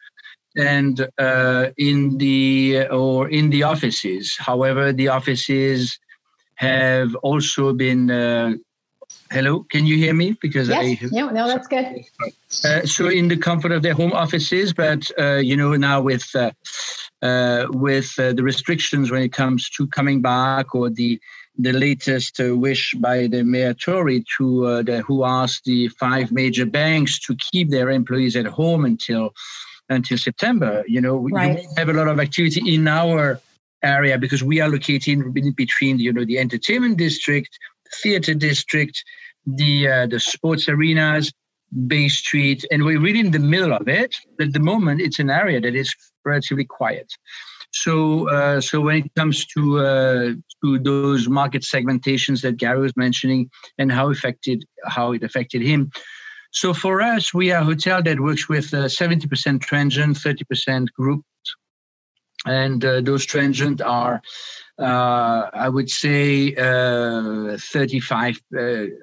and 0.56 1.08
uh, 1.18 1.70
in 1.78 2.18
the 2.18 2.86
or 2.88 3.28
in 3.28 3.50
the 3.50 3.62
offices 3.62 4.36
however 4.38 4.92
the 4.92 5.08
offices 5.08 5.98
have 6.56 7.14
also 7.16 7.72
been 7.72 8.10
uh, 8.10 8.52
hello 9.30 9.64
can 9.70 9.86
you 9.86 9.96
hear 9.96 10.12
me 10.12 10.36
because 10.42 10.68
yes. 10.68 11.02
I 11.02 11.06
no 11.12 11.28
no 11.28 11.46
that's 11.46 11.68
good 11.68 12.04
uh, 12.64 12.84
so 12.84 13.08
in 13.08 13.28
the 13.28 13.36
comfort 13.36 13.70
of 13.70 13.82
their 13.82 13.94
home 13.94 14.12
offices 14.12 14.72
but 14.72 15.08
uh, 15.18 15.36
you 15.36 15.56
know 15.56 15.76
now 15.76 16.00
with 16.00 16.28
uh, 16.34 16.50
uh, 17.22 17.66
with 17.70 18.12
uh, 18.18 18.32
the 18.32 18.42
restrictions 18.42 19.10
when 19.10 19.22
it 19.22 19.32
comes 19.32 19.70
to 19.70 19.86
coming 19.88 20.20
back 20.20 20.74
or 20.74 20.90
the 20.90 21.20
the 21.62 21.72
latest 21.72 22.40
uh, 22.40 22.56
wish 22.56 22.94
by 22.94 23.26
the 23.26 23.42
Mayor 23.42 23.74
Tory 23.74 24.24
to 24.38 24.66
uh, 24.66 24.82
the, 24.82 25.02
who 25.02 25.24
asked 25.24 25.64
the 25.64 25.88
five 25.88 26.32
major 26.32 26.66
banks 26.66 27.18
to 27.20 27.36
keep 27.36 27.70
their 27.70 27.90
employees 27.90 28.36
at 28.36 28.46
home 28.46 28.84
until 28.84 29.32
until 29.88 30.16
September. 30.16 30.84
You 30.86 31.00
know, 31.00 31.28
right. 31.32 31.56
we 31.56 31.68
have 31.76 31.88
a 31.88 31.92
lot 31.92 32.08
of 32.08 32.18
activity 32.20 32.74
in 32.74 32.88
our 32.88 33.40
area 33.82 34.18
because 34.18 34.42
we 34.42 34.60
are 34.60 34.68
located 34.68 35.08
in 35.08 35.52
between 35.52 35.98
you 35.98 36.12
know 36.12 36.24
the 36.24 36.38
entertainment 36.38 36.96
district, 36.96 37.50
theater 38.02 38.34
district, 38.34 39.02
the 39.46 39.88
uh, 39.88 40.06
the 40.06 40.20
sports 40.20 40.68
arenas, 40.68 41.32
Bay 41.86 42.08
Street, 42.08 42.64
and 42.70 42.84
we're 42.84 43.00
really 43.00 43.20
in 43.20 43.32
the 43.32 43.38
middle 43.38 43.72
of 43.72 43.88
it. 43.88 44.14
At 44.40 44.52
the 44.52 44.60
moment, 44.60 45.00
it's 45.00 45.18
an 45.18 45.30
area 45.30 45.60
that 45.60 45.74
is 45.74 45.94
relatively 46.24 46.64
quiet. 46.64 47.12
So, 47.72 48.28
uh, 48.28 48.60
so 48.60 48.80
when 48.80 49.04
it 49.04 49.14
comes 49.14 49.46
to 49.46 49.78
uh, 49.78 50.32
to 50.62 50.78
those 50.78 51.28
market 51.28 51.62
segmentations 51.62 52.42
that 52.42 52.56
Gary 52.56 52.80
was 52.80 52.96
mentioning 52.96 53.50
and 53.78 53.92
how 53.92 54.10
affected 54.10 54.64
how 54.86 55.12
it 55.12 55.22
affected 55.22 55.62
him. 55.62 55.90
So 56.52 56.74
for 56.74 57.00
us, 57.00 57.32
we 57.32 57.52
are 57.52 57.62
a 57.62 57.64
hotel 57.64 58.02
that 58.02 58.18
works 58.18 58.48
with 58.48 58.74
uh, 58.74 58.86
70% 58.86 59.60
transient, 59.60 60.16
30% 60.16 60.92
group 60.92 61.24
and 62.46 62.84
uh, 62.84 63.00
those 63.00 63.26
transient 63.26 63.82
are 63.82 64.22
uh, 64.80 65.50
I 65.52 65.68
would 65.68 65.90
say 65.90 66.54
uh, 66.54 67.58
35, 67.58 68.40
uh, 68.56 68.60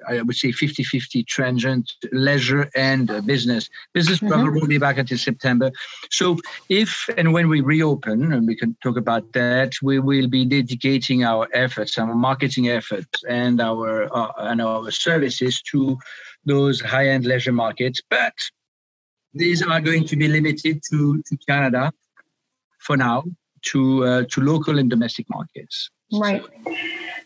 I 0.08 0.22
would 0.22 0.36
say 0.36 0.50
50 0.50 0.82
50 0.82 1.22
transient 1.24 1.92
leisure 2.10 2.68
and 2.74 3.10
uh, 3.10 3.20
business. 3.20 3.70
Business 3.94 4.18
mm-hmm. 4.18 4.28
probably 4.28 4.60
will 4.60 4.66
be 4.66 4.78
back 4.78 4.98
until 4.98 5.18
September. 5.18 5.70
So, 6.10 6.38
if 6.68 7.08
and 7.16 7.32
when 7.32 7.48
we 7.48 7.60
reopen, 7.60 8.32
and 8.32 8.46
we 8.46 8.56
can 8.56 8.76
talk 8.82 8.96
about 8.96 9.32
that, 9.34 9.74
we 9.80 10.00
will 10.00 10.26
be 10.26 10.44
dedicating 10.44 11.22
our 11.24 11.48
efforts, 11.54 11.96
our 11.96 12.14
marketing 12.14 12.68
efforts, 12.68 13.22
and 13.28 13.60
our, 13.60 14.14
uh, 14.14 14.32
and 14.38 14.60
our 14.60 14.90
services 14.90 15.62
to 15.70 15.96
those 16.44 16.80
high 16.80 17.08
end 17.08 17.24
leisure 17.24 17.52
markets. 17.52 18.00
But 18.10 18.34
these 19.32 19.62
are 19.62 19.80
going 19.80 20.04
to 20.06 20.16
be 20.16 20.26
limited 20.26 20.82
to, 20.90 21.22
to 21.22 21.36
Canada 21.46 21.92
for 22.78 22.96
now 22.96 23.22
to 23.62 24.04
uh, 24.04 24.24
to 24.30 24.40
local 24.40 24.78
and 24.78 24.90
domestic 24.90 25.26
markets. 25.30 25.90
Right. 26.12 26.42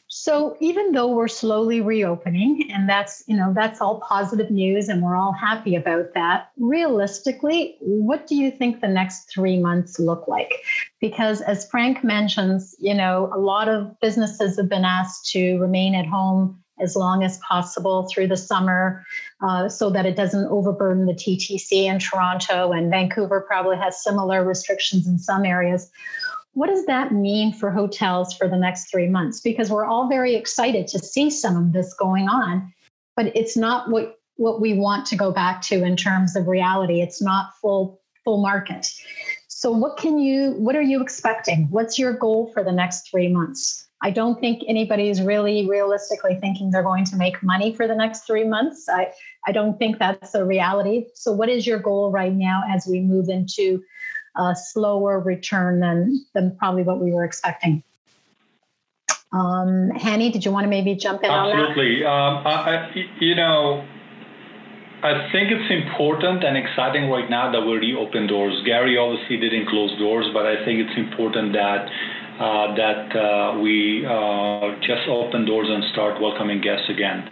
So 0.08 0.56
even 0.60 0.92
though 0.92 1.08
we're 1.08 1.26
slowly 1.26 1.80
reopening, 1.80 2.70
and 2.70 2.88
that's 2.88 3.24
you 3.26 3.36
know 3.36 3.52
that's 3.54 3.80
all 3.80 4.00
positive 4.00 4.50
news, 4.50 4.88
and 4.88 5.02
we're 5.02 5.16
all 5.16 5.32
happy 5.32 5.74
about 5.74 6.12
that. 6.14 6.50
Realistically, 6.58 7.76
what 7.80 8.26
do 8.26 8.36
you 8.36 8.50
think 8.50 8.80
the 8.80 8.88
next 8.88 9.32
three 9.32 9.58
months 9.58 9.98
look 9.98 10.28
like? 10.28 10.52
Because 11.00 11.40
as 11.40 11.68
Frank 11.70 12.04
mentions, 12.04 12.74
you 12.78 12.94
know 12.94 13.30
a 13.34 13.38
lot 13.38 13.68
of 13.68 13.98
businesses 14.00 14.56
have 14.58 14.68
been 14.68 14.84
asked 14.84 15.30
to 15.30 15.58
remain 15.58 15.94
at 15.94 16.06
home 16.06 16.62
as 16.82 16.96
long 16.96 17.22
as 17.22 17.38
possible 17.38 18.08
through 18.12 18.26
the 18.26 18.36
summer 18.36 19.04
uh, 19.40 19.68
so 19.68 19.90
that 19.90 20.06
it 20.06 20.16
doesn't 20.16 20.46
overburden 20.46 21.06
the 21.06 21.14
TTC 21.14 21.84
in 21.84 21.98
Toronto. 21.98 22.72
And 22.72 22.90
Vancouver 22.90 23.40
probably 23.40 23.76
has 23.76 24.02
similar 24.02 24.44
restrictions 24.44 25.06
in 25.06 25.18
some 25.18 25.44
areas. 25.44 25.90
What 26.54 26.66
does 26.66 26.84
that 26.86 27.12
mean 27.12 27.52
for 27.52 27.70
hotels 27.70 28.34
for 28.34 28.48
the 28.48 28.58
next 28.58 28.90
three 28.90 29.08
months? 29.08 29.40
Because 29.40 29.70
we're 29.70 29.86
all 29.86 30.08
very 30.08 30.34
excited 30.34 30.86
to 30.88 30.98
see 30.98 31.30
some 31.30 31.56
of 31.56 31.72
this 31.72 31.94
going 31.94 32.28
on, 32.28 32.72
but 33.16 33.34
it's 33.34 33.56
not 33.56 33.90
what, 33.90 34.18
what 34.36 34.60
we 34.60 34.74
want 34.74 35.06
to 35.06 35.16
go 35.16 35.32
back 35.32 35.62
to 35.62 35.82
in 35.82 35.96
terms 35.96 36.36
of 36.36 36.48
reality. 36.48 37.00
It's 37.00 37.22
not 37.22 37.56
full 37.60 38.00
full 38.24 38.40
market. 38.40 38.86
So 39.48 39.70
what 39.70 39.96
can 39.96 40.18
you 40.18 40.52
what 40.52 40.76
are 40.76 40.82
you 40.82 41.00
expecting? 41.00 41.68
What's 41.70 41.98
your 41.98 42.12
goal 42.12 42.50
for 42.52 42.64
the 42.64 42.72
next 42.72 43.08
three 43.10 43.28
months? 43.28 43.88
I 44.02 44.10
don't 44.10 44.40
think 44.40 44.62
anybody's 44.66 45.22
really 45.22 45.68
realistically 45.68 46.34
thinking 46.40 46.70
they're 46.70 46.82
going 46.82 47.04
to 47.06 47.16
make 47.16 47.40
money 47.42 47.72
for 47.74 47.86
the 47.86 47.94
next 47.94 48.26
three 48.26 48.44
months. 48.44 48.88
I, 48.88 49.12
I 49.46 49.52
don't 49.52 49.78
think 49.78 49.98
that's 49.98 50.34
a 50.34 50.44
reality. 50.44 51.06
So, 51.14 51.32
what 51.32 51.48
is 51.48 51.66
your 51.66 51.78
goal 51.78 52.10
right 52.10 52.32
now 52.32 52.62
as 52.68 52.86
we 52.86 53.00
move 53.00 53.28
into 53.28 53.82
a 54.36 54.54
slower 54.56 55.20
return 55.20 55.80
than, 55.80 56.24
than 56.34 56.56
probably 56.56 56.82
what 56.82 57.00
we 57.00 57.12
were 57.12 57.24
expecting? 57.24 57.84
Um, 59.32 59.92
Hani, 59.96 60.32
did 60.32 60.44
you 60.44 60.50
want 60.50 60.64
to 60.64 60.68
maybe 60.68 60.94
jump 60.94 61.22
in 61.22 61.30
Absolutely. 61.30 62.04
on 62.04 62.42
that? 62.42 62.50
Absolutely. 62.50 63.04
Um, 63.04 63.14
you 63.20 63.34
know, 63.36 63.86
I 65.02 65.30
think 65.32 65.50
it's 65.50 65.70
important 65.70 66.44
and 66.44 66.56
exciting 66.56 67.08
right 67.08 67.28
now 67.30 67.50
that 67.50 67.60
we 67.60 67.74
reopen 67.74 68.26
doors. 68.26 68.60
Gary 68.64 68.98
obviously 68.98 69.36
didn't 69.36 69.68
close 69.68 69.96
doors, 69.98 70.26
but 70.32 70.46
I 70.46 70.64
think 70.64 70.80
it's 70.80 70.96
important 70.96 71.52
that 71.54 71.88
uh, 72.40 72.74
that 72.74 73.12
uh, 73.12 73.60
we 73.60 74.06
uh, 74.08 74.74
just 74.80 75.04
open 75.08 75.44
doors 75.44 75.68
and 75.68 75.84
start 75.92 76.20
welcoming 76.20 76.60
guests 76.60 76.88
again. 76.88 77.28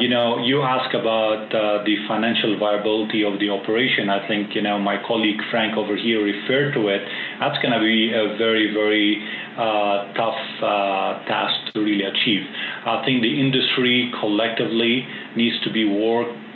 You 0.00 0.08
know, 0.08 0.40
you 0.44 0.62
ask 0.62 0.94
about 0.94 1.50
the 1.50 1.96
financial 2.08 2.58
viability 2.58 3.24
of 3.24 3.38
the 3.40 3.50
operation. 3.50 4.08
I 4.08 4.26
think, 4.28 4.54
you 4.54 4.62
know, 4.62 4.78
my 4.78 4.96
colleague 5.06 5.40
Frank 5.50 5.76
over 5.76 5.96
here 5.96 6.24
referred 6.24 6.72
to 6.74 6.88
it. 6.88 7.02
That's 7.40 7.60
gonna 7.62 7.80
be 7.80 8.12
a 8.12 8.36
very, 8.38 8.72
very 8.72 9.20
tough 10.16 10.40
task 11.28 11.72
to 11.74 11.80
really 11.80 12.04
achieve. 12.04 12.44
I 12.86 13.02
think 13.04 13.20
the 13.20 13.40
industry 13.40 14.10
collectively 14.20 15.06
needs 15.36 15.60
to 15.64 15.72
be 15.72 15.84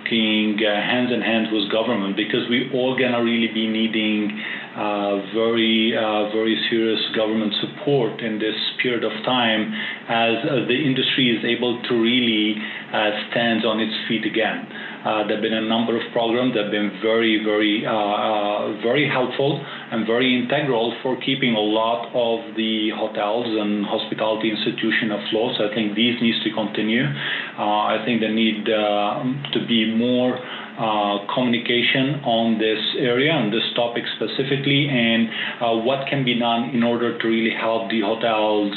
working 0.05 0.59
hands 0.59 1.11
in 1.13 1.21
hand 1.21 1.49
with 1.53 1.71
government 1.71 2.17
because 2.17 2.49
we're 2.49 2.71
all 2.73 2.99
gonna 2.99 3.23
really 3.23 3.53
be 3.53 3.67
needing 3.67 4.31
uh, 4.77 5.17
very, 5.35 5.95
uh, 5.97 6.31
very 6.33 6.57
serious 6.71 7.01
government 7.17 7.55
support 7.61 8.21
in 8.21 8.39
this 8.39 8.55
period 8.83 9.05
of 9.05 9.13
time 9.25 9.73
as 10.09 10.35
uh, 10.45 10.67
the 10.67 10.75
industry 10.75 11.31
is 11.31 11.45
able 11.45 11.81
to 11.83 11.95
really 11.95 12.57
uh, 12.93 13.11
stand 13.31 13.65
on 13.65 13.81
its 13.81 13.95
feet 14.09 14.25
again. 14.27 14.67
Uh, 15.05 15.27
there 15.29 15.37
have 15.37 15.43
been 15.43 15.55
a 15.55 15.69
number 15.69 15.95
of 15.95 16.03
programs 16.13 16.55
that 16.55 16.65
have 16.65 16.73
been 16.73 16.99
very, 17.03 17.45
very, 17.45 17.85
uh, 17.85 18.81
very 18.81 19.07
helpful 19.09 19.61
and 19.93 20.07
very 20.07 20.33
integral 20.33 20.97
for 21.03 21.21
keeping 21.21 21.55
a 21.55 21.61
lot 21.61 22.09
of 22.15 22.57
the 22.57 22.89
hotels 22.97 23.47
and 23.47 23.85
hospitality 23.85 24.51
institution 24.51 25.13
afloat. 25.13 25.57
So 25.59 25.69
I 25.69 25.75
think 25.75 25.95
these 25.95 26.17
needs 26.23 26.43
to 26.45 26.51
continue. 26.53 27.05
I 27.05 28.03
think 28.05 28.21
there 28.21 28.33
need 28.33 28.65
to 28.65 29.59
be 29.69 29.95
more 29.95 30.41
uh, 30.75 31.23
communication 31.33 32.19
on 32.27 32.59
this 32.59 32.83
area, 32.99 33.31
on 33.31 33.51
this 33.51 33.63
topic 33.77 34.03
specifically, 34.19 34.91
and 34.91 35.29
uh, 35.63 35.71
what 35.87 36.03
can 36.11 36.25
be 36.25 36.35
done 36.35 36.75
in 36.75 36.83
order 36.83 37.17
to 37.17 37.29
really 37.29 37.55
help 37.55 37.89
the 37.91 38.01
hotels, 38.03 38.75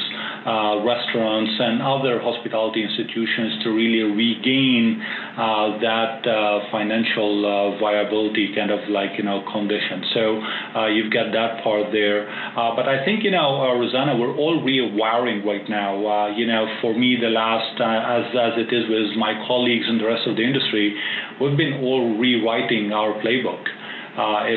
uh, 0.47 0.79
restaurants, 0.79 1.51
and 1.59 1.83
other 1.83 2.23
hospitality 2.23 2.79
institutions 2.79 3.59
to 3.63 3.69
really 3.75 4.07
regain 4.15 4.95
uh, 5.35 5.75
that 5.83 6.23
uh, 6.23 6.63
financial 6.71 7.43
uh, 7.43 7.77
viability 7.83 8.55
kind 8.55 8.71
of 8.71 8.79
like, 8.87 9.11
you 9.17 9.23
know, 9.27 9.43
condition. 9.51 10.07
So 10.15 10.39
you've 10.87 11.11
got 11.11 11.35
that 11.35 11.63
part 11.63 11.91
there. 11.91 12.31
but 12.55 12.87
I 12.87 13.03
think, 13.03 13.23
you 13.27 13.31
know, 13.31 13.59
Rosanna, 13.75 14.15
we're 14.15 14.35
all 14.35 14.63
rewiring 14.63 15.43
right 15.43 15.67
now. 15.67 16.31
you 16.31 16.47
know, 16.47 16.65
for 16.79 16.97
me, 16.97 17.17
the 17.19 17.27
last, 17.27 17.75
as, 17.83 18.31
as 18.31 18.53
it 18.55 18.71
is 18.71 18.87
with 18.87 19.19
my 19.19 19.35
colleagues 19.47 19.83
and 19.87 19.99
the 19.99 20.07
rest 20.07 20.27
of 20.27 20.37
the 20.37 20.43
industry, 20.43 20.95
we've 21.41 21.57
been 21.57 21.83
all 21.83 22.15
rewriting 22.17 22.93
our 22.93 23.19
playbook. 23.19 23.63
Uh, 24.17 24.47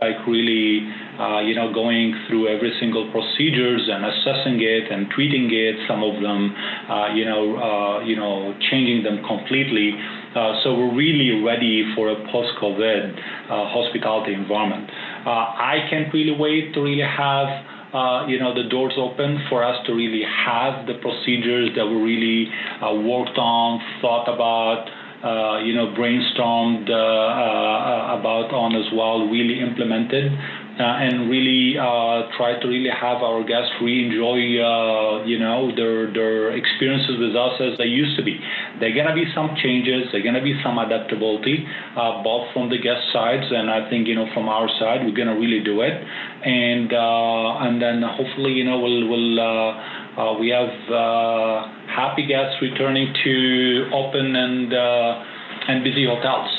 like 0.00 0.26
really, 0.26 0.82
uh, 1.18 1.40
you 1.40 1.54
know, 1.54 1.72
going 1.72 2.12
through 2.26 2.48
every 2.48 2.74
single 2.80 3.10
procedures 3.12 3.88
and 3.88 4.04
assessing 4.04 4.60
it 4.60 4.90
and 4.90 5.08
treating 5.10 5.48
it. 5.52 5.76
Some 5.86 6.02
of 6.02 6.20
them, 6.20 6.54
uh, 6.90 7.14
you 7.14 7.24
know, 7.24 7.56
uh, 7.56 8.04
you 8.04 8.16
know, 8.16 8.54
changing 8.70 9.04
them 9.04 9.22
completely. 9.24 9.94
Uh, 10.34 10.58
so 10.64 10.74
we're 10.74 10.94
really 10.94 11.42
ready 11.44 11.86
for 11.94 12.10
a 12.10 12.16
post-COVID 12.32 13.14
uh, 13.14 13.70
hospitality 13.70 14.34
environment. 14.34 14.90
I 15.26 15.86
can't 15.88 16.12
really 16.12 16.36
wait 16.36 16.74
to 16.74 16.82
really 16.82 17.06
have. 17.06 17.48
Uh, 17.94 18.26
you 18.26 18.40
know, 18.40 18.52
the 18.52 18.68
doors 18.68 18.92
open 18.98 19.38
for 19.48 19.62
us 19.62 19.78
to 19.86 19.94
really 19.94 20.24
have 20.26 20.84
the 20.88 20.94
procedures 20.94 21.70
that 21.76 21.86
we 21.86 21.94
really 21.94 22.50
uh, 22.82 22.92
worked 22.92 23.38
on, 23.38 23.78
thought 24.02 24.26
about, 24.26 24.90
uh, 25.24 25.58
you 25.64 25.72
know, 25.72 25.88
brainstormed 25.96 26.84
uh, 26.90 26.92
uh, 26.92 28.20
about 28.20 28.52
on 28.52 28.76
as 28.76 28.84
well, 28.92 29.24
really 29.26 29.60
implemented. 29.60 30.30
Uh, 30.74 30.82
and 31.06 31.30
really 31.30 31.78
try 32.34 32.58
to 32.60 32.66
really 32.66 32.90
have 32.90 33.22
our 33.22 33.46
guests 33.46 33.70
re-enjoy, 33.80 34.34
you 35.22 35.38
know, 35.38 35.70
their 35.70 36.10
their 36.10 36.50
experiences 36.50 37.14
with 37.14 37.30
us 37.30 37.54
as 37.62 37.78
they 37.78 37.86
used 37.86 38.18
to 38.18 38.24
be. 38.26 38.34
There 38.80 38.90
are 38.90 38.96
gonna 38.98 39.14
be 39.14 39.22
some 39.38 39.54
changes. 39.62 40.10
There 40.10 40.20
are 40.20 40.24
gonna 40.24 40.42
be 40.42 40.58
some 40.66 40.82
adaptability, 40.82 41.62
both 42.26 42.50
from 42.52 42.70
the 42.74 42.78
guest 42.82 43.06
sides 43.14 43.46
and 43.54 43.70
I 43.70 43.88
think 43.88 44.08
you 44.08 44.16
know 44.16 44.26
from 44.34 44.48
our 44.48 44.66
side, 44.82 45.06
we're 45.06 45.14
gonna 45.14 45.38
really 45.38 45.62
do 45.62 45.80
it, 45.80 45.94
and 45.94 46.90
and 46.90 47.80
then 47.80 48.02
hopefully 48.02 48.58
you 48.58 48.66
know 48.66 48.82
we'll 48.82 49.06
we'll 49.06 49.38
we 50.38 50.48
have 50.50 50.70
happy 51.88 52.26
guests 52.26 52.60
returning 52.60 53.14
to 53.24 53.90
open 53.92 54.36
and 54.36 54.72
uh, 54.72 55.24
and 55.68 55.84
busy 55.84 56.06
hotels. 56.06 56.50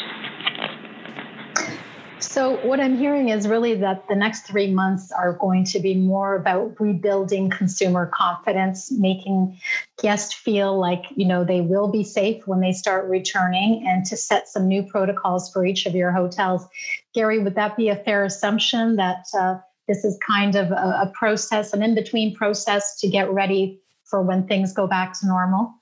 So, 2.19 2.57
what 2.65 2.79
I'm 2.79 2.97
hearing 2.97 3.29
is 3.29 3.47
really 3.47 3.75
that 3.75 4.07
the 4.07 4.15
next 4.15 4.47
three 4.47 4.71
months 4.71 5.11
are 5.11 5.33
going 5.33 5.63
to 5.65 5.79
be 5.79 5.95
more 5.95 6.35
about 6.35 6.79
rebuilding 6.79 7.49
consumer 7.49 8.09
confidence, 8.13 8.91
making 8.91 9.59
guests 10.01 10.33
feel 10.33 10.77
like 10.79 11.03
you 11.15 11.25
know 11.25 11.43
they 11.43 11.61
will 11.61 11.87
be 11.89 12.03
safe 12.03 12.47
when 12.47 12.61
they 12.61 12.71
start 12.71 13.09
returning, 13.09 13.85
and 13.87 14.05
to 14.05 14.17
set 14.17 14.47
some 14.47 14.67
new 14.67 14.83
protocols 14.83 15.51
for 15.51 15.65
each 15.65 15.85
of 15.85 15.93
your 15.93 16.11
hotels. 16.11 16.65
Gary, 17.13 17.39
would 17.39 17.55
that 17.55 17.77
be 17.77 17.89
a 17.89 17.95
fair 17.95 18.23
assumption 18.23 18.95
that 18.95 19.25
uh, 19.37 19.57
this 19.87 20.03
is 20.03 20.17
kind 20.25 20.55
of 20.55 20.71
a, 20.71 20.99
a 21.03 21.11
process, 21.13 21.73
an 21.73 21.83
in 21.83 21.95
between 21.95 22.35
process 22.35 22.99
to 22.99 23.07
get 23.07 23.31
ready 23.31 23.79
for 24.05 24.21
when 24.21 24.47
things 24.47 24.73
go 24.73 24.87
back 24.87 25.13
to 25.19 25.27
normal? 25.27 25.73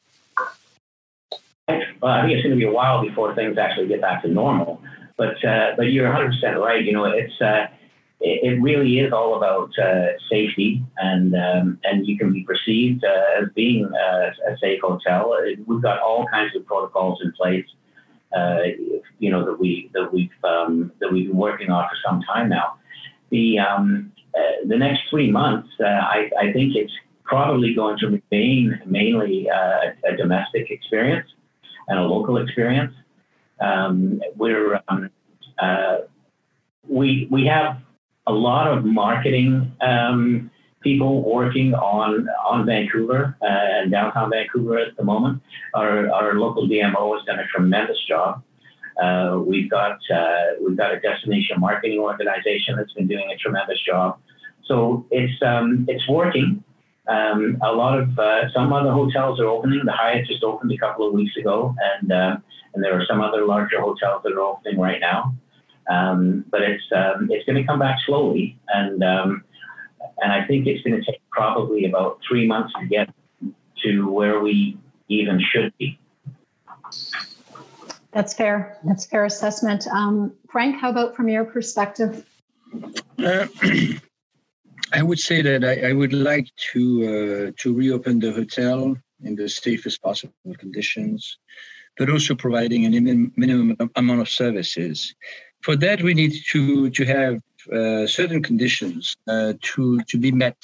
Well, 1.67 2.11
I 2.11 2.21
think 2.21 2.33
it's 2.33 2.43
going 2.43 2.55
to 2.55 2.59
be 2.59 2.65
a 2.65 2.71
while 2.71 3.01
before 3.01 3.33
things 3.35 3.57
actually 3.57 3.87
get 3.87 4.01
back 4.01 4.23
to 4.23 4.27
normal. 4.27 4.81
But 5.17 5.43
uh, 5.45 5.71
but 5.77 5.83
you're 5.83 6.05
100 6.05 6.33
percent 6.33 6.59
right. 6.59 6.83
You 6.83 6.91
know, 6.91 7.05
it's 7.05 7.39
uh, 7.39 7.67
it, 8.19 8.53
it, 8.53 8.61
really 8.61 8.99
is 8.99 9.13
all 9.13 9.35
about 9.37 9.71
uh, 9.77 10.17
safety, 10.29 10.83
and 10.97 11.35
um, 11.35 11.79
and 11.83 12.05
you 12.05 12.17
can 12.17 12.33
be 12.33 12.43
perceived 12.43 13.05
uh, 13.05 13.41
as 13.41 13.49
being 13.55 13.85
uh, 13.85 14.31
a 14.49 14.57
safe 14.59 14.81
hotel. 14.81 15.33
We've 15.65 15.81
got 15.81 15.99
all 15.99 16.25
kinds 16.27 16.55
of 16.55 16.65
protocols 16.65 17.21
in 17.23 17.31
place. 17.33 17.65
Uh, 18.35 18.63
you 19.19 19.29
know 19.29 19.45
that 19.45 19.59
we 19.59 19.91
that 19.93 20.11
we've 20.11 20.31
um, 20.43 20.91
that 20.99 21.11
we've 21.11 21.27
been 21.27 21.37
working 21.37 21.69
on 21.69 21.87
for 21.87 21.95
some 22.05 22.21
time 22.23 22.49
now. 22.49 22.77
The 23.33 23.59
um, 23.59 24.11
the 24.65 24.77
next 24.77 25.01
three 25.09 25.29
months, 25.29 25.69
I, 25.79 26.29
I 26.39 26.53
think 26.53 26.75
it's 26.75 26.93
probably 27.23 27.73
going 27.73 27.97
to 27.99 28.07
remain 28.07 28.79
mainly 28.85 29.47
a 29.47 30.15
domestic 30.17 30.69
experience 30.69 31.27
and 31.87 31.99
a 31.99 32.03
local 32.03 32.37
experience. 32.37 32.93
Um, 33.59 34.21
we're 34.35 34.81
um, 34.87 35.09
uh, 35.59 35.97
we 36.87 37.27
we 37.31 37.45
have 37.45 37.77
a 38.27 38.31
lot 38.31 38.67
of 38.67 38.85
marketing 38.85 39.71
um, 39.81 40.51
people 40.81 41.23
working 41.29 41.73
on 41.73 42.27
on 42.45 42.65
Vancouver 42.65 43.37
uh, 43.41 43.45
and 43.45 43.91
downtown 43.91 44.29
Vancouver 44.29 44.79
at 44.79 44.95
the 44.97 45.03
moment. 45.03 45.41
Our 45.73 46.11
our 46.11 46.33
local 46.35 46.67
DMO 46.67 47.15
has 47.17 47.25
done 47.25 47.39
a 47.39 47.47
tremendous 47.47 47.97
job. 48.07 48.43
Uh, 49.01 49.39
we've 49.45 49.69
got 49.69 49.97
uh, 50.13 50.43
we've 50.61 50.77
got 50.77 50.93
a 50.93 50.99
destination 50.99 51.59
marketing 51.59 51.99
organization 51.99 52.75
that's 52.75 52.93
been 52.93 53.07
doing 53.07 53.29
a 53.33 53.37
tremendous 53.37 53.79
job. 53.85 54.19
So 54.65 55.05
it's 55.11 55.41
um, 55.41 55.85
it's 55.87 56.07
working. 56.07 56.63
Um, 57.07 57.57
a 57.61 57.71
lot 57.71 57.99
of 57.99 58.17
uh, 58.17 58.49
some 58.53 58.71
other 58.71 58.91
hotels 58.91 59.39
are 59.39 59.47
opening. 59.47 59.81
The 59.85 59.91
Hyatt 59.91 60.25
just 60.27 60.43
opened 60.43 60.71
a 60.71 60.77
couple 60.77 61.07
of 61.07 61.13
weeks 61.13 61.35
ago, 61.37 61.75
and 61.99 62.11
uh, 62.11 62.37
and 62.73 62.83
there 62.83 62.97
are 62.97 63.05
some 63.05 63.21
other 63.21 63.45
larger 63.45 63.81
hotels 63.81 64.21
that 64.23 64.33
are 64.33 64.41
opening 64.41 64.79
right 64.79 64.99
now. 64.99 65.35
Um, 65.89 66.45
but 66.49 66.61
it's 66.61 66.83
um, 66.95 67.27
it's 67.29 67.45
going 67.45 67.57
to 67.57 67.65
come 67.65 67.79
back 67.79 67.97
slowly, 68.05 68.57
and 68.69 69.03
um, 69.03 69.43
and 70.21 70.31
I 70.31 70.45
think 70.45 70.67
it's 70.67 70.81
going 70.83 70.99
to 70.99 71.11
take 71.11 71.21
probably 71.29 71.85
about 71.85 72.19
three 72.27 72.47
months 72.47 72.73
to 72.79 72.85
get 72.87 73.09
to 73.83 74.09
where 74.09 74.39
we 74.39 74.77
even 75.09 75.41
should 75.51 75.73
be. 75.77 75.99
That's 78.13 78.33
fair. 78.33 78.77
That's 78.83 79.05
fair 79.05 79.25
assessment. 79.25 79.87
Um, 79.87 80.33
Frank, 80.51 80.79
how 80.79 80.91
about 80.91 81.15
from 81.15 81.29
your 81.29 81.45
perspective? 81.45 82.25
Uh, 83.17 83.47
I 84.93 85.01
would 85.01 85.19
say 85.19 85.41
that 85.41 85.63
I, 85.63 85.89
I 85.89 85.93
would 85.93 86.13
like 86.13 86.47
to 86.73 86.81
uh, 87.05 87.51
to 87.61 87.73
reopen 87.73 88.19
the 88.19 88.31
hotel 88.31 88.95
in 89.23 89.35
the 89.35 89.49
safest 89.49 90.01
possible 90.03 90.55
conditions, 90.59 91.39
but 91.97 92.09
also 92.09 92.35
providing 92.35 92.85
a 92.85 92.89
minimum 93.35 93.77
amount 93.95 94.21
of 94.21 94.29
services. 94.29 95.15
For 95.61 95.75
that, 95.77 96.03
we 96.03 96.13
need 96.13 96.33
to 96.51 96.91
to 96.91 97.05
have 97.05 97.41
uh, 97.71 98.05
certain 98.05 98.43
conditions 98.43 99.15
uh, 99.27 99.53
to 99.61 99.99
to 100.01 100.17
be 100.19 100.31
met. 100.31 100.61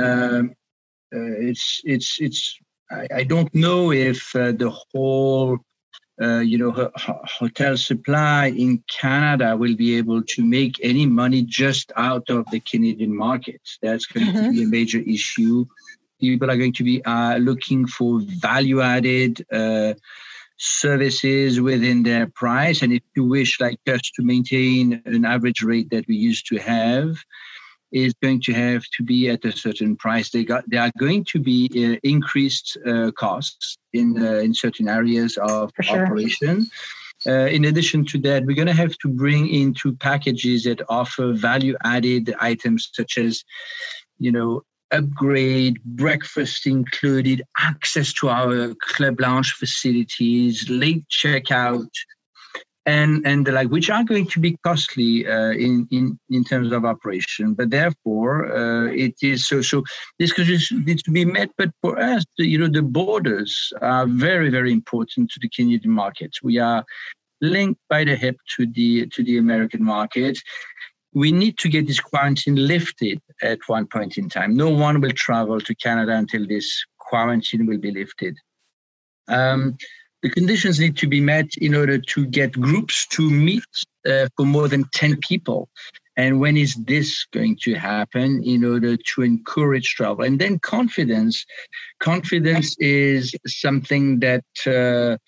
Um, 0.00 0.54
uh, 1.14 1.48
it's 1.48 1.82
it's 1.84 2.18
it's. 2.20 2.58
I, 2.90 3.06
I, 3.14 3.24
don't 3.24 3.52
know 3.54 3.92
if 3.92 4.36
uh, 4.36 4.52
the 4.52 4.70
whole 4.70 5.58
uh, 6.20 6.38
you 6.38 6.58
know, 6.58 6.90
hotel 6.96 7.76
supply 7.76 8.46
in 8.46 8.82
Canada 8.88 9.56
will 9.56 9.74
be 9.74 9.96
able 9.96 10.22
to 10.22 10.44
make 10.44 10.78
any 10.82 11.06
money 11.06 11.42
just 11.42 11.90
out 11.96 12.30
of 12.30 12.48
the 12.50 12.60
Canadian 12.60 13.16
market. 13.16 13.60
That's 13.82 14.06
going 14.06 14.26
mm-hmm. 14.26 14.44
to 14.44 14.52
be 14.52 14.62
a 14.62 14.66
major 14.66 14.98
issue. 14.98 15.66
People 16.20 16.50
are 16.50 16.56
going 16.56 16.72
to 16.74 16.84
be 16.84 17.04
uh, 17.04 17.38
looking 17.38 17.86
for 17.86 18.20
value 18.22 18.80
added 18.80 19.44
uh, 19.52 19.94
services 20.56 21.60
within 21.60 22.04
their 22.04 22.28
price. 22.28 22.82
And 22.82 22.92
if 22.92 23.02
you 23.16 23.24
wish, 23.24 23.60
like 23.60 23.80
us, 23.88 24.10
to 24.14 24.22
maintain 24.22 25.02
an 25.04 25.24
average 25.24 25.62
rate 25.62 25.90
that 25.90 26.06
we 26.06 26.14
used 26.14 26.46
to 26.46 26.58
have, 26.58 27.16
is 27.94 28.12
going 28.22 28.42
to 28.42 28.52
have 28.52 28.82
to 28.96 29.02
be 29.02 29.30
at 29.30 29.44
a 29.44 29.52
certain 29.52 29.96
price. 29.96 30.30
They 30.30 30.44
got 30.44 30.68
they 30.68 30.76
are 30.76 30.90
going 30.98 31.24
to 31.32 31.38
be 31.38 31.70
uh, 31.74 31.98
increased 32.02 32.76
uh, 32.84 33.12
costs 33.12 33.78
in 33.92 34.22
uh, 34.22 34.40
in 34.46 34.52
certain 34.52 34.88
areas 34.88 35.38
of 35.38 35.70
sure. 35.80 36.04
operation. 36.04 36.66
Uh, 37.26 37.46
in 37.56 37.64
addition 37.64 38.04
to 38.04 38.18
that, 38.18 38.44
we're 38.44 38.56
going 38.56 38.74
to 38.76 38.82
have 38.84 38.98
to 38.98 39.08
bring 39.08 39.48
into 39.48 39.94
packages 39.96 40.64
that 40.64 40.82
offer 40.88 41.32
value 41.32 41.74
added 41.84 42.34
items 42.40 42.90
such 42.92 43.16
as, 43.16 43.44
you 44.18 44.30
know, 44.30 44.62
upgrade, 44.90 45.82
breakfast 45.84 46.66
included, 46.66 47.42
access 47.58 48.12
to 48.12 48.28
our 48.28 48.74
club 48.80 49.20
lounge 49.20 49.52
facilities, 49.52 50.68
late 50.68 51.04
checkout, 51.08 51.88
and 52.86 53.26
and 53.26 53.48
like 53.48 53.68
which 53.68 53.88
are 53.88 54.04
going 54.04 54.26
to 54.26 54.40
be 54.40 54.56
costly 54.62 55.26
uh, 55.26 55.52
in 55.52 55.88
in 55.90 56.18
in 56.30 56.44
terms 56.44 56.72
of 56.72 56.84
operation. 56.84 57.54
But 57.54 57.70
therefore 57.70 58.52
uh, 58.52 58.86
it 58.92 59.14
is 59.22 59.46
so 59.46 59.62
so 59.62 59.82
this 60.18 60.32
needs 60.72 61.02
to 61.04 61.10
be 61.10 61.24
met. 61.24 61.50
But 61.56 61.70
for 61.80 61.98
us 61.98 62.24
you 62.38 62.58
know 62.58 62.68
the 62.68 62.82
borders 62.82 63.72
are 63.80 64.06
very 64.06 64.50
very 64.50 64.72
important 64.72 65.30
to 65.30 65.40
the 65.40 65.48
canadian 65.48 65.92
market. 65.92 66.32
We 66.42 66.58
are 66.58 66.84
linked 67.40 67.80
by 67.88 68.04
the 68.04 68.16
hip 68.16 68.36
to 68.56 68.66
the 68.66 69.06
to 69.06 69.22
the 69.22 69.38
american 69.38 69.82
market. 69.82 70.38
We 71.12 71.30
need 71.30 71.58
to 71.58 71.68
get 71.68 71.86
this 71.86 72.00
quarantine 72.00 72.56
lifted 72.56 73.20
at 73.40 73.60
one 73.68 73.86
point 73.86 74.18
in 74.18 74.28
time. 74.28 74.56
No 74.56 74.68
one 74.68 75.00
will 75.00 75.12
travel 75.12 75.60
to 75.60 75.74
canada 75.76 76.12
until 76.16 76.44
this 76.46 76.84
quarantine 76.98 77.66
will 77.66 77.78
be 77.78 77.92
lifted. 77.92 78.36
Um, 79.28 79.76
the 80.24 80.30
conditions 80.30 80.80
need 80.80 80.96
to 80.96 81.06
be 81.06 81.20
met 81.20 81.54
in 81.58 81.74
order 81.74 81.98
to 81.98 82.24
get 82.24 82.58
groups 82.58 83.06
to 83.08 83.28
meet 83.28 83.62
uh, 84.08 84.26
for 84.34 84.46
more 84.46 84.68
than 84.68 84.84
10 84.94 85.18
people. 85.18 85.68
And 86.16 86.40
when 86.40 86.56
is 86.56 86.74
this 86.76 87.26
going 87.30 87.58
to 87.64 87.74
happen 87.74 88.42
in 88.42 88.64
order 88.64 88.96
to 88.96 89.22
encourage 89.22 89.94
travel? 89.96 90.24
And 90.24 90.40
then 90.40 90.60
confidence. 90.60 91.44
Confidence 92.00 92.74
is 92.78 93.34
something 93.46 94.20
that 94.20 94.44
uh, 94.66 95.18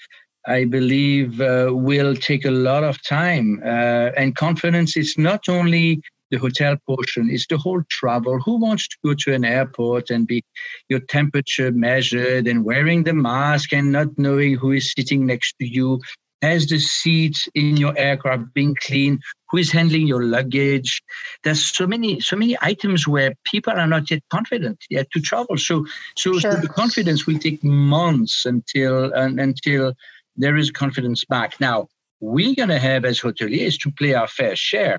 I 0.51 0.65
believe 0.65 1.43
uh, 1.43 1.73
will 1.73 2.17
take 2.17 2.47
a 2.47 2.51
lot 2.51 2.83
of 2.83 3.03
time. 3.03 3.61
Uh, 3.63 4.13
and 4.17 4.35
confidence 4.35 4.97
is 4.97 5.19
not 5.19 5.47
only 5.47 6.01
the 6.31 6.39
hotel 6.39 6.77
portion 6.87 7.31
is 7.31 7.47
the 7.49 7.59
whole 7.59 7.83
travel. 7.89 8.39
Who 8.41 8.59
wants 8.59 8.89
to 8.89 8.97
go 9.05 9.15
to 9.15 9.35
an 9.35 9.45
airport 9.45 10.11
and 10.11 10.27
be 10.27 10.45
your 10.89 11.01
temperature 11.01 11.71
measured 11.73 12.47
and 12.47 12.65
wearing 12.65 13.05
the 13.05 13.15
mask 13.15 13.73
and 13.73 13.93
not 13.93 14.19
knowing 14.19 14.55
who 14.55 14.73
is 14.73 14.93
sitting 14.97 15.27
next 15.27 15.55
to 15.61 15.67
you? 15.67 16.01
Has 16.43 16.67
the 16.67 16.79
seats 16.79 17.49
in 17.55 17.77
your 17.79 17.97
aircraft 17.97 18.53
been 18.53 18.75
clean? 18.75 19.19
Who 19.51 19.59
is 19.59 19.73
handling 19.73 20.07
your 20.07 20.23
luggage? 20.23 21.03
There's 21.45 21.65
so 21.65 21.87
many, 21.87 22.21
so 22.21 22.37
many 22.37 22.57
items 22.61 23.09
where 23.09 23.35
people 23.45 23.73
are 23.73 23.87
not 23.87 24.11
yet 24.11 24.23
confident 24.31 24.79
yet 24.91 25.07
to 25.13 25.21
travel. 25.21 25.57
So, 25.57 25.87
so, 26.17 26.39
sure. 26.39 26.53
so 26.53 26.61
the 26.61 26.69
confidence 26.69 27.27
will 27.27 27.39
take 27.39 27.65
months 27.65 28.45
until 28.45 29.15
uh, 29.15 29.31
until 29.39 29.95
there 30.37 30.57
is 30.57 30.71
confidence 30.71 31.25
back. 31.25 31.59
Now, 31.59 31.89
we're 32.21 32.55
going 32.55 32.69
to 32.69 32.79
have 32.79 33.05
as 33.05 33.21
hoteliers 33.21 33.79
to 33.81 33.91
play 33.93 34.15
our 34.15 34.29
fair 34.29 34.57
share 34.57 34.99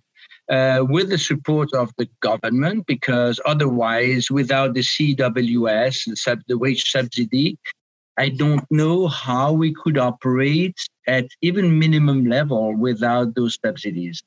uh, 0.49 0.86
with 0.88 1.10
the 1.10 1.17
support 1.17 1.73
of 1.73 1.91
the 1.97 2.07
government, 2.21 2.86
because 2.86 3.39
otherwise, 3.45 4.31
without 4.31 4.73
the 4.73 4.81
CWS, 4.81 6.05
the, 6.05 6.15
sub, 6.15 6.39
the 6.47 6.57
wage 6.57 6.89
subsidy, 6.89 7.57
I 8.17 8.29
don't 8.29 8.65
know 8.71 9.07
how 9.07 9.51
we 9.51 9.73
could 9.73 9.97
operate 9.97 10.77
at 11.07 11.27
even 11.41 11.77
minimum 11.77 12.25
level 12.25 12.75
without 12.75 13.36
those 13.36 13.60
subsidies. 13.63 14.23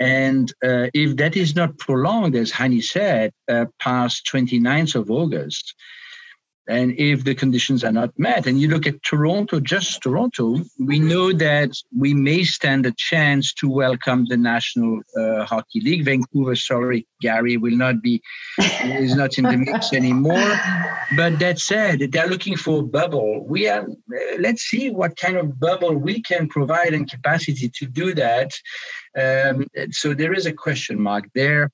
And 0.00 0.52
uh, 0.64 0.86
if 0.94 1.16
that 1.16 1.36
is 1.36 1.54
not 1.56 1.76
prolonged, 1.78 2.36
as 2.36 2.52
Hani 2.52 2.82
said, 2.82 3.32
uh, 3.48 3.66
past 3.80 4.28
29th 4.32 4.94
of 4.94 5.10
August, 5.10 5.74
and 6.68 6.92
if 6.98 7.24
the 7.24 7.34
conditions 7.34 7.82
are 7.82 7.92
not 7.92 8.16
met, 8.18 8.46
and 8.46 8.60
you 8.60 8.68
look 8.68 8.86
at 8.86 9.02
Toronto, 9.02 9.58
just 9.58 10.02
Toronto, 10.02 10.58
we 10.78 10.98
know 10.98 11.32
that 11.32 11.70
we 11.96 12.12
may 12.12 12.44
stand 12.44 12.84
a 12.84 12.92
chance 12.96 13.54
to 13.54 13.70
welcome 13.70 14.26
the 14.26 14.36
National 14.36 15.00
uh, 15.16 15.46
Hockey 15.46 15.80
League. 15.80 16.04
Vancouver, 16.04 16.54
sorry, 16.54 17.06
Gary, 17.22 17.56
will 17.56 17.76
not 17.76 18.02
be, 18.02 18.20
is 18.58 19.16
not 19.16 19.38
in 19.38 19.44
the 19.44 19.56
mix 19.56 19.94
anymore. 19.94 20.52
But 21.16 21.38
that 21.38 21.58
said, 21.58 22.12
they're 22.12 22.28
looking 22.28 22.56
for 22.56 22.80
a 22.80 22.82
bubble. 22.82 23.46
We 23.46 23.66
are, 23.66 23.84
uh, 23.84 24.36
let's 24.38 24.62
see 24.62 24.90
what 24.90 25.16
kind 25.16 25.38
of 25.38 25.58
bubble 25.58 25.96
we 25.96 26.20
can 26.20 26.48
provide 26.48 26.92
and 26.92 27.10
capacity 27.10 27.70
to 27.76 27.86
do 27.86 28.12
that. 28.14 28.52
Um, 29.18 29.66
so 29.90 30.12
there 30.12 30.34
is 30.34 30.44
a 30.44 30.52
question 30.52 31.00
mark 31.00 31.24
there. 31.34 31.70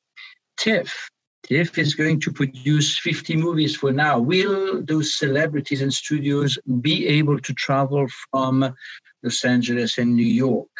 TIFF, 0.56 1.10
TIFF 1.44 1.78
is 1.78 1.94
going 1.94 2.20
to 2.20 2.32
produce 2.32 2.98
50 2.98 3.36
movies 3.36 3.76
for 3.76 3.92
now. 3.92 4.18
Will 4.18 4.82
those 4.82 5.18
celebrities 5.18 5.82
and 5.82 5.92
studios 5.92 6.58
be 6.80 7.06
able 7.06 7.38
to 7.38 7.52
travel 7.52 8.06
from 8.30 8.74
Los 9.22 9.44
Angeles 9.44 9.98
and 9.98 10.14
New 10.14 10.26
York? 10.26 10.70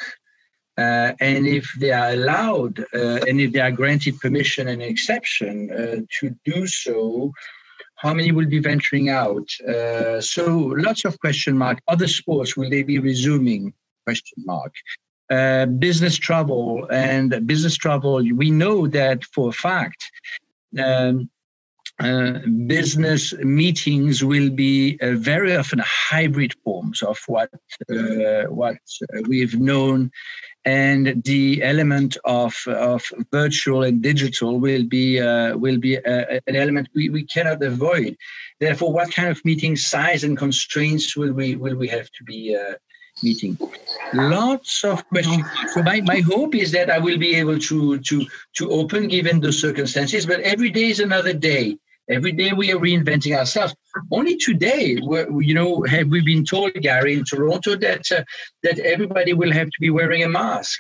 Uh, 0.77 1.13
and 1.21 1.47
if 1.47 1.71
they 1.79 1.93
are 1.93 2.11
allowed 2.11 2.81
uh, 2.95 3.21
and 3.29 3.41
if 3.41 3.53
they 3.53 3.61
are 3.61 3.71
granted 3.71 4.19
permission 4.19 4.67
and 4.69 4.83
exception 4.83 5.71
uh, 5.71 6.01
to 6.19 6.35
do 6.45 6.67
so, 6.67 7.31
how 7.97 8.13
many 8.13 8.33
will 8.33 8.47
be 8.47 8.59
venturing 8.59 9.09
out? 9.09 9.49
Uh, 9.69 10.21
so 10.21 10.75
lots 10.89 11.05
of 11.05 11.19
question 11.21 11.57
mark. 11.57 11.79
Other 11.87 12.09
sports, 12.09 12.57
will 12.57 12.71
they 12.71 12.83
be 12.83 12.99
resuming? 12.99 13.73
Question 14.05 14.43
mark. 14.45 14.75
Uh, 15.31 15.67
business 15.67 16.17
travel 16.17 16.87
and 16.91 17.47
business 17.47 17.77
travel, 17.77 18.17
we 18.35 18.51
know 18.51 18.87
that 18.87 19.25
for 19.25 19.51
a 19.51 19.53
fact 19.53 20.11
um, 20.79 21.31
uh, 22.01 22.41
business 22.67 23.33
meetings 23.35 24.25
will 24.25 24.51
be 24.51 24.99
uh, 25.01 25.13
very 25.13 25.55
often 25.55 25.79
hybrid 25.79 26.53
forms 26.65 27.03
of 27.03 27.21
what 27.29 27.51
uh, 27.89 28.45
what 28.49 28.79
we've 29.29 29.61
known, 29.61 30.11
and 30.65 31.23
the 31.25 31.63
element 31.63 32.17
of 32.25 32.57
of 32.67 33.05
virtual 33.31 33.85
and 33.85 34.03
digital 34.03 34.59
will 34.59 34.83
be 34.83 35.21
uh, 35.21 35.57
will 35.57 35.79
be 35.79 35.97
uh, 35.99 36.41
an 36.49 36.57
element 36.57 36.89
we, 36.97 37.11
we 37.11 37.25
cannot 37.25 37.63
avoid. 37.63 38.17
Therefore, 38.59 38.93
what 38.93 39.15
kind 39.15 39.29
of 39.29 39.45
meeting 39.45 39.77
size 39.77 40.25
and 40.25 40.37
constraints 40.37 41.17
will 41.17 41.33
we 41.33 41.55
will 41.55 41.77
we 41.77 41.87
have 41.89 42.11
to 42.11 42.25
be 42.25 42.59
meeting. 43.25 43.59
Lots 44.13 44.85
of 44.85 45.07
questions. 45.09 45.45
So 45.73 45.83
my, 45.83 46.01
my 46.03 46.21
hope 46.21 46.55
is 46.55 46.71
that 46.73 46.91
I 46.91 46.99
will 46.99 47.19
be 47.19 47.35
able 47.37 47.59
to 47.71 47.99
to 47.99 48.27
to 48.59 48.71
open 48.71 49.09
given 49.09 49.41
the 49.41 49.53
circumstances, 49.53 50.27
but 50.27 50.41
every 50.41 50.71
day 50.71 50.89
is 50.91 51.01
another 51.01 51.33
day. 51.33 51.79
Every 52.09 52.33
day 52.33 52.53
we 52.53 52.71
are 52.71 52.79
reinventing 52.79 53.35
ourselves. 53.37 53.75
Only 54.13 54.37
today, 54.37 54.99
you 55.49 55.55
know, 55.55 55.83
have 55.85 56.09
we 56.09 56.21
been 56.21 56.45
told, 56.45 56.75
Gary, 56.75 57.15
in 57.15 57.25
Toronto, 57.25 57.77
that 57.77 58.05
uh, 58.13 58.25
that 58.63 58.79
everybody 58.79 59.33
will 59.33 59.53
have 59.53 59.69
to 59.69 59.81
be 59.81 59.91
wearing 59.91 60.23
a 60.23 60.29
mask 60.29 60.79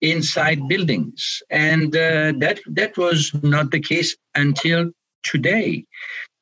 inside 0.00 0.68
buildings, 0.68 1.42
and 1.50 1.94
uh, 1.94 2.32
that 2.42 2.58
that 2.66 2.96
was 2.96 3.32
not 3.42 3.70
the 3.70 3.80
case 3.80 4.16
until 4.34 4.90
today. 5.22 5.84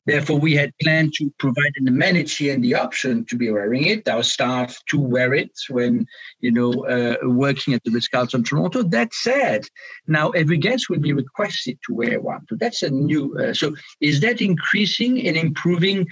Therefore, 0.06 0.38
we 0.38 0.54
had 0.54 0.72
planned 0.82 1.14
to 1.14 1.32
provide 1.38 1.72
an 1.76 1.88
amenity 1.88 2.50
and 2.50 2.62
the 2.62 2.74
option 2.74 3.24
to 3.26 3.36
be 3.36 3.50
wearing 3.50 3.84
it, 3.86 4.06
our 4.08 4.22
staff 4.22 4.78
to 4.88 4.98
wear 4.98 5.32
it 5.34 5.52
when, 5.70 6.06
you 6.40 6.52
know, 6.52 6.72
uh, 6.86 7.16
working 7.22 7.74
at 7.74 7.82
the 7.84 7.90
Ritz-Carlton 7.90 8.44
Toronto. 8.44 8.82
That 8.82 9.14
said, 9.14 9.66
now 10.06 10.30
every 10.30 10.58
guest 10.58 10.90
will 10.90 11.00
be 11.00 11.12
requested 11.12 11.78
to 11.86 11.94
wear 11.94 12.20
one. 12.20 12.42
So 12.48 12.56
that's 12.56 12.82
a 12.82 12.90
new, 12.90 13.36
uh, 13.38 13.54
so 13.54 13.74
is 14.00 14.20
that 14.20 14.40
increasing 14.40 15.26
and 15.26 15.36
improving 15.36 16.06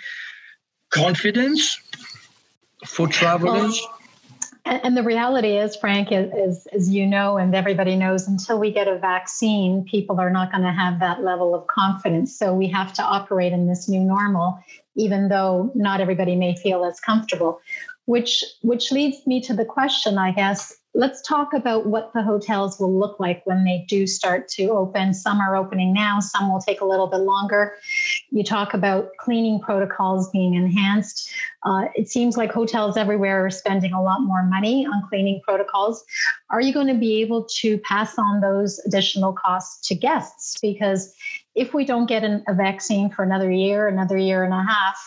confidence 0.91 1.79
for 2.87 3.07
travelers? 3.09 3.81
Well, 3.81 3.99
and, 4.65 4.97
the 4.97 5.03
reality 5.03 5.57
is, 5.57 5.75
Frank, 5.77 6.09
is, 6.11 6.67
as 6.73 6.89
you 6.89 7.07
know, 7.07 7.37
and 7.37 7.55
everybody 7.55 7.97
knows, 7.97 8.29
until 8.29 8.59
we 8.59 8.71
get 8.71 8.89
a 8.89 8.99
vaccine, 8.99 9.85
people 9.85 10.21
are 10.21 10.31
not 10.31 10.51
going 10.51 10.63
to 10.63 10.73
have 10.73 11.01
that 11.01 11.23
level 11.23 11.55
of 11.55 11.67
confidence. 11.67 12.37
So 12.37 12.55
we 12.55 12.69
have 12.69 12.93
to 12.95 13.03
operate 13.03 13.53
in 13.53 13.67
this 13.67 13.89
new 13.89 14.01
normal, 14.01 14.59
even 14.95 15.29
though 15.29 15.73
not 15.75 16.01
everybody 16.01 16.37
may 16.37 16.55
feel 16.55 16.85
as 16.85 17.01
comfortable. 17.01 17.61
Which 18.07 18.45
which 18.63 18.91
leads 18.91 19.27
me 19.27 19.41
to 19.43 19.55
the 19.55 19.65
question, 19.65 20.19
I 20.19 20.33
guess, 20.33 20.77
let's 20.95 21.23
talk 21.23 21.55
about 21.55 21.87
what 21.87 22.13
the 22.13 22.23
hotels 22.23 22.79
will 22.79 22.99
look 22.99 23.19
like 23.19 23.41
when 23.47 23.65
they 23.65 23.85
do 23.89 24.07
start 24.07 24.47
to 24.47 24.71
open. 24.71 25.15
Some 25.15 25.41
are 25.41 25.57
opening 25.57 25.95
now, 25.95 26.21
some 26.21 26.53
will 26.53 26.61
take 26.61 26.83
a 26.83 26.85
little 26.85 27.07
bit 27.07 27.21
longer. 27.21 27.77
You 28.31 28.45
talk 28.45 28.75
about 28.75 29.09
cleaning 29.19 29.59
protocols 29.61 30.29
being 30.31 30.55
enhanced. 30.55 31.33
Uh, 31.65 31.87
it 31.95 32.09
seems 32.09 32.37
like 32.37 32.53
hotels 32.53 32.97
everywhere 32.97 33.47
are 33.47 33.51
spending 33.51 33.93
a 33.93 34.03
lot 34.03 34.21
more 34.21 34.43
money 34.43 34.87
on 34.87 35.03
cleaning 35.09 35.41
protocols. 35.43 36.05
Are 36.51 36.61
you 36.61 36.75
going 36.75 36.89
to 36.89 36.95
be 36.95 37.23
able 37.23 37.47
to 37.61 37.79
pass 37.79 38.19
on 38.19 38.41
those 38.41 38.79
additional 38.81 39.33
costs 39.33 39.87
to 39.89 39.95
guests? 39.95 40.59
Because 40.61 41.15
if 41.55 41.73
we 41.73 41.87
don't 41.87 42.07
get 42.07 42.23
an, 42.23 42.45
a 42.49 42.55
vaccine 42.55 43.09
for 43.09 43.23
another 43.23 43.51
year, 43.51 43.89
another 43.89 44.19
year 44.19 44.45
and 44.45 44.53
a 44.53 44.63
half, 44.63 44.99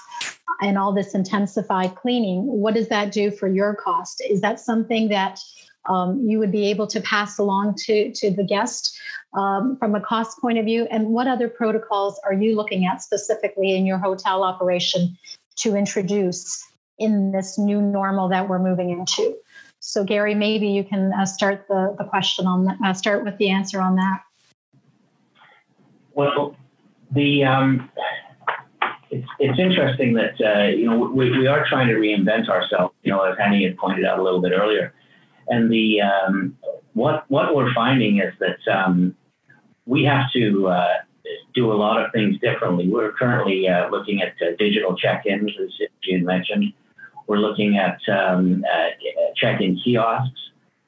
and 0.62 0.78
all 0.78 0.94
this 0.94 1.14
intensified 1.14 1.96
cleaning, 1.96 2.46
what 2.46 2.74
does 2.74 2.88
that 2.88 3.12
do 3.12 3.30
for 3.30 3.48
your 3.48 3.76
cost? 3.76 4.24
Is 4.28 4.42
that 4.42 4.60
something 4.60 5.10
that 5.10 5.40
um, 5.88 6.22
you 6.28 6.40
would 6.40 6.52
be 6.52 6.70
able 6.70 6.88
to 6.88 7.02
pass 7.02 7.38
along 7.38 7.76
to, 7.86 8.12
to 8.12 8.32
the 8.32 8.44
guest 8.44 8.98
um, 9.38 9.78
from 9.78 9.96
a 9.96 10.02
cost 10.02 10.40
point 10.40 10.58
of 10.58 10.66
view? 10.66 10.88
And 10.92 11.08
what 11.08 11.28
other 11.28 11.50
protocols 11.50 12.20
are 12.26 12.34
you 12.34 12.56
looking 12.56 12.86
at 12.86 13.02
specifically 13.02 13.76
in 13.76 13.86
your 13.86 13.98
hotel 13.98 14.44
operation 14.44 15.18
to 15.58 15.76
introduce 15.76 16.66
in 16.98 17.32
this 17.32 17.58
new 17.58 17.82
normal 17.82 18.30
that 18.30 18.48
we're 18.50 18.60
moving 18.60 18.90
into? 18.90 19.36
So, 19.80 20.04
Gary, 20.04 20.34
maybe 20.34 20.68
you 20.68 20.84
can 20.84 21.14
uh, 21.14 21.26
start 21.26 21.68
the, 21.68 21.96
the 21.98 22.06
question 22.06 22.48
on 22.48 22.66
that, 22.66 22.78
uh, 22.84 22.94
start 22.94 23.24
with 23.24 23.38
the 23.38 23.50
answer 23.50 23.80
on 23.80 23.96
that. 23.98 24.22
Well, 26.16 26.56
the 27.12 27.44
um, 27.44 27.90
it's, 29.12 29.28
it's 29.40 29.60
interesting 29.60 30.14
that 30.14 30.42
uh, 30.42 30.68
you 30.70 30.90
know 30.90 30.98
we, 30.98 31.30
we 31.38 31.46
are 31.48 31.66
trying 31.68 31.88
to 31.88 31.94
reinvent 31.94 32.50
ourselves. 32.50 32.96
You 33.04 33.12
know, 33.12 33.22
as 33.22 33.38
Hani 33.38 33.64
had 33.64 33.78
pointed 33.78 34.06
out 34.06 34.18
a 34.18 34.24
little 34.24 34.42
bit 34.42 34.54
earlier, 34.54 34.94
and 35.48 35.72
the 35.72 36.02
um, 36.02 36.58
what 36.94 37.26
what 37.30 37.56
we're 37.56 37.74
finding 37.74 38.20
is 38.20 38.34
that 38.40 38.60
um, 38.72 39.16
we 39.86 40.04
have 40.04 40.32
to 40.34 40.68
uh, 40.68 40.96
do 41.54 41.72
a 41.72 41.76
lot 41.76 42.04
of 42.04 42.12
things 42.12 42.40
differently. 42.40 42.88
We're 42.88 43.12
currently 43.14 43.68
uh, 43.68 43.90
looking 43.90 44.22
at 44.22 44.34
uh, 44.42 44.56
digital 44.58 44.96
check-ins, 44.96 45.52
as 45.62 45.70
June 46.04 46.26
mentioned. 46.26 46.74
We're 47.28 47.38
looking 47.38 47.78
at 47.78 48.00
um, 48.10 48.64
uh, 48.72 48.90
check-in 49.36 49.80
kiosks 49.84 50.40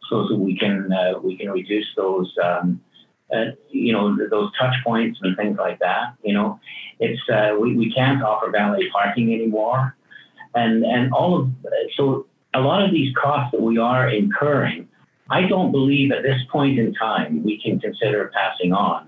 so 0.10 0.28
that 0.28 0.36
we 0.36 0.58
can 0.58 0.92
uh, 0.92 1.20
we 1.20 1.38
can 1.38 1.50
reduce 1.52 1.88
those. 1.96 2.34
Um, 2.44 2.82
uh, 3.34 3.52
you 3.70 3.92
know 3.92 4.16
those 4.30 4.50
touch 4.58 4.74
points 4.86 5.20
and 5.22 5.36
things 5.36 5.58
like 5.58 5.80
that. 5.80 6.14
You 6.24 6.34
know, 6.34 6.60
it's 7.00 7.22
we, 7.60 7.76
we 7.76 7.92
can't 7.94 8.24
offer 8.24 8.50
valet 8.50 8.90
parking 8.90 9.34
anymore, 9.34 9.98
and 10.56 10.86
and 10.86 11.12
all 11.12 11.42
of 11.42 11.50
so 11.98 12.26
a 12.54 12.60
lot 12.60 12.84
of 12.84 12.92
these 12.92 13.14
costs 13.16 13.52
that 13.52 13.62
we 13.62 13.78
are 13.78 14.10
incurring, 14.10 14.88
I 15.30 15.48
don't 15.48 15.72
believe 15.72 16.12
at 16.12 16.24
this 16.24 16.42
point 16.52 16.80
in 16.80 16.94
time 16.94 17.44
we 17.44 17.62
can 17.62 17.80
consider 17.80 18.32
passing 18.34 18.74
on 18.74 19.08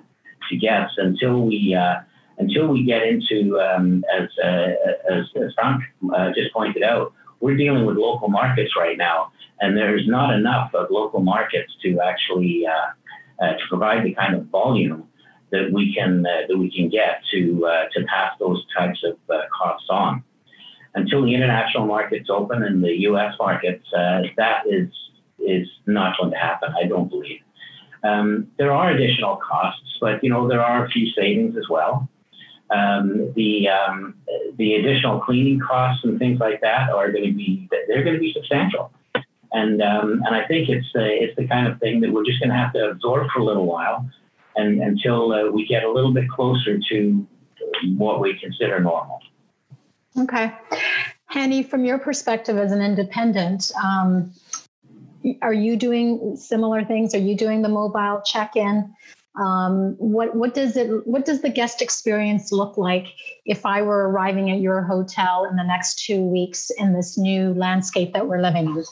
to 0.49 0.57
guests 0.57 0.95
until 0.97 1.41
we 1.41 1.75
uh, 1.75 2.01
until 2.39 2.67
we 2.67 2.83
get 2.83 3.03
into 3.03 3.59
um, 3.59 4.03
as, 4.17 4.29
uh, 4.41 4.69
as, 5.11 5.25
as 5.35 5.53
Frank 5.55 5.83
uh, 6.15 6.29
just 6.33 6.53
pointed 6.53 6.83
out, 6.83 7.13
we're 7.41 7.57
dealing 7.57 7.85
with 7.85 7.97
local 7.97 8.29
markets 8.29 8.71
right 8.77 8.97
now, 8.97 9.31
and 9.59 9.75
there's 9.75 10.07
not 10.07 10.33
enough 10.33 10.73
of 10.73 10.87
local 10.89 11.19
markets 11.21 11.73
to 11.83 11.99
actually 11.99 12.65
uh, 12.65 13.43
uh, 13.43 13.53
to 13.53 13.59
provide 13.67 14.05
the 14.05 14.13
kind 14.13 14.35
of 14.35 14.45
volume 14.45 15.05
that 15.51 15.69
we 15.73 15.93
can 15.93 16.25
uh, 16.25 16.47
that 16.47 16.57
we 16.57 16.71
can 16.71 16.89
get 16.89 17.21
to 17.31 17.67
to 17.93 18.05
pass 18.05 18.33
those 18.39 18.63
types 18.77 19.03
of 19.03 19.17
costs 19.57 19.87
on 19.89 20.23
until 20.95 21.23
the 21.23 21.33
international 21.33 21.85
markets 21.85 22.29
open 22.29 22.63
and 22.63 22.83
the 22.83 23.01
U.S. 23.01 23.33
markets, 23.39 23.85
uh, 23.93 24.23
that 24.37 24.63
is 24.67 24.89
is 25.39 25.67
not 25.85 26.17
going 26.17 26.31
to 26.31 26.37
happen. 26.37 26.73
I 26.81 26.87
don't 26.87 27.09
believe. 27.09 27.39
Um, 28.03 28.47
there 28.57 28.71
are 28.71 28.91
additional 28.91 29.37
costs, 29.37 29.97
but 29.99 30.23
you 30.23 30.29
know 30.29 30.47
there 30.47 30.61
are 30.61 30.85
a 30.85 30.89
few 30.89 31.11
savings 31.11 31.57
as 31.57 31.67
well. 31.69 32.09
Um, 32.69 33.33
the 33.35 33.67
um, 33.69 34.15
the 34.57 34.75
additional 34.75 35.19
cleaning 35.19 35.59
costs 35.59 36.03
and 36.03 36.19
things 36.19 36.39
like 36.39 36.61
that 36.61 36.89
are 36.91 37.11
going 37.11 37.25
to 37.25 37.33
be 37.33 37.67
they're 37.87 38.03
going 38.03 38.15
to 38.15 38.19
be 38.19 38.33
substantial, 38.33 38.91
and 39.51 39.81
um, 39.81 40.21
and 40.25 40.35
I 40.35 40.45
think 40.47 40.69
it's 40.69 40.87
uh, 40.95 41.01
it's 41.01 41.35
the 41.35 41.47
kind 41.47 41.67
of 41.67 41.79
thing 41.79 42.01
that 42.01 42.11
we're 42.11 42.25
just 42.25 42.39
going 42.39 42.49
to 42.49 42.55
have 42.55 42.73
to 42.73 42.91
absorb 42.91 43.27
for 43.33 43.39
a 43.39 43.43
little 43.43 43.65
while, 43.65 44.07
and 44.55 44.81
until 44.81 45.33
uh, 45.33 45.51
we 45.51 45.65
get 45.65 45.83
a 45.83 45.91
little 45.91 46.13
bit 46.13 46.29
closer 46.29 46.77
to 46.89 47.27
what 47.97 48.21
we 48.21 48.37
consider 48.39 48.79
normal. 48.79 49.19
Okay. 50.19 50.51
Hani, 51.31 51.67
from 51.67 51.85
your 51.85 51.99
perspective 51.99 52.57
as 52.57 52.71
an 52.71 52.81
independent, 52.81 53.71
um, 53.83 54.33
are 55.41 55.53
you 55.53 55.75
doing 55.75 56.35
similar 56.37 56.83
things? 56.83 57.13
Are 57.13 57.19
you 57.19 57.35
doing 57.35 57.61
the 57.61 57.69
mobile 57.69 58.21
check 58.25 58.55
in? 58.55 58.93
Um, 59.39 59.95
what 59.99 60.35
what 60.35 60.53
does 60.53 60.75
it 60.75 61.07
what 61.07 61.25
does 61.25 61.41
the 61.41 61.49
guest 61.49 61.81
experience 61.81 62.51
look 62.51 62.77
like 62.77 63.07
if 63.45 63.65
I 63.65 63.81
were 63.83 64.09
arriving 64.09 64.49
at 64.49 64.59
your 64.59 64.81
hotel 64.81 65.45
in 65.49 65.55
the 65.55 65.63
next 65.63 66.03
two 66.03 66.21
weeks 66.21 66.71
in 66.71 66.93
this 66.93 67.17
new 67.17 67.53
landscape 67.53 68.13
that 68.13 68.27
we're 68.27 68.41
living 68.41 68.65
in? 68.65 68.83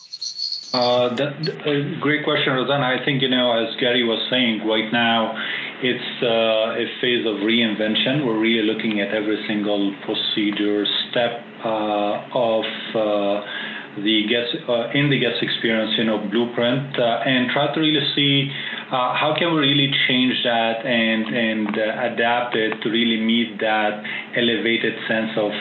Uh, 0.73 1.13
that, 1.15 1.33
uh, 1.65 1.99
great 1.99 2.23
question, 2.23 2.53
Rosanna. 2.53 2.85
I 2.85 3.03
think 3.03 3.21
you 3.21 3.29
know, 3.29 3.51
as 3.51 3.75
Gary 3.77 4.03
was 4.03 4.25
saying, 4.29 4.65
right 4.65 4.91
now 4.93 5.35
it's 5.83 6.23
uh, 6.23 6.73
a 6.73 6.85
phase 7.01 7.25
of 7.25 7.45
reinvention. 7.45 8.25
We're 8.25 8.39
really 8.39 8.65
looking 8.65 8.99
at 8.99 9.13
every 9.13 9.37
single 9.47 9.93
procedure, 10.05 10.85
step 11.09 11.43
uh, 11.63 12.33
of 12.33 12.65
uh, 12.97 14.01
the 14.01 14.25
guest 14.25 14.57
uh, 14.69 14.89
in 14.97 15.09
the 15.09 15.19
guest 15.19 15.37
experience, 15.41 15.93
you 15.97 16.05
know, 16.05 16.17
blueprint, 16.29 16.97
uh, 16.97 17.21
and 17.25 17.49
try 17.51 17.73
to 17.73 17.79
really 17.79 18.01
see 18.15 18.49
uh, 18.89 19.13
how 19.13 19.35
can 19.37 19.53
we 19.53 19.61
really 19.61 19.91
change 20.07 20.33
that 20.43 20.85
and 20.85 21.29
and 21.29 21.69
adapt 22.13 22.55
it 22.55 22.81
to 22.81 22.89
really 22.89 23.21
meet 23.21 23.59
that 23.59 24.01
elevated 24.35 24.93
sense 25.07 25.31
of 25.37 25.53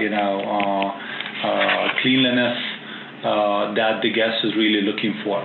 you 0.00 0.08
know 0.08 0.92
cleanliness 2.00 2.56
that 3.76 4.00
the 4.02 4.12
guest 4.12 4.44
is 4.44 4.56
really 4.56 4.80
looking 4.80 5.12
for. 5.24 5.40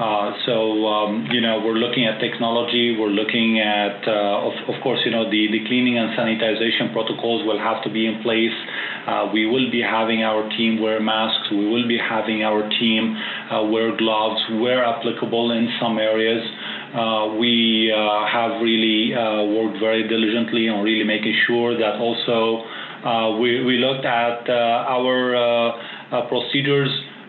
Uh, 0.00 0.32
so 0.46 0.86
um, 0.88 1.28
you 1.30 1.42
know 1.42 1.60
we're 1.60 1.76
looking 1.76 2.06
at 2.06 2.18
technology. 2.20 2.96
We're 2.96 3.12
looking 3.12 3.60
at, 3.60 4.00
uh, 4.08 4.48
of, 4.48 4.56
of, 4.72 4.82
course, 4.82 4.98
you 5.04 5.10
know 5.10 5.28
the, 5.28 5.52
the 5.52 5.60
cleaning 5.68 5.98
and 5.98 6.16
sanitization 6.16 6.90
protocols 6.90 7.44
will 7.44 7.58
have 7.58 7.84
to 7.84 7.90
be 7.92 8.06
in 8.06 8.22
place. 8.22 8.56
Uh, 9.06 9.28
we 9.30 9.44
will 9.44 9.70
be 9.70 9.82
having 9.84 10.22
our 10.22 10.48
team 10.56 10.80
wear 10.80 11.00
masks. 11.00 11.50
We 11.50 11.68
will 11.68 11.86
be 11.86 11.98
having 12.00 12.42
our 12.42 12.66
team 12.80 13.14
uh, 13.52 13.68
wear 13.68 13.94
gloves 13.94 14.40
where 14.56 14.82
applicable 14.82 15.52
in 15.52 15.68
some 15.78 15.98
areas. 15.98 16.40
Uh, 16.96 17.36
we 17.36 17.92
have 17.92 18.62
really 18.62 19.12
worked 19.52 19.78
very 19.80 20.08
diligently 20.08 20.70
on 20.70 20.82
really 20.82 21.04
making 21.04 21.36
sure 21.46 21.76
that 21.76 22.00
also 22.00 22.64
we, 23.38 23.62
we 23.64 23.76
looked 23.76 24.06
at 24.06 24.48
our 24.48 25.76
procedures 26.28 26.88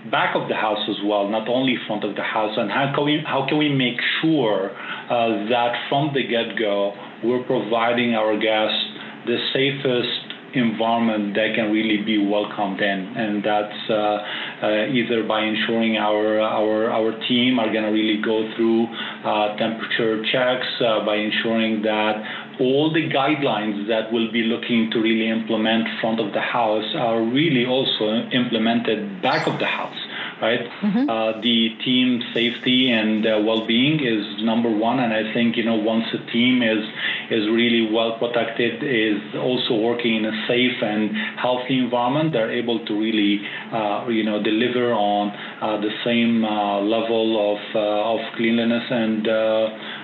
back 0.10 0.36
of 0.36 0.47
the 0.49 0.56
house 0.56 0.82
as 0.89 0.97
well, 1.06 1.28
not 1.28 1.47
only 1.47 1.76
front 1.86 2.04
of 2.04 2.16
the 2.16 2.24
house, 2.24 2.56
and 2.58 2.72
how 2.72 2.91
can 2.95 3.06
we 3.06 3.22
how 3.26 3.45
can 3.47 3.58
we 3.58 3.70
make 3.70 3.99
sure 4.22 4.72
uh, 4.72 5.49
that 5.49 5.74
from 5.89 6.12
the 6.14 6.24
get-go 6.26 6.93
we're 7.24 7.43
providing 7.43 8.16
our 8.16 8.34
guests 8.39 8.82
the 9.26 9.38
safest 9.54 10.32
environment 10.54 11.34
that 11.36 11.54
can 11.56 11.72
really 11.72 12.04
be 12.04 12.18
welcomed 12.18 12.82
in, 12.82 12.99
and 13.16 13.43
that's 13.43 13.89
uh, 13.89 13.93
uh, 13.93 14.88
either 14.91 15.24
by 15.24 15.41
ensuring 15.43 15.97
our 15.97 16.39
our 16.41 16.89
our 16.91 17.12
team 17.28 17.60
are 17.60 17.72
going 17.72 17.84
to 17.84 17.91
really 17.91 18.22
go 18.22 18.49
through 18.56 18.88
uh, 19.24 19.56
temperature 19.58 20.24
checks, 20.32 20.68
uh, 20.82 21.06
by 21.06 21.16
ensuring 21.16 21.82
that 21.84 22.40
all 22.62 22.93
the 22.93 23.09
guidelines 23.09 23.88
that 23.88 24.14
we'll 24.14 24.32
be 24.32 24.43
looking 24.43 24.89
to 24.91 25.01
really 25.01 25.30
implement 25.30 25.88
front 25.99 26.20
of 26.20 26.32
the 26.34 26.41
house 26.41 26.89
are 26.95 27.22
really 27.22 27.66
also 27.66 28.05
implemented 28.32 29.22
back 29.22 29.47
of 29.47 29.57
the 29.59 29.66
house 29.66 29.97
right? 30.41 30.66
Mm-hmm. 30.82 31.09
Uh, 31.09 31.39
the 31.41 31.78
team 31.86 32.22
safety 32.34 32.91
and 32.91 33.26
uh, 33.26 33.39
well-being 33.45 34.01
is 34.01 34.43
number 34.43 34.70
one, 34.70 34.99
and 34.99 35.14
I 35.14 35.32
think 35.34 35.55
you 35.55 35.64
know 35.64 35.76
once 35.76 36.05
a 36.14 36.32
team 36.32 36.64
is 36.64 36.84
is 37.30 37.47
really 37.47 37.93
well 37.93 38.18
protected, 38.18 38.84
is 38.84 39.22
also 39.36 39.76
working 39.76 40.16
in 40.16 40.26
a 40.26 40.47
safe 40.47 40.82
and 40.82 41.16
healthy 41.38 41.78
environment, 41.78 42.34
they're 42.34 42.51
able 42.51 42.84
to 42.86 42.99
really 42.99 43.39
uh, 43.72 44.07
you 44.09 44.24
know 44.24 44.41
deliver 44.41 44.93
on 44.93 45.30
uh, 45.62 45.80
the 45.80 45.93
same 46.03 46.43
uh, 46.43 46.82
level 46.82 47.53
of 47.53 47.59
uh, 47.76 48.14
of 48.18 48.20
cleanliness 48.36 48.84
and 48.89 49.28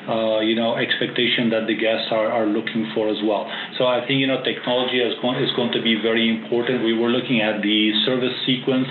uh, 0.08 0.40
you 0.40 0.56
know 0.56 0.76
expectation 0.76 1.50
that 1.52 1.68
the 1.68 1.76
guests 1.76 2.08
are, 2.12 2.32
are 2.32 2.46
looking 2.46 2.90
for 2.96 3.10
as 3.10 3.18
well. 3.24 3.50
So 3.78 3.86
I 3.86 4.06
think 4.08 4.20
you 4.20 4.28
know 4.28 4.44
technology 4.44 5.00
is 5.00 5.14
going 5.22 5.44
is 5.44 5.52
going 5.56 5.72
to 5.74 5.82
be 5.82 6.00
very 6.02 6.30
important. 6.30 6.84
We 6.84 6.94
were 6.94 7.10
looking 7.10 7.42
at 7.42 7.62
the 7.62 7.92
service 8.06 8.34
sequence, 8.46 8.88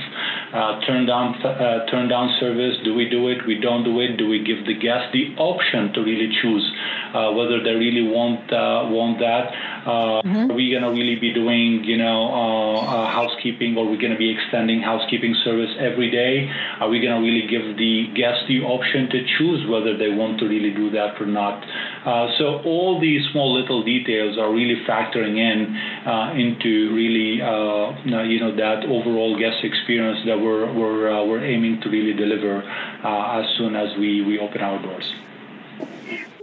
uh, 0.53 0.80
turn 0.86 1.07
down 1.07 1.34
uh, 1.44 1.86
turn 1.86 2.09
down 2.09 2.34
service. 2.40 2.76
Do 2.84 2.94
we 2.94 3.09
do 3.09 3.28
it? 3.28 3.47
We 3.47 3.59
don't 3.61 3.84
do 3.84 4.01
it. 4.01 4.16
Do 4.16 4.28
we 4.28 4.42
give 4.42 4.66
the 4.66 4.74
guest 4.74 5.12
the 5.12 5.34
option 5.38 5.92
to 5.94 6.01
really 6.01 6.30
choose 6.42 6.64
uh, 7.14 7.32
whether 7.32 7.62
they 7.62 7.74
really 7.74 8.07
want 8.09 8.53
uh, 8.53 8.86
want 8.90 9.18
that? 9.20 9.53
Uh, 9.86 10.18
mm-hmm. 10.26 10.51
Are 10.51 10.55
we 10.55 10.70
going 10.70 10.82
to 10.82 10.90
really 10.90 11.14
be 11.14 11.32
doing, 11.32 11.84
you 11.84 11.97
know, 11.97 12.26
uh, 12.26 12.80
uh, 12.82 13.07
housekeeping, 13.07 13.78
or 13.78 13.86
are 13.86 13.90
we 13.90 13.97
going 13.97 14.11
to 14.11 14.18
be 14.18 14.34
extending 14.34 14.82
housekeeping 14.82 15.30
service 15.44 15.70
every 15.78 16.11
day? 16.11 16.51
Are 16.80 16.90
we 16.90 16.99
going 16.99 17.14
to 17.14 17.22
really 17.22 17.47
give 17.47 17.78
the 17.78 18.11
guest 18.11 18.51
the 18.51 18.66
option 18.66 19.09
to 19.14 19.22
choose 19.38 19.62
whether 19.70 19.97
they 19.97 20.11
want 20.11 20.40
to 20.40 20.49
really 20.51 20.74
do 20.74 20.90
that 20.90 21.22
or 21.22 21.26
not? 21.26 21.62
Uh, 22.03 22.26
so 22.36 22.66
all 22.66 22.99
these 23.01 23.22
small 23.30 23.55
little 23.55 23.84
details 23.84 24.38
are 24.38 24.51
really 24.53 24.82
factoring 24.90 25.38
in 25.38 25.70
uh, 26.03 26.34
into 26.34 26.90
really, 26.90 27.38
uh, 27.38 27.94
you 28.26 28.40
know, 28.42 28.51
that 28.59 28.82
overall 28.90 29.38
guest 29.38 29.62
experience 29.62 30.18
that 30.26 30.38
we're 30.47 31.26
we're 31.28 31.44
aiming 31.44 31.80
to 31.82 31.88
really 31.88 32.12
deliver 32.12 32.62
as 32.62 33.44
soon 33.59 33.76
as 33.76 33.97
we 33.99 34.22
we 34.22 34.38
open 34.38 34.61
our 34.61 34.80
doors. 34.80 35.12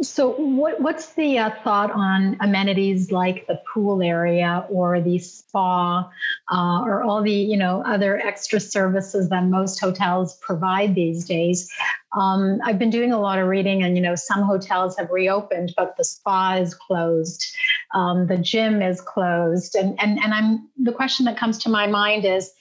So, 0.04 0.32
what, 0.32 0.82
what's 0.82 1.14
the 1.14 1.40
uh, 1.40 1.52
thought 1.64 1.90
on 1.92 2.36
amenities 2.42 3.12
like 3.12 3.48
the 3.48 3.62
pool 3.74 4.02
area 4.02 4.66
or 4.70 5.00
the 5.00 5.18
spa 5.18 6.10
uh, 6.52 6.82
or 6.82 7.04
all 7.04 7.24
the 7.24 7.32
you 7.32 7.56
know 7.56 7.82
other 7.86 8.20
extra 8.20 8.60
services 8.60 9.30
that 9.30 9.46
most 9.46 9.80
hotels 9.80 10.38
provide 10.42 10.96
these 10.96 11.26
days? 11.26 11.72
Um, 12.20 12.60
I've 12.66 12.78
been 12.78 12.90
doing 12.90 13.14
a 13.14 13.20
lot 13.20 13.40
of 13.40 13.48
reading, 13.48 13.82
and 13.82 13.96
you 13.96 14.04
know 14.04 14.16
some 14.16 14.44
hotels 14.44 14.98
have 14.98 15.10
reopened, 15.10 15.74
but 15.78 15.96
the 15.96 16.04
spa 16.04 16.56
is 16.56 16.74
closed, 16.74 17.56
um, 17.94 18.28
the 18.28 18.38
gym 18.38 18.82
is 18.82 19.00
closed, 19.00 19.76
and 19.76 19.98
and 20.02 20.20
and 20.20 20.34
I'm 20.34 20.68
the 20.78 20.92
question 20.92 21.26
that 21.26 21.38
comes 21.38 21.58
to 21.60 21.70
my 21.70 21.88
mind 21.88 22.26
is 22.26 22.52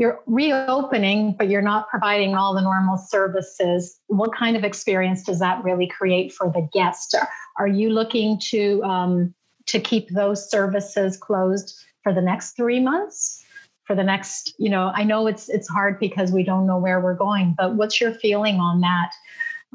you're 0.00 0.18
reopening, 0.24 1.34
but 1.38 1.50
you're 1.50 1.60
not 1.60 1.90
providing 1.90 2.34
all 2.34 2.54
the 2.54 2.62
normal 2.62 2.96
services. 2.96 4.00
What 4.06 4.34
kind 4.34 4.56
of 4.56 4.64
experience 4.64 5.22
does 5.22 5.38
that 5.40 5.62
really 5.62 5.86
create 5.86 6.32
for 6.32 6.50
the 6.50 6.66
guest? 6.72 7.14
Are 7.58 7.68
you 7.68 7.90
looking 7.90 8.40
to 8.48 8.82
um, 8.82 9.34
to 9.66 9.78
keep 9.78 10.08
those 10.08 10.50
services 10.50 11.18
closed 11.18 11.78
for 12.02 12.14
the 12.14 12.22
next 12.22 12.52
three 12.52 12.80
months? 12.80 13.44
For 13.84 13.94
the 13.94 14.02
next, 14.02 14.54
you 14.56 14.70
know, 14.70 14.90
I 14.94 15.04
know 15.04 15.26
it's 15.26 15.50
it's 15.50 15.68
hard 15.68 16.00
because 16.00 16.32
we 16.32 16.44
don't 16.44 16.66
know 16.66 16.78
where 16.78 17.00
we're 17.00 17.14
going, 17.14 17.54
but 17.58 17.74
what's 17.74 18.00
your 18.00 18.14
feeling 18.14 18.54
on 18.56 18.80
that? 18.80 19.10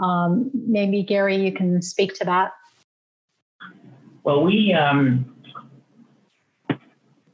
Um, 0.04 0.50
maybe 0.54 1.04
Gary, 1.04 1.36
you 1.36 1.52
can 1.52 1.84
speak 1.84 2.16
to 2.16 2.26
that. 2.26 2.52
Well, 4.24 4.44
we 4.44 4.74
um, 4.74 5.35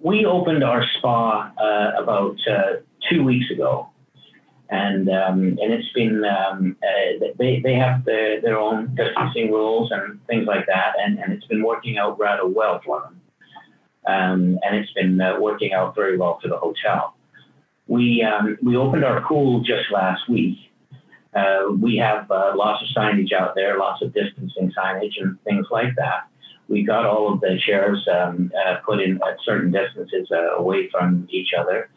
we 0.02 0.26
opened 0.26 0.64
our 0.64 0.84
spa 0.98 1.52
uh, 1.58 2.02
about 2.02 2.38
uh, 2.48 2.78
two 3.10 3.24
weeks 3.24 3.50
ago, 3.52 3.90
and 4.70 5.10
um, 5.10 5.58
and 5.62 5.74
it's 5.74 5.92
been 5.94 6.24
um, 6.26 6.76
uh, 6.84 7.26
they 7.38 7.60
they 7.60 7.76
have 7.76 8.04
the, 8.06 8.40
their 8.42 8.58
own 8.58 8.96
distancing 8.96 9.52
rules 9.52 9.92
and 9.92 10.20
things 10.28 10.48
like 10.48 10.66
that, 10.68 10.94
and, 11.00 11.20
and 11.20 11.34
it's 11.34 11.46
been 11.46 11.64
working 11.64 11.98
out 11.98 12.20
rather 12.20 12.48
well 12.48 12.82
for 12.84 13.02
them, 13.02 13.22
um, 14.08 14.60
and 14.64 14.76
it's 14.76 14.92
been 14.94 15.22
uh, 15.22 15.40
working 15.40 15.74
out 15.74 15.96
very 15.96 16.18
well 16.18 16.40
for 16.42 16.48
the 16.48 16.58
hotel. 16.58 17.16
We 17.88 18.24
um, 18.24 18.58
we 18.64 18.76
opened 18.76 19.06
our 19.06 19.22
pool 19.22 19.62
just 19.62 19.92
last 19.92 20.28
week. 20.28 20.58
Uh, 21.34 21.72
we 21.80 21.96
have 21.96 22.30
uh, 22.30 22.52
lots 22.56 22.84
of 22.84 22.90
signage 22.90 23.32
out 23.32 23.56
there, 23.56 23.78
lots 23.78 24.02
of 24.02 24.14
distancing 24.14 24.74
signage 24.78 25.14
and 25.22 25.42
things 25.44 25.66
like 25.72 25.96
that 25.96 26.28
we 26.72 26.84
got 26.84 27.06
all 27.06 27.34
of 27.34 27.42
the 27.42 27.60
chairs 27.60 28.08
um, 28.08 28.52
uh, 28.66 28.78
put 28.86 29.02
in 29.02 29.16
at 29.28 29.38
certain 29.44 29.72
distances 29.72 30.30
uh, 30.32 30.56
away 30.56 30.90
from 30.90 31.28
each 31.30 31.50
other. 31.58 31.90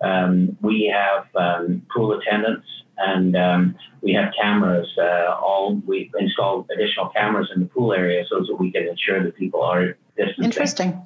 Um, 0.00 0.56
we 0.62 0.92
have 0.92 1.26
um, 1.36 1.82
pool 1.94 2.18
attendants 2.18 2.66
and 2.96 3.36
um, 3.36 3.76
we 4.00 4.14
have 4.14 4.32
cameras. 4.40 4.88
Uh, 4.98 5.36
all 5.40 5.74
we 5.86 6.10
installed 6.18 6.68
additional 6.74 7.10
cameras 7.10 7.50
in 7.54 7.60
the 7.60 7.66
pool 7.66 7.92
area 7.92 8.24
so 8.28 8.40
that 8.40 8.56
we 8.58 8.72
can 8.72 8.88
ensure 8.88 9.22
that 9.22 9.36
people 9.36 9.62
are 9.62 9.96
distancing. 10.16 10.44
Interesting. 10.44 11.02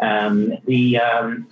Um, 0.00 0.58
the 0.66 0.98
um, 0.98 1.46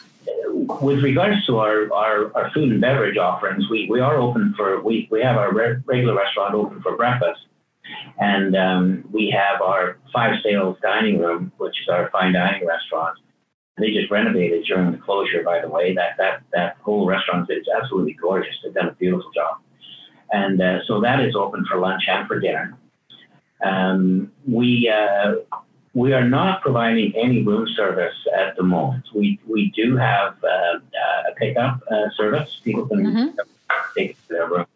with 0.81 1.03
regards 1.05 1.47
to 1.47 1.59
our, 1.59 1.93
our, 1.93 2.37
our, 2.37 2.51
food 2.51 2.73
and 2.73 2.81
beverage 2.81 3.17
offerings, 3.17 3.69
we, 3.71 3.87
we 3.89 4.01
are 4.01 4.17
open 4.17 4.55
for 4.57 4.81
we, 4.83 5.07
we 5.11 5.21
have 5.23 5.37
our 5.37 5.53
re- 5.53 5.77
regular 5.85 6.17
restaurant 6.17 6.55
open 6.55 6.83
for 6.83 6.97
breakfast 6.97 7.41
and 8.19 8.57
um, 8.57 9.05
we 9.13 9.31
have 9.31 9.61
our 9.61 9.99
Five 10.13 10.37
Sails 10.43 10.77
dining 10.83 11.19
room, 11.19 11.53
which 11.59 11.81
is 11.81 11.89
our 11.89 12.11
fine 12.11 12.33
dining 12.33 12.67
restaurant. 12.67 13.19
They 13.79 13.93
just 13.93 14.11
renovated 14.11 14.65
during 14.65 14.93
the 14.93 14.99
closure, 14.99 15.43
by 15.43 15.61
the 15.61 15.69
way. 15.69 15.95
That 15.95 16.17
that 16.19 16.43
that 16.53 16.77
whole 16.83 17.07
restaurant 17.07 17.49
is 17.51 17.67
absolutely 17.81 18.15
gorgeous. 18.15 18.55
They've 18.63 18.75
done 18.75 18.89
a 18.89 18.93
beautiful 18.93 19.31
job, 19.33 19.59
and 20.33 20.61
uh, 20.61 20.85
so 20.87 21.01
that 21.01 21.21
is 21.21 21.35
open 21.35 21.65
for 21.65 21.79
lunch 21.79 22.03
and 22.09 22.27
for 22.29 22.39
dinner. 22.41 22.77
Um, 23.65 24.33
we 24.47 24.89
uh, 24.89 25.37
we 25.95 26.13
are 26.13 26.29
not 26.29 26.63
providing 26.63 27.15
any 27.17 27.43
room 27.43 27.67
service 27.75 28.15
at 28.37 28.57
the 28.57 28.63
moment. 28.63 29.07
We 29.15 29.41
we 29.49 29.71
do 29.71 29.97
have 29.97 30.37
uh, 30.45 30.79
a 31.31 31.35
pickup 31.37 31.81
uh, 31.91 32.11
service. 32.17 32.61
People 32.63 32.87
can 32.87 32.99
mm-hmm. 32.99 33.29
take 33.97 34.17
their 34.29 34.47
room 34.47 34.67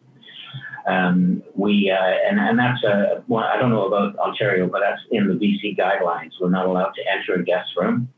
Um, 0.87 1.43
we 1.55 1.91
uh, 1.91 2.29
and 2.29 2.39
and 2.39 2.59
that's 2.59 2.83
a 2.85 3.25
well, 3.27 3.45
I 3.45 3.59
don't 3.59 3.71
know 3.71 3.87
about 3.87 4.17
Ontario, 4.19 4.67
but 4.67 4.81
that's 4.81 5.01
in 5.11 5.29
the 5.29 5.35
BC 5.35 5.79
guidelines. 5.79 6.33
We're 6.41 6.51
not 6.51 6.67
allowed 6.67 6.93
to 6.93 7.03
enter 7.11 7.41
a 7.41 7.45
guest 7.45 7.71
room 7.77 8.09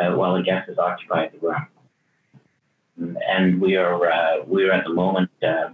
uh, 0.00 0.14
while 0.16 0.34
a 0.34 0.42
guest 0.42 0.68
is 0.68 0.78
occupied 0.78 1.30
the 1.32 1.46
room. 1.46 1.66
And 3.28 3.60
we 3.60 3.76
are 3.76 4.10
uh, 4.10 4.44
we 4.46 4.64
are 4.64 4.72
at 4.72 4.84
the 4.84 4.92
moment 4.92 5.30
uh, 5.42 5.46
uh, 5.46 5.70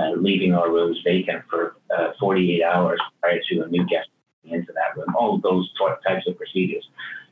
uh, 0.00 0.10
leaving 0.16 0.54
our 0.54 0.70
rooms 0.70 0.98
vacant 1.04 1.44
for 1.48 1.76
48 2.20 2.62
hours 2.62 3.00
prior 3.20 3.40
to 3.50 3.60
a 3.62 3.68
new 3.68 3.86
guest 3.86 4.08
into 4.44 4.72
that 4.72 4.96
room. 4.96 5.14
All 5.16 5.38
those 5.38 5.70
types 6.06 6.26
of 6.26 6.36
procedures. 6.36 6.86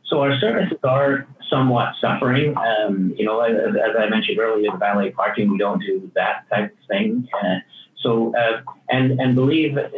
So 0.06 0.20
our 0.20 0.38
services 0.38 0.78
are 0.84 1.26
somewhat 1.50 1.94
suffering. 2.00 2.54
Um, 2.56 3.12
you 3.16 3.24
know, 3.24 3.40
as, 3.40 3.54
as, 3.74 3.96
I 3.98 4.08
mentioned 4.08 4.38
earlier, 4.38 4.70
the 4.70 4.78
valet 4.78 5.10
parking, 5.10 5.50
we 5.50 5.58
don't 5.58 5.80
do 5.80 6.10
that 6.14 6.44
type 6.48 6.72
of 6.72 6.88
thing. 6.88 7.28
Uh, 7.34 7.56
so, 7.98 8.34
uh, 8.36 8.60
and 8.88 9.20
and 9.20 9.34
believe, 9.34 9.76
uh, 9.76 9.88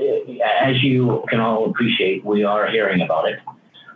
as 0.60 0.82
you 0.82 1.24
can 1.28 1.40
all 1.40 1.70
appreciate, 1.70 2.24
we 2.24 2.44
are 2.44 2.68
hearing 2.68 3.02
about 3.02 3.28
it, 3.28 3.40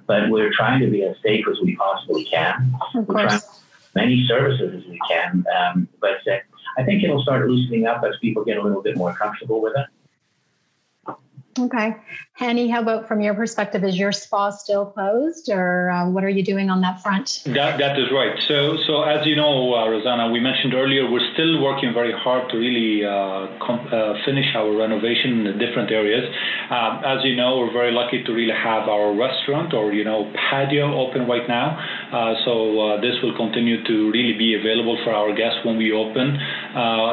but 0.07 0.31
we're 0.31 0.53
trying 0.53 0.81
to 0.81 0.91
be 0.91 1.03
as 1.05 1.17
safe 1.23 1.45
as 1.51 1.59
we 1.63 1.77
possibly 1.77 2.25
can. 2.25 2.75
Of 2.95 3.07
course. 3.07 3.61
Many 3.95 4.27
services 4.27 4.83
as 4.83 4.91
we 4.91 4.99
can, 5.09 5.45
um, 5.55 5.89
but 6.01 6.27
uh, 6.27 6.39
I 6.79 6.83
think 6.85 7.05
it'll 7.05 7.23
start 7.23 7.49
loosening 7.49 7.87
up 7.87 8.03
as 8.05 8.15
people 8.21 8.43
get 8.45 8.57
a 8.57 8.63
little 8.63 8.83
bit 8.83 8.97
more 8.97 9.13
comfortable 9.13 9.61
with 9.61 9.75
it. 9.77 11.15
Okay. 11.59 11.97
Hani, 12.43 12.69
how 12.69 12.83
about 12.83 13.07
from 13.07 13.21
your 13.21 13.35
perspective? 13.35 13.85
Is 13.85 13.97
your 13.97 14.11
spa 14.11 14.51
still 14.51 14.87
closed 14.87 15.49
or 15.49 15.91
uh, 15.91 16.11
what 16.11 16.25
are 16.25 16.29
you 16.29 16.43
doing 16.43 16.71
on 16.71 16.81
that 16.81 17.01
front? 17.01 17.43
That, 17.47 17.79
that 17.79 17.97
is 17.97 18.11
right. 18.11 18.35
So, 18.49 18.77
so 18.87 19.03
as 19.03 19.25
you 19.25 19.37
know, 19.37 19.75
uh, 19.75 19.87
Rosanna, 19.89 20.29
we 20.33 20.41
mentioned 20.41 20.75
earlier, 20.75 21.09
we're 21.09 21.33
still 21.35 21.63
working 21.63 21.95
very 21.95 22.13
hard 22.13 22.51
to 22.51 22.57
really 22.59 23.07
uh, 23.07 23.47
uh, 23.63 24.19
finish 24.25 24.47
our 24.57 24.75
renovation 24.77 25.39
in 25.39 25.45
the 25.45 25.65
different 25.65 25.93
areas. 25.93 26.27
Um, 26.69 27.05
as 27.05 27.25
you 27.25 27.37
know, 27.37 27.59
we're 27.59 27.73
very 27.73 27.93
lucky 27.93 28.25
to 28.25 28.33
really 28.33 28.59
have 28.59 28.89
our 28.89 29.15
restaurant 29.15 29.73
or, 29.73 29.93
you 29.93 30.03
know, 30.03 30.33
patio 30.35 30.99
open 30.99 31.29
right 31.29 31.47
now. 31.47 31.79
Uh, 32.11 32.35
so 32.45 32.81
uh, 32.81 33.01
this 33.01 33.15
will 33.23 33.37
continue 33.37 33.85
to 33.85 34.11
really 34.11 34.37
be 34.37 34.59
available 34.59 34.99
for 35.05 35.15
our 35.15 35.33
guests 35.33 35.61
when 35.65 35.77
we 35.77 35.93
open. 35.93 36.35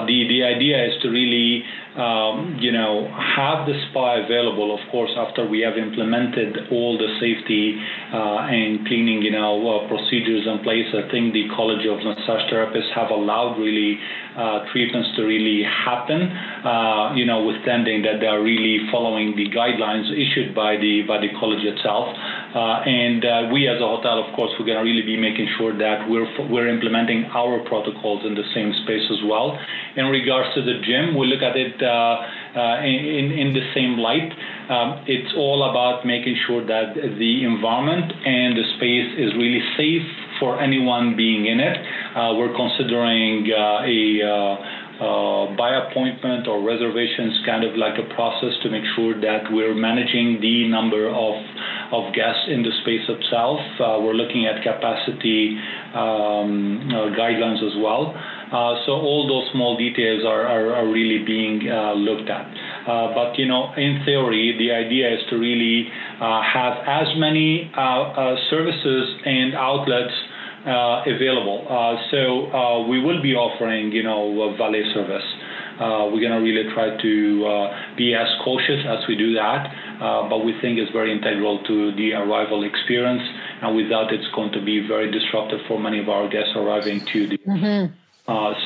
the, 0.09 0.25
the 0.27 0.41
idea 0.43 0.89
is 0.89 0.99
to 1.03 1.09
really 1.09 1.63
um, 1.99 2.57
you 2.61 2.71
know, 2.71 3.11
have 3.36 3.65
the 3.67 3.73
spa 3.89 4.23
available, 4.23 4.73
of 4.73 4.80
course, 4.91 5.11
after 5.20 5.43
we 5.45 5.59
have 5.61 5.78
implemented 5.78 6.72
all 6.72 6.97
the 6.97 7.11
safety 7.20 7.76
uh, 8.13 8.47
and 8.47 8.88
cleaning, 8.88 9.22
you 9.22 9.32
know, 9.32 9.59
uh, 9.59 9.88
procedures 9.88 10.47
in 10.47 10.63
place. 10.63 10.88
I 10.95 11.11
think 11.11 11.34
the 11.34 11.47
College 11.55 11.86
of 11.86 11.99
Massage 11.99 12.47
Therapists 12.47 12.95
have 12.95 13.11
allowed 13.11 13.59
really 13.59 13.99
uh, 14.40 14.64
treatments 14.72 15.10
to 15.18 15.28
really 15.28 15.68
happen, 15.68 16.32
uh, 16.64 17.12
you 17.14 17.26
know, 17.26 17.44
withstanding 17.44 18.02
that 18.04 18.24
they 18.24 18.26
are 18.26 18.42
really 18.42 18.88
following 18.90 19.36
the 19.36 19.52
guidelines 19.52 20.08
issued 20.16 20.56
by 20.56 20.78
the 20.80 21.04
by 21.04 21.20
the 21.20 21.28
college 21.40 21.60
itself. 21.68 22.08
Uh, 22.56 22.80
and 22.88 23.26
uh, 23.26 23.52
we 23.52 23.68
as 23.68 23.84
a 23.84 23.88
hotel, 23.88 24.16
of 24.24 24.32
course, 24.40 24.48
we're 24.56 24.66
going 24.66 24.80
to 24.80 24.88
really 24.88 25.04
be 25.04 25.20
making 25.20 25.44
sure 25.60 25.76
that 25.76 26.08
we're 26.08 26.24
we're 26.48 26.72
implementing 26.72 27.26
our 27.36 27.60
protocols 27.68 28.24
in 28.24 28.34
the 28.34 28.48
same 28.56 28.72
space 28.88 29.04
as 29.12 29.20
well. 29.28 29.60
In 30.00 30.06
regards 30.08 30.56
to 30.56 30.64
the 30.64 30.80
gym, 30.88 31.20
we 31.20 31.28
look 31.28 31.44
at 31.44 31.60
it 31.60 31.76
in, 31.76 33.26
in 33.36 33.52
the 33.52 33.66
same 33.76 34.00
light. 34.00 34.32
Um, 34.72 35.04
it's 35.04 35.36
all 35.36 35.68
about 35.68 36.06
making 36.08 36.40
sure 36.48 36.64
that 36.64 36.96
the 36.96 37.44
environment 37.44 38.08
and 38.24 38.56
the 38.56 38.64
space 38.80 39.20
is 39.20 39.36
really 39.36 39.60
safe 39.76 40.08
for 40.40 40.60
anyone 40.60 41.16
being 41.16 41.46
in 41.46 41.60
it. 41.60 41.78
Uh, 42.16 42.34
we're 42.36 42.56
considering 42.56 43.48
uh, 43.52 43.84
a 43.86 44.00
uh, 44.24 44.80
uh, 45.00 45.56
by 45.56 45.72
appointment 45.88 46.46
or 46.46 46.62
reservations 46.62 47.40
kind 47.46 47.64
of 47.64 47.76
like 47.78 47.96
a 47.96 48.14
process 48.14 48.52
to 48.62 48.70
make 48.70 48.84
sure 48.96 49.16
that 49.16 49.48
we're 49.50 49.74
managing 49.74 50.42
the 50.42 50.68
number 50.68 51.08
of, 51.08 51.36
of 51.96 52.14
guests 52.14 52.52
in 52.52 52.62
the 52.64 52.72
space 52.84 53.08
itself. 53.08 53.60
Uh, 53.80 53.96
we're 54.04 54.14
looking 54.14 54.46
at 54.46 54.62
capacity 54.62 55.56
um, 55.96 56.92
uh, 56.92 57.16
guidelines 57.16 57.64
as 57.64 57.80
well. 57.80 58.12
Uh, 58.52 58.82
so 58.86 58.93
all 58.93 59.28
those 59.28 59.52
small 59.54 59.78
details 59.78 60.26
are, 60.26 60.45
are, 60.47 60.74
are 60.74 60.88
really 60.88 61.24
being 61.24 61.70
uh, 61.70 61.93
looked 61.93 62.30
at. 62.30 62.45
Uh, 62.88 63.14
but 63.14 63.38
you 63.38 63.47
know, 63.47 63.74
in 63.78 64.02
theory, 64.06 64.56
the 64.58 64.72
idea 64.72 65.14
is 65.14 65.20
to 65.30 65.38
really 65.38 65.88
have 66.20 66.74
as 66.88 67.08
many 67.18 67.72
services 68.50 69.16
and 69.26 69.54
outlets 69.54 70.14
uh, 70.66 71.04
available. 71.08 71.66
Uh, 71.70 71.95
so 72.12 72.52
uh, 72.52 72.88
we 72.88 73.00
will 73.00 73.22
be 73.22 73.34
offering, 73.34 73.91
you 73.93 74.04
know, 74.04 74.41
a 74.41 74.58
valet 74.58 74.84
service. 74.93 75.24
we're 75.80 76.20
going 76.20 76.36
to 76.36 76.43
really 76.43 76.68
try 76.74 76.97
to 77.02 77.70
be 77.95 78.14
as 78.14 78.28
cautious 78.43 78.84
as 78.86 79.00
we 79.08 79.16
do 79.16 79.34
that, 79.36 79.72
but 80.30 80.43
we 80.43 80.52
think 80.60 80.78
it's 80.78 80.91
very 80.91 81.14
integral 81.14 81.64
to 81.64 81.95
the 81.95 82.12
arrival 82.12 82.66
experience. 82.66 83.24
And 83.62 83.76
without, 83.76 84.12
it's 84.12 84.28
going 84.36 84.52
to 84.52 84.62
be 84.62 84.86
very 84.86 85.10
disruptive 85.12 85.60
for 85.68 85.80
many 85.80 86.00
of 86.00 86.10
our 86.10 86.28
guests 86.28 86.52
arriving 86.56 87.06
to 87.14 87.28
the. 87.28 87.38
Mm-hmm. 87.38 87.93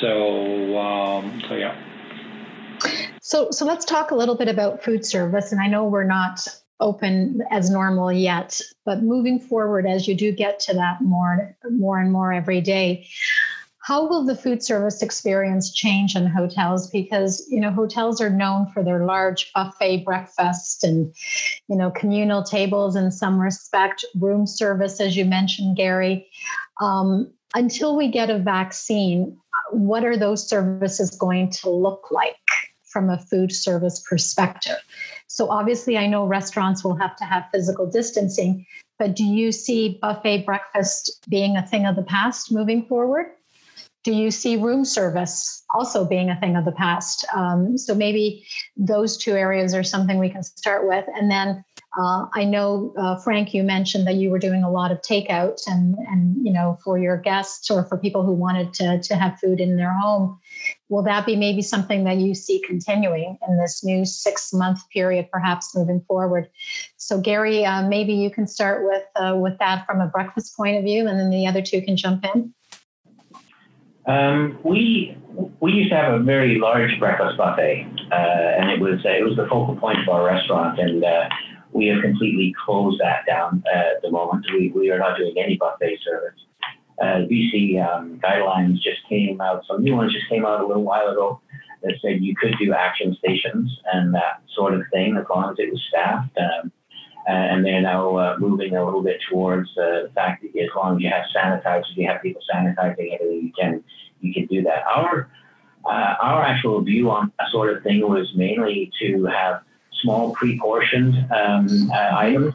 So, 0.02 0.78
um, 0.78 1.42
so 1.48 1.56
yeah. 1.56 1.76
So, 3.22 3.52
so 3.52 3.66
let's 3.66 3.86
talk 3.86 4.12
a 4.12 4.16
little 4.16 4.36
bit 4.36 4.50
about 4.50 4.84
food 4.84 5.06
service. 5.06 5.52
And 5.52 5.62
I 5.62 5.68
know 5.68 5.86
we're 5.86 6.04
not 6.04 6.48
open 6.80 7.42
as 7.50 7.70
normal 7.70 8.12
yet 8.12 8.60
but 8.86 9.04
moving 9.04 9.40
forward 9.40 9.88
as 9.88 10.08
you 10.08 10.16
do 10.16 10.32
get 10.32 10.60
to 10.60 10.74
that 10.74 11.02
more 11.02 11.56
more 11.72 12.00
and 12.00 12.12
more 12.12 12.34
every 12.34 12.60
day 12.60 13.08
how 13.84 14.08
will 14.08 14.26
the 14.26 14.36
food 14.36 14.64
service 14.64 15.02
experience 15.02 15.72
change 15.72 16.16
in 16.16 16.26
hotels 16.26 16.90
because 16.90 17.46
you 17.50 17.60
know 17.60 17.72
hotels 17.72 18.20
are 18.20 18.30
known 18.30 18.66
for 18.74 18.84
their 18.84 19.06
large 19.06 19.52
buffet 19.54 20.04
breakfast 20.04 20.84
and 20.84 21.14
you 21.68 21.76
know 21.76 21.92
communal 21.92 22.44
tables 22.44 22.96
in 22.96 23.12
some 23.12 23.40
respect 23.40 24.04
room 24.16 24.48
service 24.48 25.00
as 25.00 25.16
you 25.16 25.26
mentioned 25.26 25.78
gary 25.78 26.28
um, 26.82 27.32
until 27.56 27.96
we 27.96 28.10
get 28.10 28.32
a 28.32 28.40
vaccine 28.40 29.38
what 29.74 30.06
are 30.06 30.18
those 30.18 30.48
services 30.48 31.10
going 31.12 31.50
to 31.50 31.70
look 31.70 32.12
like 32.12 32.36
from 32.84 33.10
a 33.10 33.18
food 33.18 33.52
service 33.52 34.04
perspective 34.08 34.78
so 35.34 35.50
obviously, 35.50 35.98
I 35.98 36.06
know 36.06 36.28
restaurants 36.28 36.84
will 36.84 36.96
have 36.98 37.16
to 37.16 37.24
have 37.24 37.46
physical 37.52 37.88
distancing, 37.88 38.68
but 39.00 39.16
do 39.16 39.24
you 39.24 39.52
see 39.52 39.98
buffet 40.00 40.46
breakfast 40.46 41.26
being 41.28 41.58
a 41.58 41.66
thing 41.66 41.88
of 41.88 41.96
the 41.96 42.04
past 42.04 42.52
moving 42.52 42.86
forward? 42.86 43.26
Do 44.04 44.14
you 44.14 44.30
see 44.30 44.58
room 44.58 44.86
service 44.86 45.64
also 45.74 46.06
being 46.06 46.30
a 46.30 46.40
thing 46.40 46.56
of 46.56 46.66
the 46.66 46.72
past? 46.72 47.26
Um, 47.34 47.80
so 47.80 47.96
maybe 47.96 48.46
those 48.78 49.18
two 49.18 49.34
areas 49.34 49.74
are 49.74 49.82
something 49.82 50.20
we 50.20 50.30
can 50.30 50.44
start 50.44 50.88
with. 50.88 51.06
And 51.16 51.32
then 51.32 51.66
uh, 51.96 52.26
I 52.34 52.44
know, 52.44 52.92
uh, 52.98 53.18
Frank, 53.18 53.54
you 53.54 53.62
mentioned 53.62 54.08
that 54.08 54.16
you 54.16 54.32
were 54.32 54.40
doing 54.40 54.64
a 54.64 54.72
lot 54.72 54.92
of 54.92 55.00
takeout 55.02 55.62
and, 55.68 55.96
and, 56.10 56.36
you 56.44 56.52
know, 56.52 56.78
for 56.84 56.98
your 56.98 57.18
guests 57.18 57.70
or 57.70 57.86
for 57.86 57.98
people 57.98 58.26
who 58.26 58.34
wanted 58.34 58.74
to, 58.76 59.00
to 59.00 59.16
have 59.16 59.40
food 59.40 59.60
in 59.60 59.78
their 59.78 59.94
home. 59.94 60.40
Will 60.90 61.04
that 61.04 61.26
be 61.26 61.36
maybe 61.36 61.62
something 61.62 62.04
that 62.06 62.18
you 62.18 62.34
see 62.34 62.64
continuing 62.66 63.38
in 63.48 63.58
this 63.60 63.84
new 63.84 64.06
six 64.06 64.52
month 64.54 64.80
period, 64.90 65.30
perhaps 65.32 65.76
moving 65.76 66.02
forward? 66.08 66.50
So, 66.98 67.22
Gary, 67.22 67.64
uh, 67.64 67.88
maybe 67.88 68.14
you 68.14 68.32
can 68.32 68.48
start 68.48 68.86
with, 68.86 69.04
uh, 69.16 69.36
with 69.36 69.60
that 69.60 69.86
from 69.86 70.02
a 70.02 70.08
breakfast 70.08 70.58
point 70.58 70.78
of 70.78 70.84
view, 70.84 71.08
and 71.08 71.20
then 71.20 71.30
the 71.30 71.46
other 71.46 71.62
two 71.62 71.82
can 71.84 71.96
jump 71.96 72.26
in. 72.34 72.54
Um, 74.06 74.60
we 74.64 75.16
we 75.62 75.72
used 75.72 75.92
to 75.92 75.96
have 75.96 76.14
a 76.14 76.20
very 76.20 76.60
large 76.60 77.00
breakfast 77.00 77.38
buffet, 77.38 77.88
uh, 78.12 78.16
and 78.16 78.70
it 78.70 78.80
was 78.82 79.00
it 79.06 79.24
was 79.24 79.38
the 79.38 79.48
focal 79.48 79.78
point 79.78 80.00
of 80.00 80.10
our 80.10 80.26
restaurant, 80.26 80.78
and 80.78 81.04
uh, 81.04 81.30
we 81.74 81.88
have 81.88 82.02
completely 82.02 82.54
closed 82.66 83.00
that 83.02 83.26
down 83.26 83.64
uh, 83.74 83.96
at 83.96 84.02
the 84.02 84.12
moment. 84.12 84.46
We, 84.54 84.72
we 84.76 84.92
are 84.92 85.00
not 85.00 85.18
doing 85.18 85.36
any 85.38 85.58
buffet 85.58 86.00
service. 86.04 86.40
Uh, 87.02 87.26
BC 87.30 87.84
um, 87.84 88.20
guidelines 88.24 88.76
just 88.76 89.00
came 89.10 89.42
out, 89.42 89.64
some 89.68 89.84
new 89.84 89.96
ones 89.96 90.14
just 90.14 90.30
came 90.30 90.46
out 90.46 90.62
a 90.62 90.68
little 90.68 90.84
while 90.84 91.10
ago 91.10 91.42
that 91.82 91.96
said 92.02 92.22
you 92.22 92.36
could 92.36 92.56
do 92.60 92.74
action 92.74 93.16
stations 93.18 93.70
and 93.92 94.14
that 94.14 94.42
sort 94.56 94.74
of 94.74 94.82
thing 94.92 95.18
as 95.18 95.26
long 95.30 95.52
as 95.52 95.56
it 95.58 95.72
was 95.72 95.82
staffed. 95.90 96.38
Um, 96.38 96.72
and 97.26 97.66
they're 97.66 97.82
now 97.82 98.16
uh, 98.18 98.36
moving 98.38 98.76
a 98.76 98.84
little 98.84 99.02
bit 99.02 99.18
towards 99.30 99.70
uh, 99.78 100.04
the 100.04 100.12
fact 100.14 100.44
that 100.44 100.60
as 100.60 100.70
long 100.76 100.98
as 100.98 101.02
you 101.02 101.10
have 101.10 101.26
sanitizers, 101.36 101.96
you 101.96 102.08
have 102.08 102.22
people 102.22 102.42
sanitizing 102.54 103.14
everything, 103.14 103.42
you 103.44 103.52
can 103.58 103.84
you 104.20 104.34
can 104.34 104.46
do 104.48 104.62
that. 104.64 104.84
Our 104.94 105.30
uh, 105.86 106.16
our 106.22 106.44
actual 106.44 106.82
view 106.82 107.12
on 107.12 107.32
that 107.40 107.50
sort 107.50 107.76
of 107.76 107.84
thing 107.84 108.02
was 108.02 108.32
mainly 108.36 108.92
to 109.02 109.26
have 109.26 109.62
small 110.04 110.34
pre-portioned 110.34 111.16
um, 111.32 111.90
uh, 111.92 112.12
items 112.16 112.54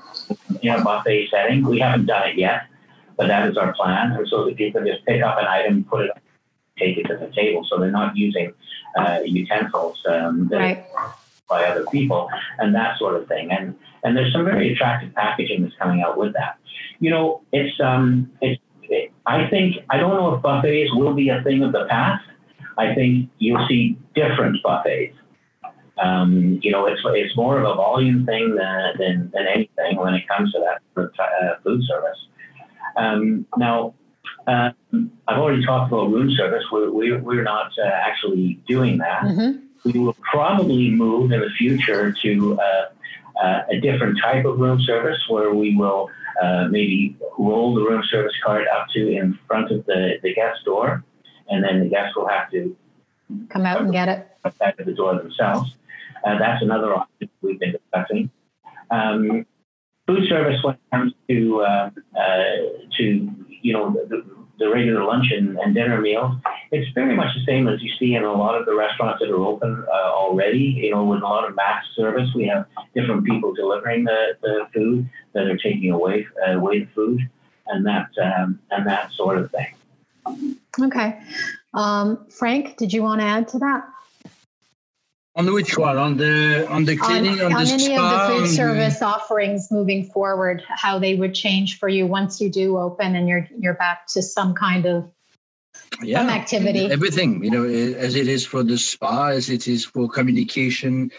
in 0.63 0.71
a 0.71 0.85
buffet 0.85 1.29
setting. 1.31 1.65
We 1.65 1.81
haven't 1.81 2.07
done 2.07 2.29
it 2.29 2.37
yet, 2.37 2.67
but 3.17 3.27
that 3.29 3.49
is 3.49 3.57
our 3.57 3.73
plan. 3.75 4.13
And 4.13 4.29
so 4.29 4.45
that 4.45 4.57
people 4.57 4.85
just 4.85 5.05
pick 5.07 5.23
up 5.23 5.39
an 5.39 5.47
item, 5.47 5.85
put 5.85 6.07
it, 6.07 6.11
take 6.79 6.99
it 6.99 7.05
to 7.09 7.17
the 7.17 7.33
table. 7.35 7.67
So 7.69 7.79
they're 7.79 7.91
not 7.91 8.17
using 8.17 8.53
uh, 8.97 9.21
utensils 9.25 10.01
um, 10.09 10.49
right. 10.49 10.85
by 11.49 11.65
other 11.65 11.85
people 11.87 12.29
and 12.59 12.75
that 12.75 12.99
sort 12.99 13.17
of 13.17 13.27
thing. 13.27 13.51
And 13.51 13.75
and 14.05 14.17
there's 14.17 14.33
some 14.33 14.45
very 14.45 14.73
attractive 14.73 15.13
packaging 15.15 15.63
that's 15.63 15.75
coming 15.75 16.03
out 16.03 16.17
with 16.17 16.33
that. 16.35 16.59
You 17.01 17.11
know, 17.11 17.43
it's 17.53 17.79
um, 17.81 18.31
it's. 18.41 18.61
It, 18.91 19.13
I 19.27 19.47
think 19.51 19.77
I 19.91 19.99
don't 19.99 20.17
know 20.17 20.35
if 20.35 20.41
buffets 20.41 20.91
will 20.95 21.13
be 21.13 21.29
a 21.29 21.43
thing 21.43 21.63
of 21.63 21.73
the 21.73 21.85
past. 21.91 22.25
I 22.79 22.95
think 22.95 23.29
you'll 23.39 23.67
see 23.69 23.99
different 24.15 24.63
buffets 24.63 25.18
Um, 26.01 26.61
you 26.63 26.71
know, 26.71 26.87
it's 26.87 27.01
it's 27.05 27.37
more 27.37 27.59
of 27.59 27.65
a 27.65 27.75
volume 27.75 28.25
thing 28.25 28.55
than 28.55 28.93
than, 28.99 29.31
than 29.33 29.47
anything 29.47 29.97
when 29.97 30.15
it 30.15 30.29
comes 30.29 30.53
to 30.53 30.61
that 30.61 30.81
uh, 30.97 31.61
food 31.65 31.83
service. 31.85 32.19
Um, 32.97 33.47
now, 33.57 33.95
uh, 34.47 34.71
I've 35.27 35.39
already 35.39 35.65
talked 35.65 35.93
about 35.93 36.11
room 36.11 36.31
service. 36.37 36.65
We're 36.71 36.91
we're, 36.91 37.19
we're 37.21 37.43
not 37.43 37.73
uh, 37.79 37.87
actually 37.87 38.61
doing 38.67 38.99
that. 38.99 39.23
Mm-hmm. 39.23 39.65
We 39.85 39.99
will 39.99 40.17
probably 40.33 40.91
move 40.91 41.33
in 41.33 41.41
the 41.41 41.51
future 41.57 42.13
to 42.23 42.59
uh, 42.61 42.85
uh, 43.43 43.63
a 43.71 43.81
different 43.81 44.19
type 44.23 44.45
of 44.45 44.59
room 44.59 44.81
service 44.83 45.19
where 45.29 45.55
we 45.55 45.77
will 45.77 46.11
uh, 46.43 46.67
maybe 46.69 47.17
roll 47.39 47.75
the 47.75 47.83
room 47.83 48.03
service 48.11 48.33
card 48.45 48.67
up 48.69 48.89
to 48.95 49.09
in 49.09 49.39
front 49.47 49.71
of 49.71 49.87
the, 49.87 50.15
the 50.23 50.35
guest 50.35 50.65
door, 50.65 51.05
and 51.49 51.65
then 51.65 51.81
the 51.81 51.89
guest 51.89 52.17
will 52.17 52.29
have 52.29 52.51
to 52.51 52.77
come 53.49 53.67
out 53.67 53.81
and 53.81 53.93
get 53.93 54.09
it 54.09 54.29
back 54.59 54.77
at 54.79 54.87
the 54.87 54.93
door 54.93 55.17
themselves. 55.17 55.75
Uh, 56.25 56.39
that's 56.39 56.63
another 56.63 56.95
option 56.95 57.29
we've 57.43 57.59
been 57.59 57.73
discussing. 57.73 58.31
Um, 58.91 59.47
food 60.09 60.27
service 60.29 60.57
when 60.63 60.75
it 60.75 60.81
comes 60.91 61.13
to 61.29 61.61
uh, 61.61 61.91
uh, 62.19 62.57
to 62.97 63.31
you 63.63 63.73
know 63.73 63.93
the, 64.09 64.25
the 64.59 64.69
regular 64.69 65.05
lunch 65.05 65.27
and, 65.31 65.57
and, 65.59 65.73
dinner 65.75 66.01
meals, 66.01 66.35
it's 66.73 66.91
very 66.93 67.15
much 67.15 67.33
the 67.35 67.45
same 67.47 67.69
as 67.69 67.81
you 67.81 67.91
see 67.97 68.15
in 68.15 68.25
a 68.25 68.33
lot 68.33 68.59
of 68.59 68.67
the 68.67 68.75
restaurants 68.75 69.21
that 69.21 69.31
are 69.31 69.45
open 69.45 69.85
uh, 69.87 70.11
already. 70.11 70.81
You 70.83 70.93
know, 70.93 71.05
with 71.05 71.21
a 71.21 71.27
lot 71.27 71.49
of 71.49 71.55
mass 71.55 71.85
service, 71.95 72.29
we 72.35 72.47
have 72.49 72.67
different 72.95 73.25
people 73.25 73.55
delivering 73.55 74.05
the, 74.05 74.37
the 74.43 74.67
food 74.75 75.09
that 75.35 75.47
are 75.47 75.59
taking 75.59 75.93
away 75.93 76.27
uh, 76.47 76.53
away 76.53 76.81
the 76.81 76.89
food, 76.95 77.21
and 77.69 77.87
that 77.87 78.09
um, 78.21 78.59
and 78.71 78.87
that 78.87 79.13
sort 79.13 79.39
of 79.39 79.51
thing. 79.51 80.57
Okay, 80.81 81.21
um, 81.75 82.27
Frank, 82.31 82.77
did 82.79 82.93
you 82.93 83.03
want 83.03 83.21
to 83.21 83.27
add 83.27 83.49
to 83.49 83.59
that? 83.59 83.85
On 85.39 85.53
which 85.55 85.79
one? 85.79 85.97
On 85.97 86.17
the 86.17 86.69
on 86.69 86.85
the 86.85 86.97
cleaning, 86.97 87.41
on, 87.41 87.53
on, 87.53 87.53
on 87.53 87.65
the 87.65 87.73
any 87.73 87.85
spa, 87.85 88.27
of 88.27 88.33
the 88.33 88.41
food 88.41 88.55
service 88.57 89.03
offerings 89.03 89.71
moving 89.71 90.05
forward, 90.05 90.65
how 90.67 90.99
they 90.99 91.15
would 91.15 91.33
change 91.33 91.79
for 91.79 91.89
you 91.89 92.09
once 92.09 92.41
you 92.41 92.51
do 92.51 92.77
open 92.77 93.15
and 93.15 93.29
you're 93.29 93.49
you're 93.57 93.75
back 93.75 94.09
to 94.09 94.21
some 94.21 94.53
kind 94.53 94.85
of 94.85 95.09
yeah, 96.03 96.19
some 96.19 96.31
activity. 96.31 96.91
Everything, 96.91 97.45
you 97.45 97.53
know, 97.53 97.65
as 97.65 98.17
it 98.17 98.27
is 98.27 98.45
for 98.45 98.65
the 98.65 98.77
spa, 98.77 99.29
as 99.29 99.49
it 99.49 99.69
is 99.69 99.85
for 99.85 100.09
communication 100.09 101.13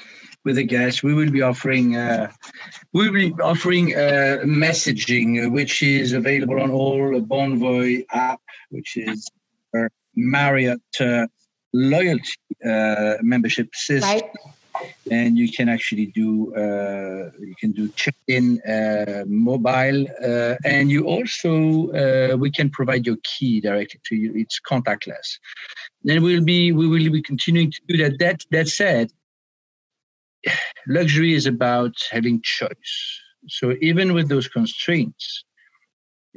with 0.43 0.57
the 0.57 0.63
guests. 0.65 1.01
We 1.01 1.13
will 1.13 1.32
be 1.32 1.41
offering 1.41 1.95
uh, 1.95 2.30
we 2.91 3.09
will 3.09 3.13
be 3.13 3.32
offering 3.41 3.95
uh, 3.95 4.39
messaging, 4.43 5.49
which 5.49 5.82
is 5.82 6.11
available 6.11 6.61
on 6.61 6.72
all 6.72 7.11
the 7.11 7.22
Bonvoy 7.22 8.05
app, 8.11 8.41
which 8.70 8.97
is 8.97 9.30
our 9.74 9.89
Marriott 10.15 10.82
uh, 10.99 11.28
loyalty 11.74 12.34
uh, 12.65 13.15
membership 13.22 13.74
system. 13.74 14.09
Right. 14.09 14.24
And 15.11 15.38
you 15.38 15.51
can 15.51 15.67
actually 15.67 16.05
do 16.07 16.55
uh, 16.55 17.32
you 17.39 17.55
can 17.59 17.74
do 17.74 17.89
check-in 17.89 18.61
uh, 18.61 19.26
mobile, 19.28 20.07
uh, 20.24 20.55
and 20.63 20.89
you 20.89 21.05
also 21.05 21.89
uh, 21.91 22.38
we 22.38 22.49
can 22.49 22.70
provide 22.70 23.05
your 23.05 23.17
key 23.24 23.59
directly 23.59 23.99
to 24.05 24.15
you. 24.15 24.32
It's 24.36 24.59
contactless. 24.61 25.39
Then 26.03 26.24
we'll 26.24 26.43
be 26.43 26.72
we 26.72 26.88
will 26.88 27.11
be 27.11 27.22
continuing 27.22 27.72
to 27.72 27.82
do 27.89 27.97
that. 27.97 28.20
That 28.20 28.45
that 28.51 28.70
said, 28.70 29.11
luxury 30.88 31.34
is 31.34 31.45
about 31.45 31.95
having 32.09 32.41
choice. 32.41 33.20
So 33.47 33.76
even 33.82 34.13
with 34.13 34.30
those 34.30 34.47
constraints, 34.47 35.43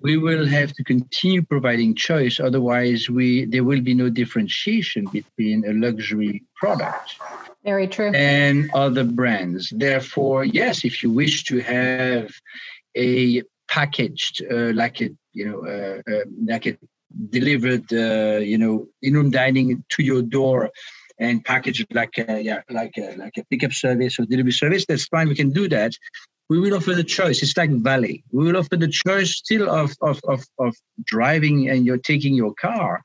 we 0.01 0.17
will 0.17 0.47
have 0.47 0.73
to 0.73 0.85
continue 0.85 1.43
providing 1.43 1.95
choice 1.95 2.41
otherwise 2.41 3.11
we 3.11 3.45
there 3.47 3.65
will 3.65 3.81
be 3.81 3.95
no 3.95 4.09
differentiation 4.09 5.05
between 5.13 5.65
a 5.67 5.73
luxury 5.73 6.43
product 6.57 7.17
very 7.65 7.87
true. 7.87 8.11
and 8.13 8.71
other 8.75 9.05
brands. 9.05 9.73
Therefore 9.77 10.45
yes 10.45 10.85
if 10.85 11.03
you 11.03 11.11
wish 11.11 11.45
to 11.45 11.61
have 11.61 12.31
a 12.97 13.43
packaged 13.69 14.43
uh, 14.51 14.73
like 14.75 15.01
a 15.01 15.11
you 15.33 15.45
know 15.47 15.61
uh, 15.67 16.03
uh, 16.13 16.25
like 16.47 16.67
a 16.67 16.77
delivered 17.31 17.93
uh, 17.93 18.39
you 18.39 18.59
know 18.59 18.87
in-room 19.03 19.31
dining 19.31 19.85
to 19.91 20.03
your 20.03 20.23
door 20.23 20.71
and 21.19 21.45
packaged 21.45 21.87
like 21.95 22.19
a, 22.19 22.41
yeah 22.41 22.63
like 22.71 22.95
a, 22.99 23.15
like 23.17 23.37
a 23.37 23.45
pickup 23.51 23.73
service 23.73 24.19
or 24.19 24.25
delivery 24.27 24.53
service 24.53 24.85
that's 24.87 25.07
fine 25.07 25.29
we 25.29 25.35
can 25.35 25.51
do 25.51 25.69
that 25.69 25.93
we 26.53 26.61
will 26.61 26.75
offer 26.77 26.95
the 26.95 27.11
choice. 27.19 27.43
It's 27.43 27.57
like 27.57 27.71
Valley. 27.71 28.23
We 28.31 28.45
will 28.45 28.59
offer 28.59 28.77
the 28.77 28.95
choice 29.07 29.31
still 29.43 29.71
of, 29.71 29.97
of, 30.03 30.21
of, 30.29 30.45
of 30.59 30.77
driving 31.03 31.71
and 31.71 31.87
you're 31.87 32.07
taking 32.13 32.35
your 32.35 32.53
car. 32.67 33.03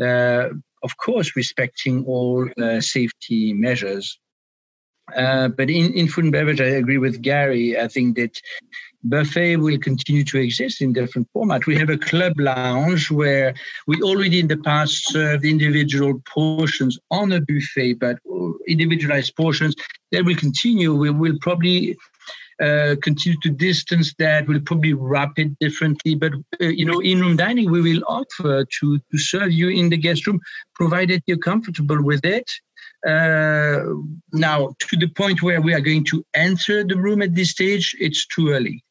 Uh, 0.00 0.48
of 0.82 0.96
course, 0.96 1.36
respecting 1.36 2.06
all 2.06 2.48
uh, 2.62 2.80
safety 2.80 3.52
measures. 3.52 4.18
Uh, 5.14 5.48
but 5.48 5.68
in, 5.68 5.92
in 5.92 6.08
food 6.08 6.24
and 6.24 6.32
beverage, 6.32 6.62
I 6.62 6.70
agree 6.82 6.96
with 6.96 7.20
Gary. 7.20 7.78
I 7.78 7.86
think 7.86 8.16
that 8.16 8.40
buffet 9.04 9.56
will 9.56 9.78
continue 9.78 10.24
to 10.24 10.38
exist 10.38 10.80
in 10.80 10.94
different 10.94 11.28
formats. 11.36 11.66
We 11.66 11.76
have 11.76 11.90
a 11.90 11.98
club 11.98 12.32
lounge 12.38 13.10
where 13.10 13.54
we 13.86 14.00
already 14.00 14.40
in 14.40 14.48
the 14.48 14.56
past 14.56 14.94
served 15.12 15.44
individual 15.44 16.14
portions 16.24 16.98
on 17.10 17.30
a 17.32 17.42
buffet, 17.42 17.94
but 17.94 18.18
individualized 18.66 19.36
portions. 19.36 19.74
That 20.12 20.24
will 20.24 20.36
continue. 20.36 20.94
We 20.94 21.10
will 21.10 21.36
probably 21.40 21.96
uh, 22.62 22.96
continue 23.02 23.38
to 23.42 23.50
distance 23.50 24.14
that. 24.18 24.46
We'll 24.46 24.60
probably 24.60 24.94
wrap 24.94 25.32
it 25.36 25.58
differently. 25.58 26.14
But, 26.14 26.32
uh, 26.60 26.66
you 26.66 26.84
know, 26.84 27.00
in 27.00 27.20
room 27.20 27.36
dining, 27.36 27.70
we 27.70 27.80
will 27.82 28.02
offer 28.08 28.64
to, 28.64 28.98
to 28.98 29.18
serve 29.18 29.52
you 29.52 29.68
in 29.68 29.90
the 29.90 29.96
guest 29.96 30.26
room, 30.26 30.40
provided 30.74 31.22
you're 31.26 31.38
comfortable 31.38 32.02
with 32.02 32.24
it. 32.24 32.50
Uh, 33.06 33.84
now, 34.32 34.74
to 34.80 34.96
the 34.96 35.08
point 35.08 35.42
where 35.42 35.60
we 35.60 35.74
are 35.74 35.80
going 35.80 36.04
to 36.04 36.24
enter 36.34 36.82
the 36.82 36.96
room 36.96 37.22
at 37.22 37.34
this 37.34 37.50
stage, 37.50 37.94
it's 38.00 38.26
too 38.26 38.50
early 38.50 38.82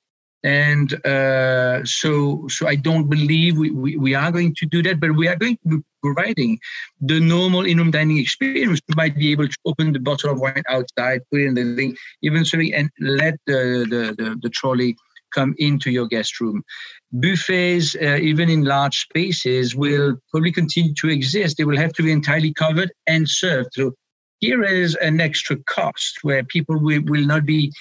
and 0.46 0.94
uh, 1.08 1.84
so 1.86 2.48
so 2.50 2.68
I 2.68 2.76
don't 2.76 3.10
believe 3.10 3.58
we, 3.58 3.72
we, 3.72 3.98
we, 3.98 4.14
are 4.14 4.32
going 4.32 4.54
to 4.60 4.66
do 4.68 4.84
that, 4.84 5.00
but 5.00 5.16
we 5.16 5.28
are 5.28 5.36
going 5.36 5.58
to 5.58 5.78
be 5.78 5.84
providing 6.04 6.60
the 7.02 7.20
normal 7.20 7.66
in-room 7.66 7.90
dining 7.90 8.20
experience. 8.20 8.80
You 8.88 8.96
might 8.96 9.18
be 9.18 9.32
able 9.32 9.48
to 9.48 9.58
open 9.66 9.92
the 9.92 10.00
bottle 10.00 10.32
of 10.32 10.40
wine 10.40 10.62
outside, 10.70 11.22
put 11.32 11.42
it 11.42 11.48
in 11.48 11.56
the 11.56 11.76
thing, 11.76 11.98
eventually, 12.22 12.76
and 12.76 12.92
let 13.00 13.40
the, 13.48 13.88
the, 13.90 14.24
the, 14.24 14.40
the 14.44 14.50
trolley 14.50 14.96
come 15.34 15.56
into 15.58 15.90
your 15.90 16.06
guest 16.06 16.40
room. 16.40 16.64
Buffets, 17.12 17.96
uh, 17.96 18.20
even 18.22 18.48
in 18.48 18.66
large 18.66 19.00
spaces, 19.00 19.76
will 19.76 20.16
probably 20.30 20.52
continue 20.52 20.94
to 21.00 21.10
exist. 21.10 21.58
They 21.58 21.66
will 21.66 21.78
have 21.78 21.94
to 21.94 22.04
be 22.04 22.12
entirely 22.12 22.54
covered 22.54 22.92
and 23.08 23.28
served. 23.28 23.70
So 23.74 23.94
here 24.42 24.64
is 24.64 24.94
an 24.98 25.20
extra 25.20 25.58
cost 25.64 26.20
where 26.22 26.44
people 26.44 26.78
will, 26.80 27.02
will 27.06 27.26
not 27.26 27.48
be 27.48 27.74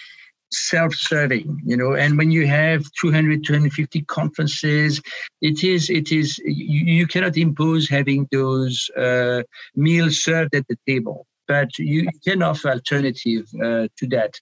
self-serving 0.54 1.60
you 1.64 1.76
know 1.76 1.94
and 1.94 2.16
when 2.16 2.30
you 2.30 2.46
have 2.46 2.84
200 3.00 3.44
250 3.44 4.02
conferences 4.02 5.00
it 5.40 5.64
is 5.64 5.90
it 5.90 6.12
is 6.12 6.38
you, 6.38 6.84
you 6.98 7.06
cannot 7.06 7.36
impose 7.36 7.88
having 7.88 8.26
those 8.30 8.90
uh, 8.96 9.42
meals 9.74 10.22
served 10.22 10.54
at 10.54 10.66
the 10.68 10.78
table 10.86 11.26
but 11.46 11.78
you 11.78 12.08
can 12.26 12.42
offer 12.42 12.70
alternative 12.70 13.46
uh, 13.62 13.86
to 13.96 14.06
that 14.08 14.40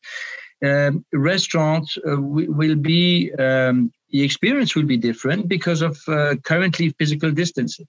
um, 0.64 1.04
restaurants 1.12 1.98
uh, 2.08 2.20
will 2.20 2.76
be 2.76 3.32
um, 3.38 3.92
the 4.10 4.22
experience 4.22 4.76
will 4.76 4.84
be 4.84 4.96
different 4.96 5.48
because 5.48 5.82
of 5.82 5.98
uh, 6.08 6.36
currently 6.44 6.90
physical 6.98 7.30
distancing 7.30 7.88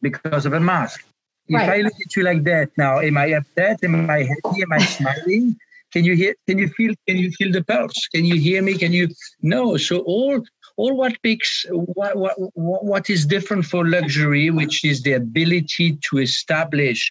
because 0.00 0.46
of 0.46 0.52
a 0.52 0.60
mask 0.60 1.04
if 1.48 1.54
right. 1.54 1.78
I 1.78 1.80
look 1.80 1.94
at 1.94 2.14
you 2.14 2.24
like 2.24 2.44
that 2.44 2.70
now, 2.76 3.00
am 3.00 3.16
I 3.16 3.28
upset? 3.28 3.82
Am 3.82 4.10
I 4.10 4.18
happy? 4.18 4.62
Am 4.62 4.72
I 4.72 4.78
smiling? 4.84 5.56
Can 5.92 6.04
you 6.04 6.14
hear? 6.14 6.34
Can 6.46 6.58
you 6.58 6.68
feel? 6.68 6.94
Can 7.06 7.16
you 7.16 7.30
feel 7.32 7.52
the 7.52 7.64
pulse? 7.64 8.08
Can 8.14 8.24
you 8.24 8.36
hear 8.36 8.62
me? 8.62 8.76
Can 8.76 8.92
you? 8.92 9.08
No. 9.40 9.76
So 9.76 10.00
all 10.00 10.42
all 10.76 10.94
what 10.94 11.14
makes 11.24 11.64
what 11.70 12.16
what 12.16 12.36
what 12.54 13.10
is 13.10 13.26
different 13.26 13.64
for 13.64 13.86
luxury, 13.86 14.50
which 14.50 14.84
is 14.84 15.02
the 15.02 15.14
ability 15.14 15.98
to 16.10 16.18
establish 16.18 17.10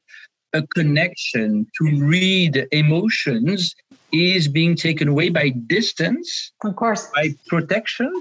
a 0.53 0.61
connection, 0.75 1.67
to 1.77 2.05
read 2.05 2.67
emotions, 2.71 3.75
is 4.11 4.47
being 4.47 4.75
taken 4.75 5.09
away 5.09 5.29
by 5.29 5.49
distance, 5.49 6.51
of 6.63 6.75
course, 6.75 7.09
by 7.13 7.35
protection, 7.47 8.11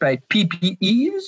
by 0.00 0.16
PPEs, 0.30 1.22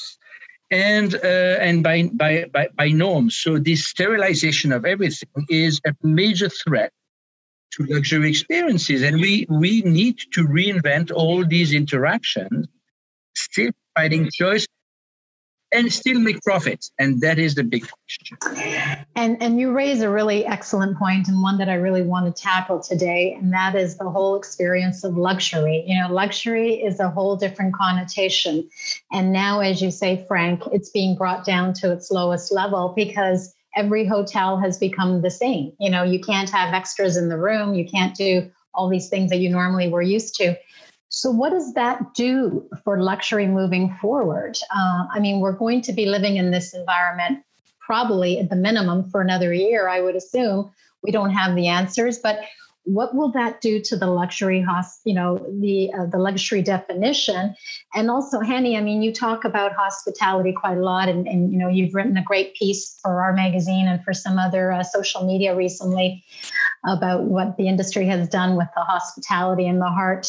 and 0.71 1.15
uh, 1.17 1.59
and 1.61 1.83
by, 1.83 2.11
by 2.15 2.47
by 2.53 2.69
by 2.75 2.89
norms. 2.89 3.37
So 3.37 3.59
this 3.59 3.87
sterilization 3.87 4.73
of 4.73 4.85
everything 4.85 5.47
is 5.49 5.81
a 5.87 5.95
major 6.03 6.49
threat 6.49 6.93
to 7.73 7.87
luxury 7.87 8.29
experiences. 8.29 9.03
And 9.03 9.21
we, 9.21 9.47
we 9.49 9.83
need 9.83 10.19
to 10.33 10.47
reinvent 10.47 11.11
all 11.13 11.45
these 11.45 11.73
interactions, 11.73 12.69
still 13.35 13.71
providing 13.95 14.31
choice 14.33 14.67
and 15.73 15.93
still 15.93 16.19
make 16.19 16.41
profits. 16.43 16.93
And 16.99 17.21
that 17.23 17.39
is 17.39 17.55
the 17.55 17.65
big 17.65 17.87
question. 17.89 18.37
And, 19.17 19.43
and 19.43 19.59
you 19.59 19.73
raise 19.73 20.03
a 20.03 20.11
really 20.11 20.45
excellent 20.45 20.99
point 20.99 21.29
and 21.29 21.43
one 21.43 21.59
that 21.59 21.69
I 21.69 21.75
really 21.75 22.03
want 22.03 22.35
to 22.35 22.43
tackle 22.43 22.81
today. 22.81 23.33
And 23.33 23.53
that 23.53 23.75
is 23.75 23.97
the 23.97 24.09
whole 24.09 24.37
experience 24.37 25.03
of 25.03 25.17
luxury. 25.17 25.85
You 25.87 26.01
know, 26.01 26.13
luxury 26.13 26.75
is 26.75 27.01
a 27.01 27.09
whole 27.09 27.37
different 27.37 27.75
connotation. 27.75 28.69
And 29.11 29.33
now, 29.33 29.61
as 29.61 29.81
you 29.81 29.91
say, 29.91 30.25
Frank, 30.29 30.63
it's 30.73 30.91
being 30.91 31.17
brought 31.17 31.45
down 31.45 31.73
to 31.75 31.91
its 31.91 32.11
lowest 32.11 32.53
level 32.53 32.93
because 32.95 33.55
every 33.77 34.05
hotel 34.05 34.59
has 34.59 34.79
become 34.79 35.23
the 35.23 35.31
same. 35.31 35.73
You 35.79 35.91
know, 35.91 36.03
you 36.03 36.21
can't 36.21 36.51
have 36.51 36.75
extras 36.75 37.17
in 37.17 37.29
the 37.29 37.39
room, 37.39 37.75
you 37.75 37.89
can't 37.89 38.15
do 38.15 38.51
all 38.75 38.89
these 38.89 39.09
things 39.09 39.31
that 39.31 39.39
you 39.39 39.51
normally 39.51 39.89
were 39.89 40.03
used 40.03 40.35
to. 40.37 40.57
So, 41.09 41.31
what 41.31 41.51
does 41.51 41.75
that 41.75 42.15
do 42.15 42.67
for 42.85 43.03
luxury 43.03 43.47
moving 43.47 43.95
forward? 44.01 44.57
Uh, 44.75 45.05
I 45.13 45.21
mean, 45.21 45.41
we're 45.41 45.53
going 45.53 45.83
to 45.83 45.93
be 45.93 46.07
living 46.07 46.37
in 46.37 46.51
this 46.51 46.73
environment 46.73 47.45
probably 47.81 48.39
at 48.39 48.49
the 48.49 48.57
minimum 48.57 49.11
for 49.11 49.21
another 49.21 49.53
year, 49.53 49.89
I 49.89 50.01
would 50.01 50.17
assume. 50.17 50.71
We 51.03 51.11
don't 51.11 51.31
have 51.31 51.55
the 51.55 51.67
answers, 51.67 52.19
but 52.19 52.41
what 52.85 53.15
will 53.15 53.31
that 53.33 53.61
do 53.61 53.81
to 53.81 53.97
the 53.97 54.09
luxury 54.09 54.61
host 54.61 55.01
you 55.05 55.15
know 55.15 55.39
the 55.61 55.93
uh, 55.93 56.07
the 56.07 56.19
luxury 56.19 56.63
definition? 56.63 57.55
And 57.95 58.11
also 58.11 58.41
Hani 58.41 58.77
i 58.77 58.81
mean 58.81 59.03
you 59.03 59.13
talk 59.13 59.45
about 59.45 59.73
hospitality 59.73 60.53
quite 60.53 60.79
a 60.79 60.83
lot 60.83 61.09
and, 61.09 61.27
and 61.29 61.53
you 61.53 61.59
know 61.59 61.69
you've 61.69 61.95
written 61.95 62.17
a 62.17 62.23
great 62.23 62.55
piece 62.55 62.99
for 63.03 63.23
our 63.23 63.33
magazine 63.33 63.87
and 63.87 64.03
for 64.05 64.13
some 64.13 64.39
other 64.39 64.73
uh, 64.73 64.83
social 64.83 65.25
media 65.27 65.55
recently 65.55 66.25
about 66.87 67.25
what 67.25 67.57
the 67.57 67.69
industry 67.69 68.07
has 68.07 68.29
done 68.29 68.57
with 68.57 68.69
the 68.75 68.83
hospitality 68.83 69.67
and 69.67 69.81
the 69.81 69.89
heart 69.89 70.27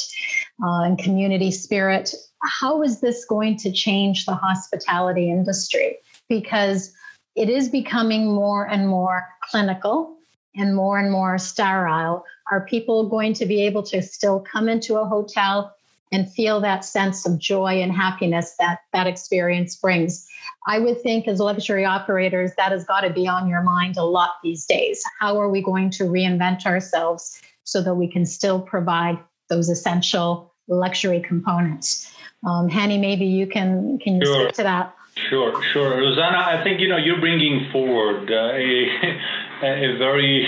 uh, 0.64 0.82
and 0.82 1.00
community 1.00 1.52
spirit. 1.52 2.14
How 2.44 2.84
is 2.84 3.02
this 3.02 3.26
going 3.26 3.58
to 3.58 3.72
change 3.72 4.26
the 4.26 4.36
hospitality 4.36 5.32
industry? 5.32 5.98
Because 6.30 6.94
it 7.36 7.50
is 7.50 7.70
becoming 7.70 8.34
more 8.34 8.68
and 8.70 8.88
more 8.88 9.28
clinical 9.44 10.18
and 10.56 10.76
more 10.76 11.00
and 11.00 11.12
more 11.12 11.38
sterile 11.38 12.24
are 12.52 12.66
people 12.66 13.10
going 13.10 13.34
to 13.34 13.46
be 13.46 13.66
able 13.66 13.84
to 13.84 14.02
still 14.02 14.40
come 14.40 14.68
into 14.68 14.96
a 14.98 15.06
hotel 15.06 15.76
and 16.12 16.32
feel 16.32 16.62
that 16.62 16.86
sense 16.86 17.26
of 17.26 17.40
joy 17.40 17.82
and 17.82 17.92
happiness 17.92 18.56
that 18.60 18.80
that 18.92 19.08
experience 19.08 19.76
brings? 19.76 20.28
I 20.68 20.80
would 20.80 21.02
think 21.02 21.28
as 21.28 21.40
luxury 21.40 21.86
operators, 21.86 22.52
that 22.58 22.72
has 22.72 22.86
got 22.86 23.02
to 23.02 23.10
be 23.10 23.28
on 23.28 23.48
your 23.48 23.62
mind 23.62 23.98
a 23.98 24.04
lot 24.04 24.32
these 24.44 24.66
days. 24.66 25.04
How 25.20 25.40
are 25.40 25.50
we 25.50 25.62
going 25.62 25.90
to 25.92 26.04
reinvent 26.04 26.66
ourselves 26.66 27.42
so 27.64 27.82
that 27.82 27.96
we 27.96 28.08
can 28.08 28.26
still 28.26 28.62
provide 28.62 29.18
those 29.50 29.70
essential 29.70 30.54
luxury 30.68 31.20
components? 31.20 32.14
Um, 32.46 32.70
Hani, 32.70 33.00
maybe 33.00 33.26
you 33.26 33.48
can 33.48 34.00
can 34.00 34.18
you 34.18 34.26
sure. 34.26 34.44
speak 34.46 34.56
to 34.56 34.64
that? 34.64 34.96
Sure, 35.30 35.62
sure, 35.72 35.98
Rosanna. 35.98 36.40
I 36.40 36.64
think 36.64 36.80
you 36.80 36.88
know 36.88 36.98
you're 36.98 37.20
bringing 37.20 37.70
forward 37.72 38.32
uh, 38.32 38.54
a 38.54 39.94
a 39.94 39.98
very 39.98 40.48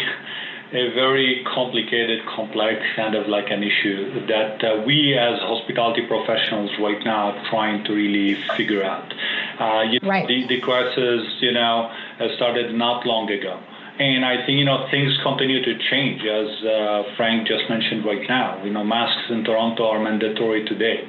a 0.72 0.93
very 0.93 1.43
complicated, 1.53 2.26
complex 2.26 2.82
kind 2.95 3.16
of 3.16 3.28
like 3.28 3.49
an 3.49 3.63
issue 3.63 4.26
that 4.28 4.63
uh, 4.63 4.84
we 4.86 5.18
as 5.18 5.39
hospitality 5.39 6.05
professionals 6.07 6.72
right 6.80 7.03
now 7.05 7.32
are 7.32 7.49
trying 7.49 7.84
to 7.86 7.93
really 7.93 8.36
figure 8.57 8.84
out. 8.84 9.13
Uh, 9.59 9.84
you 9.84 9.99
know, 10.01 10.09
right. 10.09 10.28
the, 10.28 10.47
the 10.47 10.59
crisis, 10.59 11.24
you 11.39 11.51
know, 11.51 11.91
started 12.36 12.74
not 12.74 13.05
long 13.05 13.30
ago. 13.30 13.61
And 13.97 14.26
I 14.26 14.45
think, 14.45 14.59
you 14.59 14.66
know, 14.66 14.88
things 14.91 15.18
continue 15.24 15.63
to 15.63 15.78
change, 15.89 16.22
as 16.22 16.66
uh, 16.66 17.03
Frank 17.16 17.47
just 17.47 17.70
mentioned 17.70 18.03
right 18.03 18.28
now. 18.28 18.61
You 18.63 18.72
know, 18.72 18.84
masks 18.84 19.30
in 19.30 19.45
Toronto 19.45 19.88
are 19.88 20.03
mandatory 20.03 20.66
today. 20.66 21.07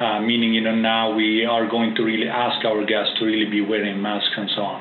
Uh, 0.00 0.18
meaning 0.18 0.54
you 0.54 0.62
know 0.62 0.74
now 0.74 1.14
we 1.14 1.44
are 1.44 1.68
going 1.68 1.94
to 1.94 2.02
really 2.02 2.26
ask 2.26 2.64
our 2.64 2.86
guests 2.86 3.12
to 3.18 3.26
really 3.26 3.44
be 3.44 3.60
wearing 3.60 4.00
masks 4.00 4.32
and 4.34 4.48
so 4.56 4.62
on. 4.62 4.80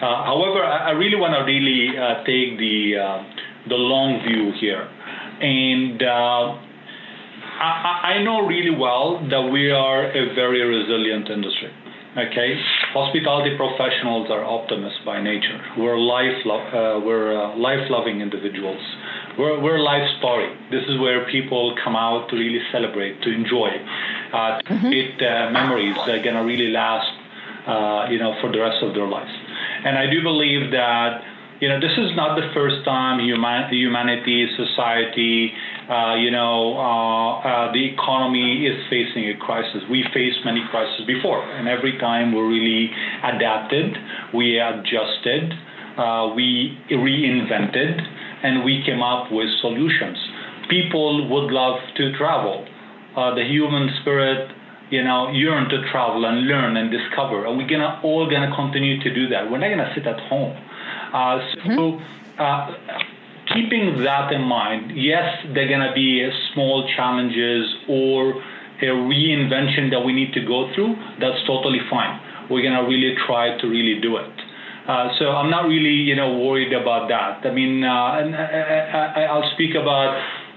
Uh, 0.00 0.24
however, 0.24 0.64
I, 0.64 0.88
I, 0.88 0.90
really 0.92 1.16
want 1.16 1.34
to 1.34 1.44
really 1.44 1.92
uh, 1.92 2.24
take 2.24 2.56
the 2.56 2.96
uh, 2.96 3.33
the 3.68 3.76
long 3.76 4.22
view 4.26 4.52
here. 4.60 4.88
And 5.40 6.02
uh, 6.02 6.58
I, 7.60 8.18
I, 8.18 8.22
know 8.22 8.46
really 8.46 8.70
well 8.70 9.20
that 9.30 9.42
we 9.50 9.70
are 9.70 10.04
a 10.04 10.34
very 10.34 10.62
resilient 10.62 11.28
industry. 11.28 11.70
Okay, 12.16 12.54
hospitality 12.92 13.56
professionals 13.56 14.30
are 14.30 14.44
optimists 14.44 15.00
by 15.04 15.20
nature. 15.20 15.60
We're 15.76 15.98
life, 15.98 16.46
lo- 16.46 16.62
uh, 16.70 17.04
we're 17.04 17.34
uh, 17.34 17.56
life-loving 17.56 18.20
individuals. 18.20 18.78
We're, 19.36 19.60
we're 19.60 19.80
life 19.80 20.06
story. 20.18 20.46
This 20.70 20.84
is 20.86 21.00
where 21.00 21.26
people 21.26 21.74
come 21.82 21.96
out 21.96 22.28
to 22.30 22.36
really 22.36 22.62
celebrate, 22.70 23.20
to 23.22 23.34
enjoy, 23.34 23.66
uh, 24.32 24.62
to 24.62 24.64
mm-hmm. 24.64 24.86
create 24.86 25.22
uh, 25.22 25.50
memories 25.50 25.96
that 26.06 26.14
are 26.14 26.22
gonna 26.22 26.44
really 26.44 26.70
last, 26.70 27.10
uh, 27.66 28.06
you 28.08 28.18
know, 28.20 28.38
for 28.40 28.52
the 28.52 28.60
rest 28.60 28.80
of 28.84 28.94
their 28.94 29.08
lives. 29.08 29.34
And 29.84 29.98
I 29.98 30.06
do 30.06 30.22
believe 30.22 30.70
that 30.70 31.33
you 31.60 31.68
know, 31.68 31.78
this 31.78 31.94
is 31.96 32.10
not 32.16 32.34
the 32.34 32.50
first 32.52 32.84
time 32.84 33.20
human, 33.20 33.70
humanity, 33.70 34.46
society, 34.56 35.52
uh, 35.88 36.14
you 36.14 36.30
know, 36.30 36.74
uh, 36.74 37.38
uh, 37.40 37.72
the 37.72 37.84
economy 37.94 38.66
is 38.66 38.74
facing 38.90 39.30
a 39.30 39.36
crisis. 39.38 39.82
We 39.90 40.04
faced 40.12 40.44
many 40.44 40.62
crises 40.70 41.06
before, 41.06 41.42
and 41.42 41.68
every 41.68 41.98
time 41.98 42.34
we 42.34 42.40
really 42.40 42.90
adapted, 43.22 43.96
we 44.34 44.58
adjusted, 44.58 45.52
uh, 45.96 46.32
we 46.34 46.76
reinvented, 46.90 48.02
and 48.42 48.64
we 48.64 48.82
came 48.84 49.02
up 49.02 49.30
with 49.30 49.48
solutions. 49.60 50.18
People 50.68 51.28
would 51.30 51.52
love 51.52 51.78
to 51.96 52.16
travel. 52.18 52.66
Uh, 53.16 53.34
the 53.34 53.44
human 53.44 53.88
spirit 54.00 54.50
you 54.90 55.02
know, 55.02 55.30
yearn 55.32 55.68
to 55.70 55.80
travel 55.90 56.24
and 56.24 56.46
learn 56.46 56.76
and 56.76 56.90
discover. 56.90 57.46
And 57.46 57.56
we're 57.56 57.66
gonna 57.66 58.00
all 58.04 58.28
gonna 58.30 58.54
continue 58.54 59.02
to 59.02 59.14
do 59.14 59.28
that. 59.28 59.50
We're 59.50 59.58
not 59.58 59.70
gonna 59.70 59.90
sit 59.94 60.06
at 60.06 60.20
home. 60.28 60.54
Uh, 61.14 61.38
so, 61.54 61.58
mm-hmm. 61.70 62.42
uh, 62.42 62.74
keeping 63.54 64.02
that 64.02 64.32
in 64.32 64.42
mind, 64.42 64.98
yes, 64.98 65.46
there 65.54 65.64
are 65.64 65.68
going 65.68 65.86
to 65.86 65.94
be 65.94 66.28
small 66.52 66.90
challenges 66.96 67.72
or 67.88 68.34
a 68.82 68.90
reinvention 68.90 69.90
that 69.90 70.00
we 70.04 70.12
need 70.12 70.34
to 70.34 70.44
go 70.44 70.74
through. 70.74 70.96
That's 71.20 71.38
totally 71.46 71.78
fine. 71.88 72.18
We're 72.50 72.62
going 72.62 72.74
to 72.74 72.82
really 72.82 73.14
try 73.26 73.56
to 73.56 73.66
really 73.68 74.00
do 74.00 74.16
it. 74.16 74.34
Uh, 74.88 75.08
so 75.18 75.30
I'm 75.30 75.50
not 75.50 75.66
really, 75.68 75.94
you 75.94 76.16
know, 76.16 76.36
worried 76.36 76.72
about 76.72 77.08
that. 77.08 77.46
I 77.48 77.54
mean, 77.54 77.84
uh, 77.84 78.20
and 78.20 78.36
I, 78.36 79.32
will 79.32 79.48
speak 79.54 79.74
about 79.74 80.12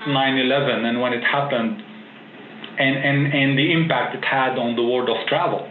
9/11 0.05 0.83
and 0.83 0.99
when 0.99 1.13
it 1.13 1.23
happened, 1.23 1.81
and, 2.77 2.95
and 2.97 3.33
and 3.33 3.57
the 3.57 3.71
impact 3.71 4.15
it 4.15 4.25
had 4.25 4.57
on 4.57 4.75
the 4.75 4.83
world 4.83 5.09
of 5.09 5.15
travel, 5.27 5.63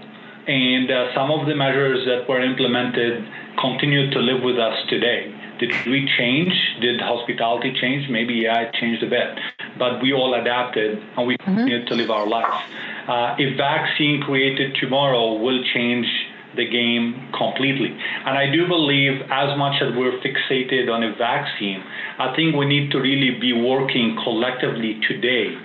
and 0.46 0.90
uh, 0.90 1.14
some 1.14 1.30
of 1.30 1.46
the 1.46 1.54
measures 1.54 2.06
that 2.06 2.28
were 2.28 2.40
implemented 2.40 3.24
continue 3.58 4.10
to 4.10 4.18
live 4.20 4.42
with 4.42 4.58
us 4.58 4.76
today. 4.88 5.34
Did 5.58 5.72
we 5.86 6.08
change? 6.18 6.52
Did 6.80 7.00
hospitality 7.00 7.74
change? 7.80 8.08
Maybe, 8.10 8.34
yeah, 8.34 8.60
it 8.60 8.74
changed 8.74 9.02
a 9.02 9.10
bit. 9.10 9.38
But 9.78 10.02
we 10.02 10.12
all 10.12 10.34
adapted 10.34 10.98
and 11.16 11.26
we 11.26 11.36
mm-hmm. 11.36 11.54
continue 11.56 11.84
to 11.86 11.94
live 11.94 12.10
our 12.10 12.26
lives. 12.26 12.62
Uh, 13.08 13.36
a 13.38 13.54
vaccine 13.56 14.22
created 14.22 14.76
tomorrow 14.80 15.34
will 15.34 15.62
change 15.74 16.06
the 16.56 16.68
game 16.68 17.28
completely. 17.36 17.90
And 18.24 18.38
I 18.38 18.50
do 18.50 18.66
believe, 18.66 19.20
as 19.30 19.56
much 19.58 19.82
as 19.82 19.94
we're 19.94 20.18
fixated 20.20 20.92
on 20.92 21.02
a 21.02 21.14
vaccine, 21.16 21.82
I 22.18 22.34
think 22.34 22.56
we 22.56 22.66
need 22.66 22.90
to 22.92 22.98
really 22.98 23.38
be 23.38 23.52
working 23.52 24.18
collectively 24.24 25.00
today 25.06 25.56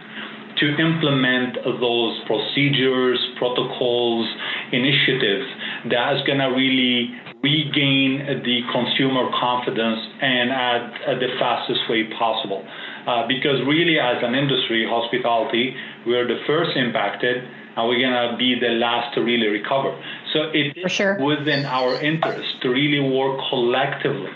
to 0.61 0.67
implement 0.77 1.57
those 1.81 2.21
procedures, 2.25 3.19
protocols, 3.37 4.29
initiatives 4.71 5.49
that's 5.89 6.25
going 6.25 6.39
to 6.39 6.53
really 6.53 7.11
regain 7.43 8.21
the 8.45 8.61
consumer 8.71 9.29
confidence 9.39 9.99
and 10.21 10.51
at, 10.51 11.09
at 11.09 11.19
the 11.19 11.27
fastest 11.39 11.81
way 11.89 12.05
possible. 12.17 12.63
Uh, 13.07 13.27
because 13.27 13.57
really, 13.65 13.97
as 13.97 14.21
an 14.21 14.35
industry, 14.35 14.85
hospitality, 14.87 15.75
we're 16.05 16.27
the 16.27 16.39
first 16.45 16.77
impacted, 16.77 17.43
and 17.75 17.87
we're 17.87 17.99
gonna 17.99 18.37
be 18.37 18.59
the 18.59 18.69
last 18.77 19.15
to 19.15 19.21
really 19.21 19.47
recover. 19.47 19.97
So 20.33 20.51
it 20.53 20.77
is 20.77 20.91
sure. 20.91 21.17
within 21.19 21.65
our 21.65 21.99
interest 21.99 22.61
to 22.61 22.69
really 22.69 22.99
work 22.99 23.39
collectively, 23.49 24.29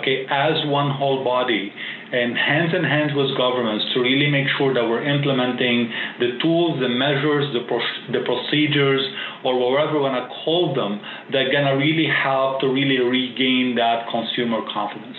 okay, 0.00 0.24
as 0.30 0.64
one 0.68 0.90
whole 0.90 1.24
body 1.24 1.72
and 2.12 2.36
hands 2.36 2.72
in 2.76 2.84
hands 2.84 3.12
with 3.16 3.36
governments 3.36 3.84
to 3.94 4.00
really 4.00 4.30
make 4.30 4.46
sure 4.58 4.72
that 4.72 4.84
we're 4.84 5.04
implementing 5.04 5.90
the 6.20 6.38
tools, 6.40 6.78
the 6.80 6.88
measures, 6.88 7.48
the, 7.56 7.64
pro- 7.64 8.12
the 8.12 8.20
procedures, 8.24 9.00
or 9.44 9.58
whatever 9.58 9.96
we 9.96 10.04
want 10.04 10.16
to 10.20 10.28
call 10.44 10.74
them, 10.74 11.00
that 11.32 11.48
are 11.48 11.52
going 11.52 11.64
to 11.64 11.76
really 11.80 12.08
help 12.08 12.60
to 12.60 12.68
really 12.68 13.00
regain 13.00 13.74
that 13.76 14.08
consumer 14.12 14.60
confidence. 14.72 15.16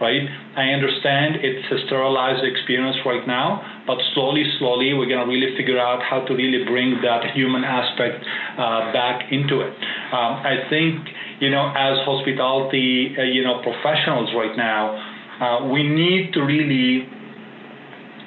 Right? 0.00 0.26
I 0.58 0.74
understand 0.74 1.38
it's 1.38 1.70
a 1.70 1.86
sterilized 1.86 2.42
experience 2.42 2.98
right 3.06 3.22
now, 3.30 3.62
but 3.86 3.96
slowly, 4.12 4.42
slowly, 4.58 4.92
we're 4.92 5.06
going 5.06 5.22
to 5.22 5.30
really 5.30 5.56
figure 5.56 5.78
out 5.78 6.02
how 6.02 6.26
to 6.26 6.34
really 6.34 6.66
bring 6.66 6.98
that 7.02 7.30
human 7.30 7.62
aspect 7.62 8.18
uh, 8.58 8.90
back 8.92 9.30
into 9.30 9.62
it. 9.62 9.70
Um, 10.10 10.42
I 10.42 10.66
think, 10.68 10.98
you 11.40 11.50
know, 11.50 11.72
as 11.74 11.98
hospitality, 12.04 13.14
uh, 13.18 13.22
you 13.22 13.42
know, 13.42 13.62
professionals 13.62 14.30
right 14.34 14.56
now, 14.56 14.96
uh, 15.40 15.68
we 15.68 15.82
need 15.82 16.32
to 16.32 16.40
really, 16.40 17.08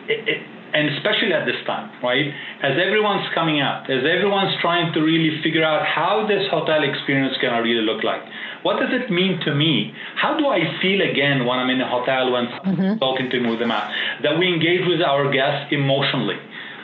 it, 0.08 0.28
it, 0.28 0.40
and 0.74 0.90
especially 0.98 1.32
at 1.32 1.46
this 1.46 1.58
time, 1.66 1.90
right? 2.04 2.28
As 2.62 2.76
everyone's 2.76 3.28
coming 3.34 3.62
out, 3.62 3.90
as 3.90 4.04
everyone's 4.04 4.54
trying 4.62 4.94
to 4.94 5.00
really 5.00 5.42
figure 5.42 5.64
out 5.64 5.86
how 5.88 6.28
this 6.28 6.44
hotel 6.52 6.84
experience 6.84 7.36
is 7.36 7.42
gonna 7.42 7.64
really 7.64 7.82
look 7.82 8.04
like. 8.04 8.22
What 8.64 8.80
does 8.80 8.92
it 8.92 9.10
mean 9.10 9.40
to 9.46 9.56
me? 9.56 9.94
How 10.16 10.38
do 10.38 10.48
I 10.48 10.60
feel 10.82 11.02
again 11.02 11.46
when 11.46 11.60
I'm 11.60 11.70
in 11.70 11.80
a 11.80 11.88
hotel 11.88 12.32
when 12.32 12.46
mm-hmm. 12.48 13.00
talking 13.00 13.30
to 13.30 13.40
me 13.40 13.50
with 13.50 13.60
them 13.60 13.72
out? 13.72 13.90
That 14.24 14.38
we 14.38 14.52
engage 14.52 14.84
with 14.86 15.02
our 15.02 15.32
guests 15.32 15.72
emotionally, 15.72 16.36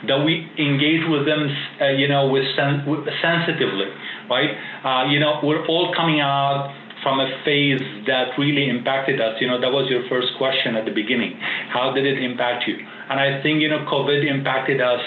that 0.08 0.24
we 0.24 0.48
engage 0.56 1.04
with 1.04 1.26
them, 1.26 1.44
uh, 1.80 1.92
you 1.92 2.08
know, 2.08 2.28
with, 2.28 2.44
sen- 2.56 2.88
with 2.88 3.04
sensitively, 3.20 3.92
right? 4.30 4.50
Uh, 4.84 5.10
you 5.10 5.20
know, 5.20 5.40
we're 5.42 5.64
all 5.66 5.94
coming 5.94 6.20
out 6.20 6.72
from 7.02 7.20
a 7.20 7.28
phase 7.44 7.80
that 8.06 8.32
really 8.38 8.68
impacted 8.68 9.20
us. 9.20 9.36
You 9.40 9.48
know, 9.48 9.60
that 9.60 9.70
was 9.70 9.90
your 9.90 10.08
first 10.08 10.28
question 10.38 10.76
at 10.76 10.84
the 10.84 10.94
beginning. 10.94 11.36
How 11.72 11.92
did 11.92 12.06
it 12.06 12.22
impact 12.22 12.64
you? 12.66 12.76
And 12.78 13.20
I 13.20 13.42
think, 13.42 13.60
you 13.60 13.68
know, 13.68 13.84
COVID 13.84 14.24
impacted 14.24 14.80
us, 14.80 15.00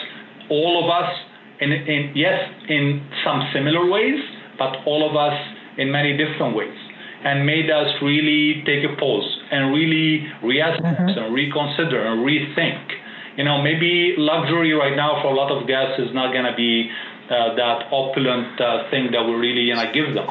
all 0.49 0.83
of 0.83 0.89
us, 0.89 1.09
in, 1.59 1.71
in 1.73 2.13
yes, 2.13 2.37
in 2.69 3.01
some 3.25 3.49
similar 3.51 3.89
ways, 3.89 4.21
but 4.59 4.85
all 4.85 5.09
of 5.09 5.15
us 5.17 5.33
in 5.77 5.91
many 5.91 6.15
different 6.17 6.55
ways 6.55 6.77
and 7.23 7.45
made 7.45 7.69
us 7.69 7.89
really 8.01 8.61
take 8.65 8.85
a 8.85 8.93
pause 8.99 9.25
and 9.51 9.73
really 9.73 10.25
reassess 10.43 10.81
mm-hmm. 10.81 11.17
and 11.17 11.33
reconsider 11.33 12.05
and 12.05 12.21
rethink. 12.21 12.77
You 13.37 13.43
know, 13.43 13.61
maybe 13.61 14.15
luxury 14.17 14.73
right 14.73 14.95
now 14.95 15.21
for 15.21 15.33
a 15.33 15.35
lot 15.35 15.51
of 15.51 15.67
guests 15.67 15.99
is 15.99 16.13
not 16.13 16.33
going 16.33 16.45
to 16.45 16.55
be 16.55 16.89
that 17.29 17.91
opulent 17.91 18.59
uh, 18.59 18.89
thing 18.89 19.11
that 19.11 19.25
we're 19.25 19.39
really 19.39 19.67
going 19.67 19.85
to 19.85 19.91
give 19.93 20.13
them. 20.13 20.27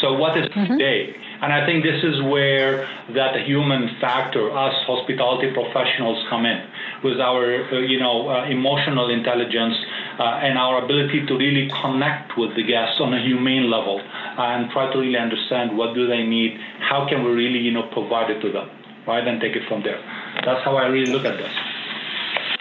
So, 0.00 0.14
what 0.14 0.36
is 0.38 0.48
mm-hmm. 0.48 0.72
today? 0.72 1.16
And 1.42 1.52
I 1.52 1.64
think 1.64 1.84
this 1.84 2.04
is 2.04 2.20
where 2.22 2.86
that 3.14 3.46
human 3.46 3.96
factor, 4.00 4.50
us 4.52 4.74
hospitality 4.86 5.52
professionals, 5.52 6.22
come 6.28 6.44
in 6.44 6.60
with 7.02 7.18
our, 7.18 7.64
uh, 7.72 7.78
you 7.80 7.98
know, 7.98 8.28
uh, 8.28 8.44
emotional 8.44 9.08
intelligence 9.08 9.74
uh, 10.18 10.44
and 10.44 10.58
our 10.58 10.84
ability 10.84 11.24
to 11.26 11.36
really 11.36 11.70
connect 11.80 12.36
with 12.36 12.54
the 12.56 12.62
guests 12.62 13.00
on 13.00 13.14
a 13.14 13.22
humane 13.22 13.70
level 13.70 14.00
and 14.00 14.70
try 14.70 14.92
to 14.92 14.98
really 14.98 15.16
understand 15.16 15.76
what 15.76 15.94
do 15.94 16.06
they 16.06 16.22
need, 16.22 16.58
how 16.80 17.08
can 17.08 17.24
we 17.24 17.30
really, 17.30 17.58
you 17.58 17.72
know, 17.72 17.88
provide 17.92 18.30
it 18.30 18.40
to 18.40 18.52
them, 18.52 18.68
right, 19.06 19.26
and 19.26 19.40
take 19.40 19.56
it 19.56 19.66
from 19.66 19.82
there. 19.82 20.00
That's 20.44 20.62
how 20.62 20.76
I 20.76 20.86
really 20.86 21.10
look 21.10 21.24
at 21.24 21.38
this. 21.38 21.52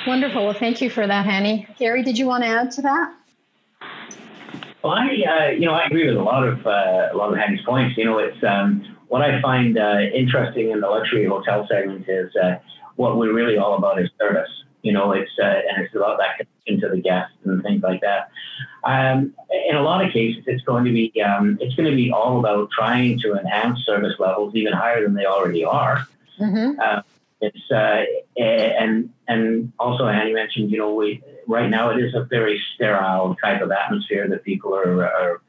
Wonderful. 0.07 0.45
Well, 0.45 0.53
thank 0.57 0.81
you 0.81 0.89
for 0.89 1.05
that, 1.05 1.25
Hani. 1.25 1.67
Gary, 1.77 2.03
did 2.03 2.17
you 2.17 2.27
want 2.27 2.43
to 2.43 2.49
add 2.49 2.71
to 2.71 2.81
that? 2.83 3.13
Well, 4.83 4.93
I, 4.93 5.07
uh, 5.07 5.49
you 5.51 5.65
know, 5.65 5.73
I 5.73 5.85
agree 5.85 6.07
with 6.07 6.15
a 6.15 6.23
lot 6.23 6.47
of 6.47 6.65
uh, 6.65 7.09
a 7.11 7.15
lot 7.15 7.33
of 7.33 7.37
Hani's 7.37 7.61
points. 7.65 7.97
You 7.97 8.05
know, 8.05 8.19
it's 8.19 8.41
um, 8.43 8.97
what 9.09 9.21
I 9.21 9.41
find 9.41 9.77
uh, 9.77 9.99
interesting 10.13 10.71
in 10.71 10.79
the 10.79 10.87
luxury 10.87 11.25
hotel 11.25 11.67
segment 11.69 12.07
is 12.07 12.33
uh, 12.35 12.59
what 12.95 13.17
we're 13.17 13.33
really 13.33 13.57
all 13.57 13.75
about 13.75 14.01
is 14.01 14.09
service. 14.17 14.49
You 14.81 14.93
know, 14.93 15.11
it's 15.11 15.31
uh, 15.37 15.61
and 15.69 15.83
it's 15.83 15.93
about 15.95 16.19
that 16.19 16.37
connection 16.37 16.79
to 16.81 16.95
the 16.95 17.01
guests 17.01 17.35
and 17.43 17.61
things 17.61 17.83
like 17.83 17.99
that. 18.01 18.29
Um, 18.85 19.33
in 19.69 19.75
a 19.75 19.81
lot 19.81 20.05
of 20.05 20.13
cases, 20.13 20.43
it's 20.47 20.63
going 20.63 20.85
to 20.85 20.91
be 20.91 21.11
um, 21.21 21.57
it's 21.59 21.75
going 21.75 21.89
to 21.89 21.95
be 21.95 22.11
all 22.11 22.39
about 22.39 22.69
trying 22.71 23.19
to 23.19 23.33
enhance 23.33 23.79
service 23.85 24.13
levels 24.17 24.55
even 24.55 24.71
higher 24.71 25.03
than 25.03 25.13
they 25.13 25.25
already 25.25 25.65
are. 25.65 26.07
Mm-hmm. 26.39 26.79
It's 27.41 27.71
uh, 27.71 28.03
and 28.37 29.09
and 29.27 29.71
also 29.79 30.03
Hani 30.03 30.33
mentioned, 30.33 30.71
you 30.71 30.77
know, 30.77 30.93
we 30.93 31.23
right 31.47 31.69
now 31.69 31.89
it 31.89 32.03
is 32.03 32.13
a 32.13 32.25
very 32.25 32.61
sterile 32.75 33.35
type 33.41 33.61
of 33.61 33.71
atmosphere 33.71 34.27
that 34.27 34.43
people 34.43 34.75
are 34.75 35.05
are, 35.05 35.41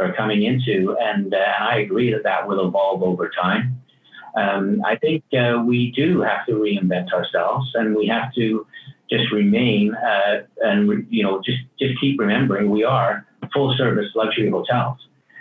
are 0.00 0.14
coming 0.14 0.44
into, 0.44 0.96
and 0.98 1.34
uh, 1.34 1.38
I 1.60 1.78
agree 1.78 2.10
that 2.12 2.22
that 2.22 2.48
will 2.48 2.66
evolve 2.66 3.02
over 3.02 3.30
time. 3.30 3.82
Um, 4.34 4.82
I 4.84 4.96
think 4.96 5.24
uh, 5.32 5.62
we 5.64 5.92
do 5.92 6.20
have 6.20 6.46
to 6.46 6.52
reinvent 6.52 7.12
ourselves, 7.12 7.70
and 7.74 7.94
we 7.94 8.06
have 8.06 8.32
to 8.34 8.66
just 9.10 9.30
remain 9.30 9.94
uh, 9.94 10.42
and 10.62 11.06
you 11.10 11.22
know 11.22 11.42
just 11.44 11.58
just 11.78 12.00
keep 12.00 12.18
remembering 12.18 12.70
we 12.70 12.84
are 12.84 13.26
full 13.52 13.74
service 13.76 14.10
luxury 14.14 14.50
hotels, 14.50 14.98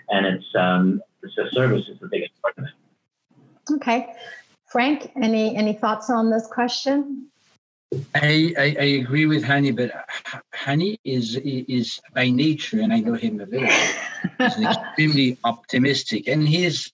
and 0.10 0.26
it's 0.26 0.46
um, 0.56 1.02
it's 1.24 1.36
the 1.36 1.50
service 1.52 1.88
is 1.88 2.00
the 2.00 2.08
biggest 2.08 2.34
part 2.41 2.58
of 2.58 2.66
it. 2.66 3.76
Okay, 3.76 4.14
Frank, 4.76 5.09
any 5.15 5.55
any 5.55 5.71
thoughts 5.71 6.09
on 6.09 6.30
this 6.30 6.47
question? 6.47 7.30
I, 8.13 8.53
I, 8.57 8.76
I, 8.78 8.88
agree 9.03 9.26
with 9.26 9.41
Hani, 9.41 9.73
but 9.73 9.89
Hani 10.53 10.97
is 11.05 11.38
is 11.41 12.01
by 12.13 12.30
nature, 12.30 12.82
and 12.82 12.91
I 12.91 12.99
know 12.99 13.13
him 13.13 13.39
a 13.39 13.45
bit, 13.45 13.63
is 14.38 14.59
extremely 14.59 15.38
optimistic, 15.45 16.28
and 16.28 16.45
he's, 16.45 16.91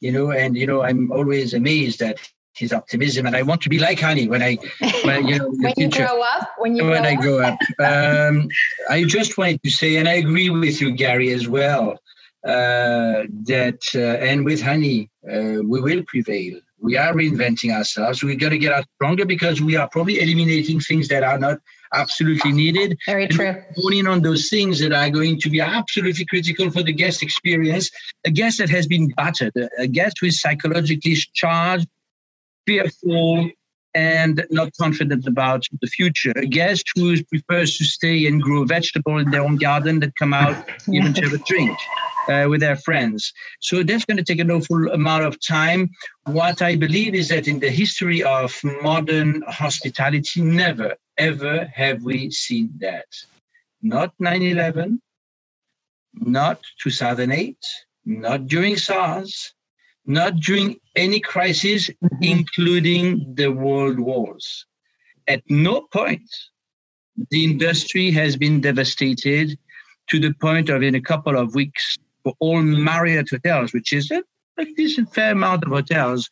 you 0.00 0.10
know, 0.10 0.32
and 0.32 0.56
you 0.56 0.66
know, 0.66 0.82
I'm 0.82 1.12
always 1.12 1.54
amazed 1.54 2.02
at 2.02 2.18
his 2.56 2.72
optimism, 2.72 3.26
and 3.26 3.36
I 3.36 3.42
want 3.42 3.60
to 3.62 3.68
be 3.68 3.78
like 3.78 4.00
Hani 4.00 4.28
when 4.28 4.42
I, 4.42 4.58
when 5.04 5.28
you 5.28 5.38
know, 5.38 5.50
when 5.50 5.74
you 5.76 5.90
grow 5.90 6.22
up, 6.22 6.50
when 6.58 6.74
you 6.74 6.86
when 6.86 7.02
grow 7.02 7.10
I 7.12 7.14
grow 7.14 7.38
up. 7.38 7.58
Um, 7.78 8.48
I 8.90 9.04
just 9.04 9.38
wanted 9.38 9.62
to 9.62 9.70
say, 9.70 9.94
and 9.94 10.08
I 10.08 10.14
agree 10.14 10.50
with 10.50 10.80
you, 10.80 10.90
Gary, 10.90 11.30
as 11.30 11.46
well, 11.46 12.00
uh, 12.44 13.30
that 13.44 13.78
uh, 13.94 14.26
and 14.26 14.44
with 14.44 14.60
Hani, 14.60 15.08
uh, 15.32 15.62
we 15.62 15.80
will 15.80 16.02
prevail 16.08 16.58
we 16.82 16.96
are 16.96 17.14
reinventing 17.14 17.72
ourselves. 17.72 18.22
We're 18.22 18.36
going 18.36 18.52
to 18.52 18.58
get 18.58 18.72
out 18.72 18.84
stronger 18.96 19.24
because 19.24 19.62
we 19.62 19.76
are 19.76 19.88
probably 19.88 20.20
eliminating 20.20 20.80
things 20.80 21.08
that 21.08 21.22
are 21.22 21.38
not 21.38 21.58
absolutely 21.94 22.52
needed. 22.52 22.98
Very 23.06 23.28
true. 23.28 23.54
Honing 23.76 24.06
on 24.08 24.22
those 24.22 24.48
things 24.48 24.80
that 24.80 24.92
are 24.92 25.08
going 25.08 25.40
to 25.40 25.48
be 25.48 25.60
absolutely 25.60 26.24
critical 26.24 26.70
for 26.70 26.82
the 26.82 26.92
guest 26.92 27.22
experience. 27.22 27.90
A 28.26 28.30
guest 28.30 28.58
that 28.58 28.68
has 28.70 28.86
been 28.86 29.08
battered, 29.16 29.52
a 29.78 29.86
guest 29.86 30.16
who 30.20 30.26
is 30.26 30.40
psychologically 30.40 31.16
charged, 31.34 31.86
fearful, 32.66 33.48
and 33.94 34.44
not 34.50 34.72
confident 34.80 35.26
about 35.26 35.64
the 35.80 35.86
future. 35.86 36.32
A 36.36 36.46
guest 36.46 36.84
who 36.96 37.22
prefers 37.24 37.76
to 37.76 37.84
stay 37.84 38.26
and 38.26 38.42
grow 38.42 38.64
vegetable 38.64 39.18
in 39.18 39.30
their 39.30 39.42
own 39.42 39.56
garden 39.56 40.00
that 40.00 40.16
come 40.16 40.32
out 40.32 40.56
even 40.90 41.12
to 41.12 41.22
have 41.22 41.34
a 41.34 41.38
drink 41.38 41.78
uh, 42.28 42.46
with 42.48 42.60
their 42.60 42.76
friends. 42.76 43.32
So 43.60 43.82
that's 43.82 44.04
going 44.04 44.16
to 44.16 44.24
take 44.24 44.38
an 44.38 44.50
awful 44.50 44.90
amount 44.90 45.24
of 45.24 45.38
time. 45.40 45.90
What 46.26 46.62
I 46.62 46.76
believe 46.76 47.14
is 47.14 47.28
that 47.28 47.48
in 47.48 47.60
the 47.60 47.70
history 47.70 48.22
of 48.22 48.58
modern 48.82 49.42
hospitality, 49.48 50.42
never, 50.42 50.96
ever 51.18 51.70
have 51.74 52.02
we 52.02 52.30
seen 52.30 52.70
that. 52.78 53.06
Not 53.82 54.14
9 54.18 54.42
11, 54.42 55.00
not 56.14 56.60
2008, 56.80 57.56
not 58.04 58.46
during 58.46 58.76
SARS, 58.76 59.54
not 60.06 60.36
during 60.36 60.76
any 60.96 61.20
crisis, 61.20 61.88
mm-hmm. 61.88 62.22
including 62.22 63.34
the 63.34 63.48
world 63.48 63.98
wars. 63.98 64.66
At 65.28 65.42
no 65.48 65.82
point 65.92 66.28
the 67.30 67.44
industry 67.44 68.10
has 68.10 68.36
been 68.36 68.60
devastated 68.60 69.58
to 70.10 70.18
the 70.18 70.32
point 70.40 70.68
of 70.68 70.82
in 70.82 70.94
a 70.94 71.00
couple 71.00 71.36
of 71.36 71.54
weeks 71.54 71.98
for 72.22 72.34
all 72.40 72.62
Marriott 72.62 73.30
hotels, 73.30 73.72
which 73.72 73.92
is 73.92 74.10
a, 74.10 74.22
a 74.58 74.64
decent 74.76 75.12
fair 75.14 75.32
amount 75.32 75.64
of 75.64 75.70
hotels, 75.70 76.28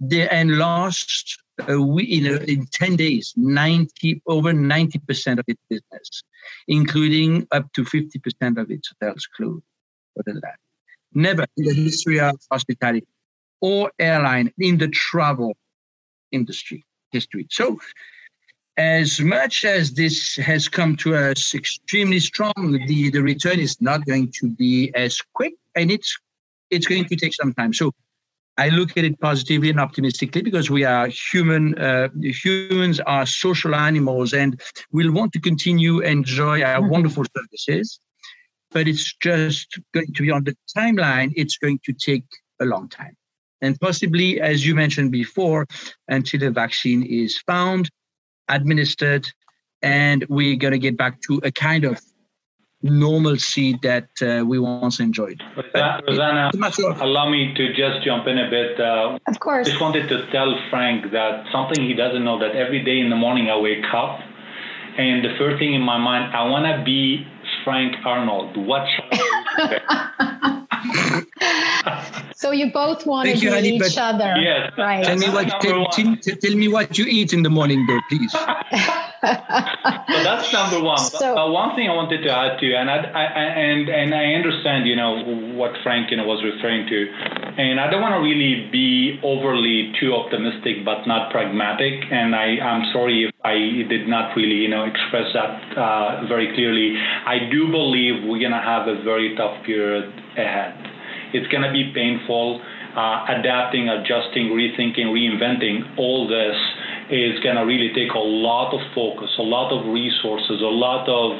they 0.00 0.28
and 0.28 0.58
lost 0.58 1.38
uh, 1.68 1.80
we, 1.82 2.04
in, 2.04 2.26
a, 2.26 2.36
in 2.44 2.66
10 2.66 2.96
days 2.96 3.34
90 3.36 4.22
over 4.28 4.52
90% 4.52 5.38
of 5.38 5.44
its 5.48 5.60
business 5.68 6.22
including 6.68 7.48
up 7.50 7.72
to 7.72 7.82
50% 7.82 8.60
of 8.60 8.70
its 8.70 8.92
hotels 9.00 9.26
closed 9.36 9.64
more 10.14 10.22
than 10.24 10.40
that 10.40 10.56
never 11.12 11.44
in 11.56 11.64
the 11.64 11.74
history 11.74 12.20
of 12.20 12.36
hospitality 12.50 13.08
or 13.60 13.90
airline 13.98 14.52
in 14.58 14.78
the 14.78 14.86
travel 14.88 15.56
industry 16.30 16.84
history. 17.10 17.46
So 17.50 17.78
as 18.78 19.20
much 19.20 19.64
as 19.64 19.92
this 19.92 20.36
has 20.36 20.68
come 20.68 20.96
to 20.96 21.16
us 21.16 21.52
extremely 21.52 22.20
strong, 22.20 22.78
the, 22.86 23.10
the 23.10 23.20
return 23.20 23.58
is 23.58 23.80
not 23.80 24.06
going 24.06 24.30
to 24.40 24.48
be 24.50 24.92
as 24.94 25.20
quick 25.34 25.54
and 25.74 25.90
it's 25.90 26.16
it's 26.70 26.86
going 26.86 27.04
to 27.06 27.16
take 27.16 27.34
some 27.34 27.52
time. 27.54 27.72
So 27.72 27.92
I 28.56 28.68
look 28.68 28.96
at 28.96 29.04
it 29.04 29.18
positively 29.20 29.70
and 29.70 29.80
optimistically 29.80 30.42
because 30.42 30.70
we 30.70 30.84
are 30.84 31.08
human. 31.08 31.76
Uh, 31.78 32.08
humans 32.22 33.00
are 33.00 33.26
social 33.26 33.74
animals, 33.74 34.32
and 34.32 34.60
we'll 34.92 35.12
want 35.12 35.32
to 35.32 35.40
continue 35.40 36.00
enjoy 36.00 36.62
our 36.62 36.80
mm-hmm. 36.80 36.90
wonderful 36.90 37.24
services. 37.36 37.98
But 38.70 38.86
it's 38.86 39.14
just 39.14 39.78
going 39.94 40.12
to 40.12 40.22
be 40.22 40.30
on 40.30 40.44
the 40.44 40.54
timeline. 40.76 41.32
It's 41.36 41.56
going 41.56 41.80
to 41.84 41.92
take 41.92 42.24
a 42.60 42.64
long 42.64 42.88
time, 42.88 43.16
and 43.62 43.80
possibly, 43.80 44.40
as 44.40 44.66
you 44.66 44.74
mentioned 44.74 45.10
before, 45.10 45.66
until 46.08 46.42
a 46.42 46.50
vaccine 46.50 47.02
is 47.02 47.38
found, 47.38 47.88
administered, 48.48 49.28
and 49.82 50.24
we're 50.28 50.56
going 50.56 50.72
to 50.72 50.78
get 50.78 50.96
back 50.96 51.20
to 51.22 51.40
a 51.44 51.50
kind 51.50 51.84
of 51.84 52.00
normalcy 52.82 53.78
that 53.82 54.08
uh, 54.22 54.44
we 54.44 54.58
once 54.58 55.00
enjoyed. 55.00 55.42
Rosanna, 55.74 56.50
allow 57.00 57.28
me 57.28 57.52
to 57.54 57.68
just 57.74 58.04
jump 58.04 58.26
in 58.26 58.38
a 58.38 58.48
bit. 58.48 58.80
Uh, 58.80 59.18
of 59.26 59.40
course. 59.40 59.66
Just 59.68 59.80
wanted 59.80 60.08
to 60.08 60.30
tell 60.30 60.54
Frank 60.70 61.10
that 61.12 61.46
something 61.50 61.84
he 61.84 61.94
doesn't 61.94 62.24
know 62.24 62.38
that 62.38 62.54
every 62.54 62.84
day 62.84 63.00
in 63.00 63.10
the 63.10 63.16
morning 63.16 63.50
I 63.50 63.58
wake 63.58 63.84
up, 63.92 64.20
and 64.96 65.24
the 65.24 65.34
first 65.38 65.58
thing 65.58 65.74
in 65.74 65.82
my 65.82 65.98
mind, 65.98 66.34
I 66.34 66.48
want 66.48 66.66
to 66.66 66.84
be 66.84 67.26
Frank 67.64 67.96
Arnold. 68.04 68.56
What 68.56 68.86
so 72.34 72.50
you 72.50 72.70
both 72.72 73.06
want 73.06 73.28
to 73.28 73.34
be 73.34 73.68
each 73.68 73.98
other, 73.98 74.34
yes. 74.40 74.72
right? 74.78 75.04
Tell 75.04 75.16
me 75.16 75.28
what 75.28 75.48
tell, 75.60 75.86
tell, 75.86 76.54
me 76.54 76.68
what 76.68 76.98
you 76.98 77.06
eat 77.06 77.32
in 77.32 77.42
the 77.42 77.50
morning, 77.50 77.86
though, 77.86 78.00
please. 78.08 78.32
so 79.20 80.16
that's 80.22 80.52
number 80.52 80.80
one. 80.80 80.98
So, 80.98 81.36
uh, 81.36 81.50
one 81.50 81.74
thing 81.74 81.90
I 81.90 81.94
wanted 81.94 82.22
to 82.22 82.30
add 82.30 82.60
to, 82.60 82.72
and 82.72 82.88
I, 82.88 82.98
I, 83.02 83.24
and 83.24 83.88
and 83.88 84.14
I 84.14 84.34
understand, 84.34 84.86
you 84.86 84.94
know, 84.94 85.18
what 85.58 85.72
Frank 85.82 86.12
you 86.12 86.16
know 86.16 86.24
was 86.24 86.44
referring 86.44 86.86
to, 86.86 86.98
and 87.58 87.80
I 87.80 87.90
don't 87.90 88.00
want 88.00 88.14
to 88.14 88.22
really 88.22 88.70
be 88.70 89.18
overly 89.24 89.92
too 89.98 90.14
optimistic, 90.14 90.84
but 90.84 91.06
not 91.08 91.32
pragmatic. 91.32 92.04
And 92.12 92.36
I 92.36 92.62
I'm 92.62 92.92
sorry 92.92 93.24
if 93.26 93.34
I 93.42 93.58
did 93.90 94.06
not 94.06 94.36
really 94.36 94.62
you 94.62 94.68
know 94.68 94.84
express 94.84 95.34
that 95.34 95.76
uh, 95.76 96.26
very 96.28 96.54
clearly. 96.54 96.94
I 97.26 97.50
do 97.50 97.66
believe 97.66 98.22
we're 98.22 98.40
gonna 98.40 98.62
have 98.62 98.86
a 98.86 99.02
very 99.02 99.34
tough 99.34 99.66
period 99.66 100.14
ahead 100.38 100.74
It's 101.34 101.46
going 101.48 101.62
to 101.62 101.72
be 101.72 101.92
painful. 101.94 102.62
Uh, 102.96 103.26
adapting, 103.38 103.88
adjusting, 103.88 104.48
rethinking, 104.50 105.12
reinventing, 105.12 105.98
all 105.98 106.26
this 106.26 106.56
is 107.10 107.38
going 107.44 107.54
to 107.54 107.62
really 107.62 107.92
take 107.94 108.10
a 108.12 108.18
lot 108.18 108.74
of 108.74 108.80
focus, 108.94 109.30
a 109.38 109.42
lot 109.42 109.70
of 109.70 109.86
resources, 109.92 110.60
a 110.60 110.72
lot 110.72 111.06
of 111.06 111.36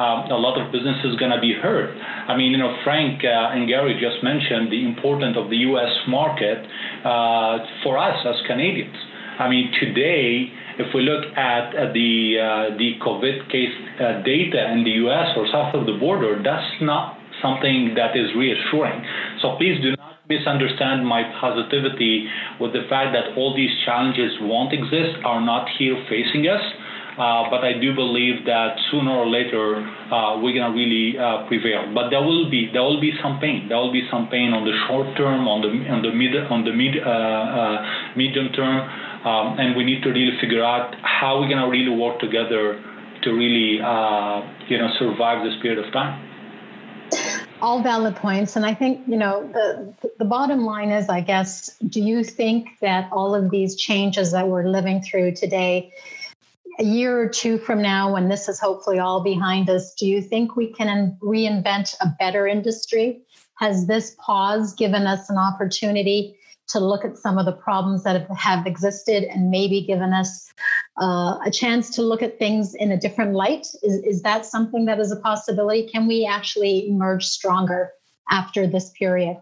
um, 0.00 0.32
a 0.32 0.38
lot 0.38 0.56
of 0.56 0.72
businesses 0.72 1.16
going 1.18 1.32
to 1.32 1.40
be 1.40 1.52
hurt. 1.52 1.92
I 2.00 2.36
mean, 2.36 2.52
you 2.52 2.58
know, 2.58 2.72
Frank 2.84 3.20
uh, 3.24 3.52
and 3.52 3.68
Gary 3.68 4.00
just 4.00 4.24
mentioned 4.24 4.72
the 4.72 4.86
importance 4.86 5.36
of 5.36 5.50
the 5.50 5.60
U.S. 5.76 5.92
market 6.08 6.64
uh, 7.04 7.58
for 7.82 7.98
us 7.98 8.16
as 8.24 8.36
Canadians. 8.46 8.96
I 9.38 9.48
mean, 9.48 9.72
today, 9.80 10.48
if 10.78 10.94
we 10.94 11.02
look 11.02 11.36
at 11.36 11.76
uh, 11.76 11.92
the 11.92 12.40
uh, 12.40 12.76
the 12.80 12.96
COVID 13.04 13.50
case 13.52 13.72
uh, 14.00 14.24
data 14.24 14.72
in 14.72 14.84
the 14.84 15.04
U.S. 15.04 15.36
or 15.36 15.44
south 15.52 15.74
of 15.74 15.84
the 15.84 15.96
border, 16.00 16.40
that's 16.40 16.80
not 16.80 17.19
something 17.42 17.94
that 17.96 18.16
is 18.16 18.30
reassuring. 18.36 19.04
So 19.42 19.56
please 19.56 19.80
do 19.82 19.96
not 19.96 20.10
misunderstand 20.30 21.04
my 21.04 21.26
positivity 21.42 22.30
with 22.60 22.72
the 22.72 22.86
fact 22.88 23.12
that 23.12 23.36
all 23.36 23.54
these 23.54 23.74
challenges 23.84 24.38
won't 24.40 24.72
exist, 24.72 25.18
are 25.26 25.42
not 25.42 25.68
here 25.78 25.98
facing 26.08 26.46
us. 26.46 26.62
Uh, 27.18 27.50
but 27.50 27.60
I 27.60 27.74
do 27.76 27.92
believe 27.92 28.46
that 28.46 28.78
sooner 28.90 29.10
or 29.10 29.28
later 29.28 29.76
uh, 29.76 30.40
we're 30.40 30.56
gonna 30.56 30.72
really 30.72 31.18
uh, 31.18 31.44
prevail. 31.48 31.92
But 31.92 32.08
there 32.08 32.22
will 32.22 32.48
be 32.48 32.70
there 32.72 32.80
will 32.80 33.00
be 33.00 33.12
some 33.20 33.40
pain. 33.40 33.68
There 33.68 33.76
will 33.76 33.92
be 33.92 34.06
some 34.08 34.30
pain 34.30 34.54
on 34.54 34.64
the 34.64 34.72
short 34.86 35.18
term, 35.18 35.44
on 35.44 35.60
the 35.60 35.68
on 35.90 36.00
the 36.00 36.14
mid 36.14 36.32
on 36.48 36.64
the 36.64 36.72
mid 36.72 36.96
uh, 36.96 37.04
uh, 37.04 37.76
medium 38.16 38.48
term, 38.56 38.78
um, 39.26 39.58
and 39.58 39.76
we 39.76 39.84
need 39.84 40.00
to 40.06 40.14
really 40.14 40.38
figure 40.40 40.64
out 40.64 40.94
how 41.02 41.42
we're 41.42 41.50
gonna 41.50 41.68
really 41.68 41.92
work 41.92 42.20
together 42.20 42.80
to 43.26 43.28
really 43.34 43.82
uh, 43.82 44.40
you 44.70 44.78
know 44.78 44.88
survive 44.96 45.44
this 45.44 45.60
period 45.60 45.84
of 45.84 45.92
time 45.92 46.29
all 47.62 47.82
valid 47.82 48.16
points. 48.16 48.56
And 48.56 48.64
i 48.64 48.74
think 48.74 49.06
you 49.06 49.16
know 49.16 49.48
the 49.52 49.94
the 50.18 50.24
bottom 50.24 50.64
line 50.64 50.90
is 50.90 51.08
i 51.08 51.20
guess 51.20 51.76
do 51.88 52.00
you 52.00 52.24
think 52.24 52.68
that 52.80 53.08
all 53.12 53.34
of 53.34 53.50
these 53.50 53.76
changes 53.76 54.32
that 54.32 54.48
we're 54.48 54.68
living 54.68 55.02
through 55.02 55.34
today 55.34 55.92
a 56.78 56.84
year 56.84 57.20
or 57.20 57.28
two 57.28 57.58
from 57.58 57.82
now 57.82 58.12
when 58.12 58.28
this 58.28 58.48
is 58.48 58.58
hopefully 58.58 58.98
all 58.98 59.22
behind 59.22 59.68
us 59.68 59.94
do 59.94 60.06
you 60.06 60.22
think 60.22 60.56
we 60.56 60.72
can 60.72 61.16
reinvent 61.22 61.94
a 62.00 62.06
better 62.18 62.46
industry? 62.46 63.20
Has 63.56 63.86
this 63.86 64.16
pause 64.18 64.72
given 64.74 65.06
us 65.06 65.28
an 65.28 65.36
opportunity 65.36 66.36
to 66.68 66.80
look 66.80 67.04
at 67.04 67.18
some 67.18 67.36
of 67.36 67.44
the 67.44 67.52
problems 67.52 68.04
that 68.04 68.30
have 68.30 68.66
existed 68.66 69.24
and 69.24 69.50
maybe 69.50 69.82
given 69.82 70.12
us 70.12 70.52
uh, 71.00 71.38
a 71.44 71.50
chance 71.50 71.90
to 71.90 72.02
look 72.02 72.22
at 72.22 72.38
things 72.38 72.74
in 72.74 72.92
a 72.92 72.96
different 72.96 73.32
light? 73.32 73.66
Is, 73.82 74.02
is 74.04 74.22
that 74.22 74.44
something 74.44 74.84
that 74.84 75.00
is 75.00 75.10
a 75.10 75.16
possibility? 75.16 75.88
Can 75.88 76.06
we 76.06 76.26
actually 76.26 76.88
emerge 76.88 77.24
stronger 77.24 77.90
after 78.30 78.66
this 78.66 78.90
period? 78.90 79.38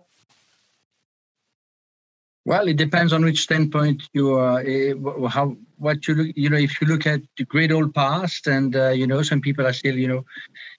Well, 2.44 2.66
it 2.66 2.78
depends 2.78 3.12
on 3.12 3.24
which 3.24 3.42
standpoint 3.42 4.04
you 4.14 4.32
are. 4.32 4.60
Uh, 4.60 5.28
how 5.28 5.56
what 5.76 6.08
you 6.08 6.14
look, 6.14 6.28
you 6.34 6.48
know, 6.48 6.56
if 6.56 6.80
you 6.80 6.86
look 6.86 7.06
at 7.06 7.20
the 7.36 7.44
great 7.44 7.70
old 7.70 7.92
past, 7.92 8.46
and 8.46 8.74
uh, 8.74 8.88
you 8.88 9.06
know, 9.06 9.20
some 9.20 9.42
people 9.42 9.66
are 9.66 9.72
still, 9.74 9.94
you 9.94 10.08
know, 10.08 10.24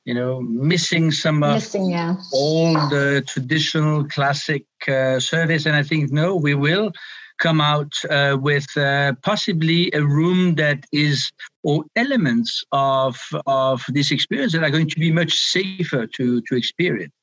you 0.04 0.16
know, 0.16 0.42
missing 0.42 1.12
some 1.12 1.44
of 1.44 1.54
missing, 1.54 1.92
yeah. 1.92 2.16
all 2.34 2.74
the 2.90 3.24
traditional 3.28 4.04
classic 4.06 4.66
uh, 4.88 5.20
service. 5.20 5.68
And 5.68 5.76
I 5.76 5.84
think 5.84 6.12
no, 6.12 6.36
we 6.36 6.56
will 6.56 6.92
come 7.40 7.62
out 7.62 7.94
uh, 8.10 8.38
with 8.40 8.68
uh, 8.78 9.14
possibly 9.24 9.90
a 9.94 10.04
room 10.04 10.56
that 10.56 10.86
is 10.92 11.32
or 11.64 11.84
elements 11.96 12.64
of 12.72 13.18
of 13.48 13.84
this 13.90 14.12
experience 14.12 14.54
that 14.54 14.64
are 14.64 14.70
going 14.70 14.90
to 14.90 15.00
be 15.00 15.12
much 15.12 15.34
safer 15.34 16.08
to 16.08 16.42
to 16.42 16.56
experience. 16.56 17.14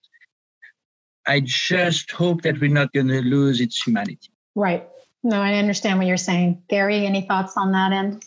I 1.27 1.41
just 1.41 2.11
hope 2.11 2.43
that 2.43 2.61
we're 2.61 2.71
not 2.71 2.93
going 2.93 3.09
to 3.09 3.21
lose 3.21 3.61
its 3.61 3.83
humanity. 3.83 4.31
Right. 4.55 4.89
No, 5.23 5.43
I 5.43 5.55
understand 5.55 5.99
what 5.99 6.07
you're 6.07 6.17
saying. 6.17 6.63
Gary, 6.69 7.05
any 7.05 7.23
thoughts 7.23 7.57
on 7.57 7.73
that 7.73 7.93
end? 7.93 8.25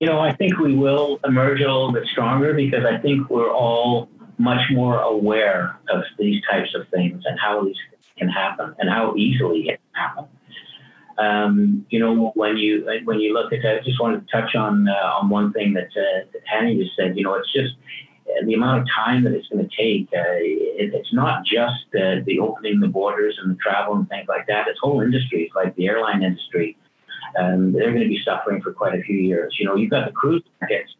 You 0.00 0.08
know, 0.08 0.18
I 0.18 0.34
think 0.34 0.58
we 0.58 0.74
will 0.74 1.20
emerge 1.24 1.60
a 1.60 1.64
little 1.64 1.92
bit 1.92 2.06
stronger 2.06 2.54
because 2.54 2.84
I 2.84 2.98
think 2.98 3.28
we're 3.30 3.52
all 3.52 4.08
much 4.38 4.62
more 4.70 4.98
aware 5.00 5.78
of 5.90 6.02
these 6.18 6.42
types 6.50 6.74
of 6.74 6.88
things 6.88 7.22
and 7.26 7.38
how 7.38 7.62
these 7.64 7.76
can 8.18 8.28
happen 8.28 8.74
and 8.78 8.88
how 8.88 9.14
easily 9.16 9.68
it 9.68 9.80
can 9.92 10.02
happen. 10.02 10.24
Um, 11.18 11.86
you 11.90 11.98
know, 11.98 12.32
when 12.34 12.56
you 12.56 12.86
when 13.04 13.20
you 13.20 13.34
look 13.34 13.52
at, 13.52 13.64
I 13.64 13.80
just 13.84 14.00
wanted 14.00 14.26
to 14.26 14.32
touch 14.32 14.54
on 14.54 14.88
uh, 14.88 15.18
on 15.20 15.28
one 15.28 15.52
thing 15.52 15.74
that 15.74 15.88
uh, 15.96 16.26
that 16.32 16.42
Hani 16.52 16.78
just 16.82 16.96
said. 16.96 17.16
You 17.16 17.24
know, 17.24 17.34
it's 17.34 17.52
just 17.52 17.74
the 18.44 18.54
amount 18.54 18.82
of 18.82 18.86
time 18.94 19.24
that 19.24 19.32
it's 19.32 19.48
going 19.48 19.66
to 19.66 19.76
take, 19.76 20.08
uh, 20.14 20.38
it, 20.38 20.94
it's 20.94 21.12
not 21.12 21.44
just 21.44 21.84
uh, 21.94 22.22
the 22.26 22.38
opening 22.40 22.80
the 22.80 22.88
borders 22.88 23.38
and 23.40 23.50
the 23.50 23.56
travel 23.56 23.94
and 23.94 24.08
things 24.08 24.26
like 24.28 24.46
that. 24.46 24.68
It's 24.68 24.78
whole 24.80 25.00
industries 25.00 25.50
like 25.54 25.74
the 25.76 25.88
airline 25.88 26.22
industry. 26.22 26.76
Um, 27.38 27.72
they're 27.72 27.90
going 27.90 28.02
to 28.02 28.08
be 28.08 28.20
suffering 28.24 28.62
for 28.62 28.72
quite 28.72 28.98
a 28.98 29.02
few 29.02 29.16
years. 29.16 29.56
You 29.58 29.66
know, 29.66 29.76
you've 29.76 29.90
got 29.90 30.06
the 30.06 30.12
cruise 30.12 30.42
markets. 30.60 30.94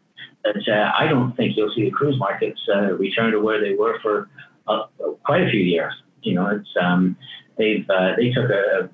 But, 0.45 0.57
uh, 0.69 0.93
I 0.99 1.07
don't 1.07 1.37
think 1.37 1.57
you'll 1.57 1.73
see 1.75 1.85
the 1.85 1.91
cruise 1.91 2.19
markets 2.19 2.61
uh, 2.75 2.93
return 2.95 3.33
to 3.33 3.41
where 3.41 3.61
they 3.61 3.75
were 3.75 3.99
for 4.01 4.29
uh, 4.67 4.85
quite 5.25 5.43
a 5.43 5.51
few 5.51 5.61
years. 5.61 5.93
You 6.23 6.35
know, 6.35 6.47
it's 6.49 6.69
um, 6.81 7.17
they've 7.59 7.89
uh, 7.89 8.13
they 8.17 8.31
took 8.31 8.51
a, 8.51 8.89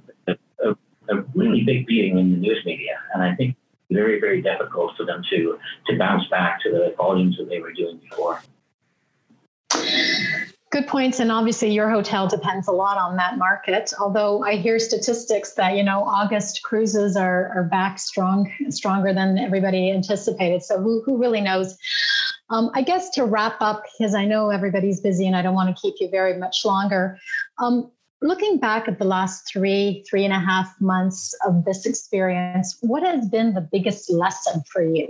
a, 1.08 1.22
really 1.34 1.62
big 1.62 1.86
beating 1.86 2.18
in 2.18 2.30
the 2.32 2.36
news 2.36 2.62
media, 2.64 2.98
and 3.14 3.22
I 3.22 3.34
think 3.34 3.56
very, 3.90 4.20
very 4.20 4.42
difficult 4.42 4.96
for 4.96 5.04
them 5.04 5.22
to 5.30 5.58
to 5.86 5.98
bounce 5.98 6.26
back 6.28 6.60
to 6.62 6.70
the 6.70 6.94
volumes 6.96 7.36
that 7.38 7.48
they 7.48 7.60
were 7.60 7.72
doing 7.72 7.98
before. 7.98 8.42
Good 10.70 10.88
points, 10.88 11.20
and 11.20 11.30
obviously 11.30 11.70
your 11.72 11.88
hotel 11.88 12.26
depends 12.26 12.68
a 12.68 12.72
lot 12.72 12.98
on 12.98 13.16
that 13.16 13.38
market. 13.38 13.92
Although 14.00 14.42
I 14.42 14.56
hear 14.56 14.78
statistics 14.78 15.54
that 15.54 15.76
you 15.76 15.82
know 15.82 16.02
August 16.02 16.62
cruises 16.62 17.16
are 17.16 17.52
are 17.54 17.64
back 17.64 17.98
strong, 17.98 18.52
stronger 18.70 19.14
than 19.14 19.38
everybody 19.38 19.90
anticipated. 19.90 20.62
So 20.62 20.80
who 20.80 21.02
who 21.06 21.16
really 21.16 21.40
knows? 21.40 21.78
Um, 22.50 22.70
I 22.74 22.82
guess 22.82 23.10
to 23.10 23.24
wrap 23.24 23.56
up, 23.60 23.84
because 23.98 24.14
I 24.14 24.24
know 24.24 24.50
everybody's 24.50 25.00
busy 25.00 25.26
and 25.26 25.34
I 25.34 25.42
don't 25.42 25.54
want 25.54 25.74
to 25.74 25.80
keep 25.80 25.94
you 25.98 26.08
very 26.08 26.36
much 26.38 26.64
longer. 26.64 27.18
Um, 27.58 27.90
looking 28.22 28.58
back 28.58 28.88
at 28.88 28.98
the 28.98 29.04
last 29.04 29.48
three, 29.50 30.04
three 30.08 30.24
and 30.24 30.32
a 30.32 30.38
half 30.38 30.74
months 30.80 31.34
of 31.46 31.64
this 31.64 31.86
experience, 31.86 32.76
what 32.80 33.02
has 33.02 33.28
been 33.28 33.54
the 33.54 33.68
biggest 33.72 34.10
lesson 34.10 34.62
for 34.70 34.82
you? 34.82 35.08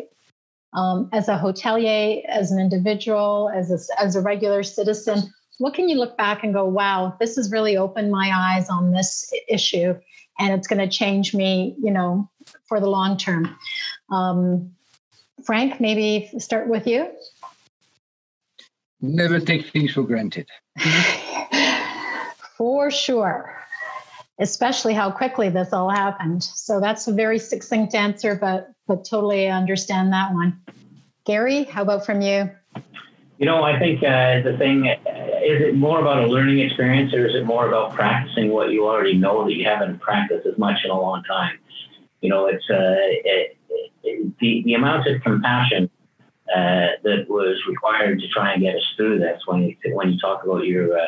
Um, 0.74 1.08
as 1.12 1.28
a 1.28 1.38
hotelier, 1.38 2.22
as 2.28 2.50
an 2.50 2.58
individual, 2.58 3.50
as 3.54 3.70
a, 3.70 4.02
as 4.02 4.16
a 4.16 4.20
regular 4.20 4.62
citizen, 4.62 5.32
what 5.58 5.72
can 5.72 5.88
you 5.88 5.96
look 5.96 6.16
back 6.18 6.44
and 6.44 6.52
go, 6.52 6.66
wow, 6.66 7.16
this 7.18 7.36
has 7.36 7.50
really 7.50 7.76
opened 7.76 8.10
my 8.10 8.30
eyes 8.34 8.68
on 8.68 8.92
this 8.92 9.32
issue 9.48 9.94
and 10.38 10.52
it's 10.52 10.66
going 10.66 10.78
to 10.78 10.88
change 10.88 11.32
me, 11.32 11.74
you 11.82 11.90
know, 11.90 12.28
for 12.68 12.78
the 12.78 12.88
long 12.90 13.16
term? 13.16 13.56
Um, 14.10 14.72
Frank, 15.44 15.80
maybe 15.80 16.30
start 16.38 16.68
with 16.68 16.86
you. 16.86 17.10
Never 19.00 19.40
take 19.40 19.70
things 19.70 19.92
for 19.92 20.02
granted. 20.02 20.48
for 22.56 22.90
sure, 22.90 23.58
especially 24.40 24.94
how 24.94 25.10
quickly 25.10 25.48
this 25.48 25.72
all 25.72 25.90
happened. 25.90 26.42
So 26.42 26.80
that's 26.80 27.06
a 27.08 27.12
very 27.12 27.38
succinct 27.38 27.94
answer, 27.94 28.34
but 28.34 28.70
but 28.86 29.04
totally 29.04 29.48
understand 29.48 30.12
that 30.12 30.32
one. 30.32 30.60
Gary, 31.24 31.64
how 31.64 31.82
about 31.82 32.06
from 32.06 32.20
you? 32.20 32.50
You 33.38 33.44
know, 33.44 33.64
I 33.64 33.78
think 33.78 34.02
uh, 34.02 34.40
the 34.42 34.56
thing 34.58 34.86
is 34.86 35.62
it 35.62 35.74
more 35.74 36.00
about 36.00 36.24
a 36.24 36.26
learning 36.26 36.60
experience, 36.60 37.12
or 37.12 37.26
is 37.26 37.34
it 37.34 37.44
more 37.44 37.68
about 37.68 37.94
practicing 37.94 38.50
what 38.50 38.70
you 38.70 38.86
already 38.86 39.14
know 39.14 39.44
that 39.44 39.52
you 39.52 39.64
haven't 39.64 40.00
practiced 40.00 40.46
as 40.46 40.56
much 40.56 40.78
in 40.84 40.90
a 40.90 40.98
long 40.98 41.22
time? 41.24 41.58
You 42.20 42.30
know, 42.30 42.46
it's 42.46 42.64
uh, 42.70 42.96
it, 43.24 43.56
it, 44.02 44.38
the 44.40 44.62
the 44.64 44.74
amount 44.74 45.06
of 45.06 45.20
compassion 45.22 45.90
uh, 46.54 46.96
that 47.02 47.26
was 47.28 47.60
required 47.68 48.20
to 48.20 48.28
try 48.28 48.52
and 48.54 48.62
get 48.62 48.76
us 48.76 48.86
through 48.96 49.18
this. 49.18 49.42
When 49.46 49.62
you 49.64 49.76
when 49.92 50.12
you 50.12 50.18
talk 50.18 50.44
about 50.44 50.64
your 50.64 50.98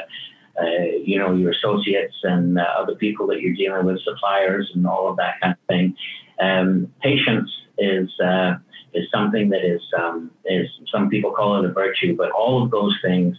uh, 0.61 0.85
you 1.05 1.19
know, 1.19 1.35
your 1.35 1.51
associates 1.51 2.15
and 2.23 2.59
uh, 2.59 2.65
other 2.79 2.95
people 2.95 3.27
that 3.29 3.41
you're 3.41 3.55
dealing 3.55 3.87
with, 3.87 4.01
suppliers 4.03 4.71
and 4.75 4.87
all 4.87 5.09
of 5.09 5.17
that 5.17 5.41
kind 5.41 5.55
of 5.55 5.67
thing. 5.69 5.97
Um, 6.41 6.93
patience 7.03 7.51
is 7.79 8.09
uh, 8.21 8.55
is 8.95 9.07
something 9.13 9.51
that 9.51 9.65
is 9.65 9.83
um, 9.99 10.31
is 10.45 10.69
some 10.93 11.09
people 11.09 11.33
call 11.33 11.63
it 11.63 11.69
a 11.69 11.73
virtue, 11.73 12.17
but 12.17 12.31
all 12.31 12.63
of 12.63 12.71
those 12.71 12.97
things 13.03 13.37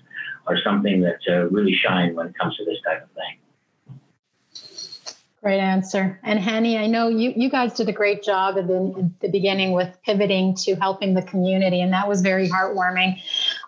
are 0.48 0.58
something 0.64 1.02
that 1.02 1.20
uh, 1.28 1.48
really 1.50 1.76
shine 1.76 2.16
when 2.16 2.28
it 2.28 2.38
comes 2.38 2.56
to 2.58 2.66
this 2.66 2.78
type 2.86 3.04
of 3.04 3.10
thing. 3.12 3.38
Great 5.42 5.60
answer. 5.60 6.20
And 6.24 6.38
Hani, 6.38 6.78
I 6.78 6.88
know 6.88 7.08
you, 7.08 7.32
you 7.34 7.50
guys 7.50 7.74
did 7.74 7.88
a 7.88 7.94
great 7.94 8.24
job 8.24 8.58
at 8.58 8.68
the, 8.68 9.10
the 9.22 9.30
beginning 9.30 9.72
with 9.72 9.98
pivoting 10.06 10.54
to 10.56 10.76
helping 10.76 11.14
the 11.14 11.22
community, 11.22 11.80
and 11.80 11.94
that 11.94 12.10
was 12.10 12.22
very 12.22 12.50
heartwarming 12.50 13.22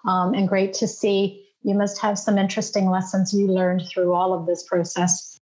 um, 0.06 0.34
and 0.34 0.50
great 0.50 0.74
to 0.76 0.88
see 0.88 1.46
you 1.64 1.76
must 1.76 2.02
have 2.02 2.18
some 2.18 2.38
interesting 2.38 2.90
lessons 2.90 3.34
you 3.34 3.48
learned 3.48 3.84
through 3.88 4.14
all 4.14 4.34
of 4.34 4.46
this 4.46 4.64
process. 4.64 5.40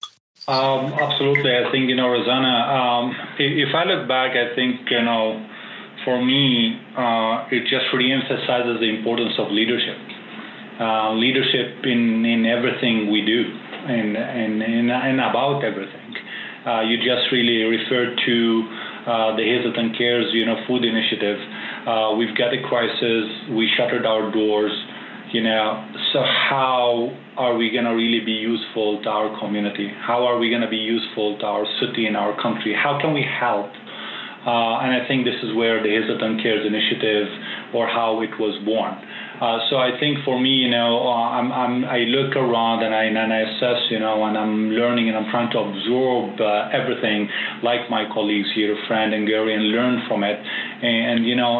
Um, 0.47 0.93
absolutely. 0.93 1.55
I 1.55 1.71
think, 1.71 1.89
you 1.89 1.95
know, 1.95 2.07
Rosanna, 2.09 2.55
um, 2.73 3.15
if 3.37 3.75
I 3.75 3.83
look 3.83 4.07
back, 4.07 4.35
I 4.35 4.55
think, 4.55 4.89
you 4.89 5.01
know, 5.01 5.47
for 6.03 6.23
me, 6.23 6.79
uh, 6.97 7.45
it 7.51 7.63
just 7.69 7.85
reemphasizes 7.93 8.79
the 8.79 8.89
importance 8.97 9.33
of 9.37 9.51
leadership. 9.51 9.97
Uh, 10.79 11.13
leadership 11.13 11.83
in, 11.83 12.25
in 12.25 12.45
everything 12.45 13.11
we 13.11 13.25
do. 13.25 13.43
and, 13.87 14.17
and, 14.17 14.61
and, 14.61 14.91
and 14.91 15.19
about 15.21 15.63
everything. 15.63 16.15
Uh, 16.65 16.81
you 16.81 16.97
just 16.97 17.31
really 17.31 17.63
referred 17.63 18.19
to 18.25 18.67
uh, 19.07 19.35
the 19.35 19.43
Hazelton 19.43 19.95
Cares, 19.97 20.27
you 20.33 20.45
know, 20.45 20.59
food 20.67 20.83
initiative. 20.83 21.39
Uh, 21.87 22.15
we've 22.17 22.35
got 22.35 22.53
a 22.53 22.61
crisis. 22.67 23.25
We 23.49 23.69
shuttered 23.77 24.05
our 24.05 24.31
doors. 24.31 24.71
You 25.31 25.43
know, 25.43 25.85
so 26.11 26.25
how 26.25 27.13
are 27.37 27.55
we 27.55 27.69
going 27.69 27.85
to 27.85 27.93
really 27.93 28.25
be 28.25 28.31
useful 28.31 28.99
to 29.03 29.09
our 29.09 29.39
community? 29.39 29.87
How 30.01 30.25
are 30.25 30.39
we 30.39 30.49
going 30.49 30.65
to 30.65 30.69
be 30.69 30.81
useful 30.81 31.37
to 31.37 31.45
our 31.45 31.65
city 31.79 32.07
and 32.07 32.17
our 32.17 32.33
country? 32.41 32.73
How 32.73 32.97
can 32.99 33.13
we 33.13 33.21
help? 33.21 33.69
Uh, 33.69 34.81
and 34.81 34.89
I 34.89 35.05
think 35.07 35.25
this 35.25 35.37
is 35.43 35.53
where 35.53 35.83
the 35.83 35.89
Hazelton 35.89 36.41
Cares 36.41 36.65
initiative 36.65 37.27
or 37.75 37.85
how 37.85 38.21
it 38.25 38.33
was 38.39 38.57
born. 38.65 38.97
Uh, 39.39 39.59
so 39.69 39.77
I 39.77 39.95
think 39.99 40.19
for 40.25 40.39
me, 40.39 40.49
you 40.49 40.69
know, 40.69 41.07
uh, 41.07 41.39
I'm, 41.39 41.51
I'm, 41.51 41.85
i 41.85 41.99
look 41.99 42.35
around 42.35 42.83
and 42.83 42.93
I, 42.93 43.05
and 43.05 43.31
I 43.31 43.39
assess, 43.47 43.87
you 43.89 43.99
know, 43.99 44.25
and 44.25 44.37
I'm 44.37 44.71
learning 44.71 45.07
and 45.07 45.17
I'm 45.17 45.31
trying 45.31 45.49
to 45.51 45.59
absorb 45.59 46.41
uh, 46.41 46.69
everything 46.75 47.29
like 47.63 47.89
my 47.89 48.03
colleagues 48.13 48.49
here, 48.53 48.75
Fran 48.87 49.13
and 49.13 49.25
Gary, 49.25 49.55
and 49.55 49.71
learn 49.71 50.03
from 50.07 50.23
it. 50.23 50.35
And, 50.35 51.25
you 51.25 51.35
know, 51.35 51.55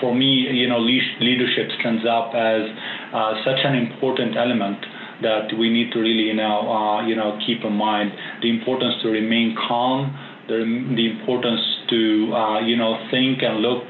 for 0.00 0.14
me, 0.14 0.50
you 0.50 0.68
know, 0.68 0.78
leadership 0.78 1.70
stands 1.78 2.02
up 2.02 2.34
as 2.34 2.66
uh, 3.14 3.34
such 3.44 3.62
an 3.62 3.76
important 3.78 4.36
element 4.36 4.84
that 5.22 5.52
we 5.58 5.70
need 5.70 5.92
to 5.92 6.00
really, 6.00 6.32
you 6.32 6.34
know, 6.34 6.66
uh, 6.66 7.06
you 7.06 7.14
know, 7.14 7.38
keep 7.46 7.62
in 7.64 7.72
mind 7.72 8.10
the 8.42 8.48
importance 8.48 8.94
to 9.02 9.08
remain 9.08 9.54
calm, 9.68 10.16
the, 10.50 10.58
the 10.98 11.06
importance 11.06 11.62
to, 11.88 12.34
uh, 12.34 12.58
you 12.66 12.76
know, 12.76 12.98
think 13.10 13.42
and 13.46 13.62
look, 13.62 13.86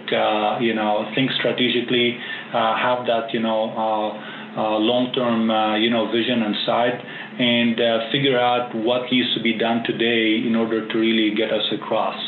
you 0.61 0.77
know, 0.77 1.09
think 1.17 1.33
strategically. 1.41 2.21
Uh, 2.53 2.75
have 2.75 3.07
that 3.07 3.31
you 3.33 3.39
know 3.39 3.71
uh, 3.79 4.11
uh, 4.59 4.77
long-term 4.83 5.47
you 5.81 5.89
know 5.89 6.11
vision 6.11 6.43
and 6.43 6.55
sight 6.67 6.99
and 7.39 7.79
figure 8.11 8.37
out 8.37 8.75
what 8.75 9.07
needs 9.07 9.33
to 9.39 9.41
be 9.41 9.57
done 9.57 9.85
today 9.87 10.43
in 10.43 10.57
order 10.57 10.83
to 10.91 10.99
really 10.99 11.33
get 11.33 11.53
us 11.55 11.63
across 11.71 12.19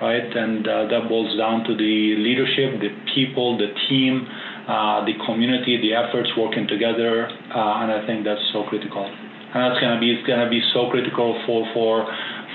right 0.00 0.32
and 0.34 0.64
that 0.64 1.04
boils 1.12 1.36
down 1.36 1.62
to 1.64 1.76
the 1.76 2.16
leadership 2.16 2.80
the 2.80 2.88
people 3.12 3.58
the 3.60 3.68
team 3.88 4.24
uh, 4.66 5.06
the 5.06 5.14
community, 5.22 5.78
the 5.78 5.94
efforts 5.94 6.26
working 6.36 6.66
together, 6.66 7.30
uh, 7.30 7.86
and 7.86 7.92
I 7.94 8.02
think 8.02 8.26
that's 8.26 8.42
so 8.50 8.64
critical. 8.66 9.06
And 9.06 9.62
that's 9.62 9.78
gonna 9.78 10.00
be 10.02 10.10
it's 10.10 10.26
gonna 10.26 10.50
be 10.50 10.58
so 10.74 10.90
critical 10.90 11.38
for 11.46 11.62
for 11.70 12.02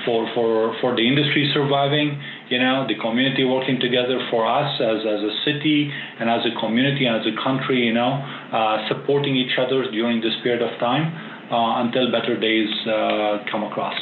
for 0.04 0.28
for 0.34 0.76
for 0.80 0.94
the 0.94 1.06
industry 1.06 1.50
surviving, 1.52 2.20
you 2.48 2.58
know, 2.58 2.86
the 2.86 2.94
community 3.00 3.44
working 3.44 3.80
together 3.80 4.18
for 4.30 4.46
us 4.46 4.80
as, 4.80 5.00
as 5.06 5.20
a 5.22 5.34
city 5.44 5.90
and 6.18 6.28
as 6.28 6.44
a 6.46 6.58
community 6.60 7.06
and 7.06 7.16
as 7.16 7.26
a 7.26 7.36
country, 7.42 7.80
you 7.86 7.92
know, 7.92 8.12
uh, 8.52 8.88
supporting 8.88 9.36
each 9.36 9.58
other 9.58 9.90
during 9.90 10.20
this 10.20 10.34
period 10.42 10.62
of 10.62 10.78
time 10.78 11.12
uh, 11.52 11.82
until 11.84 12.10
better 12.10 12.38
days 12.38 12.70
uh, 12.86 13.44
come 13.50 13.64
across. 13.64 13.98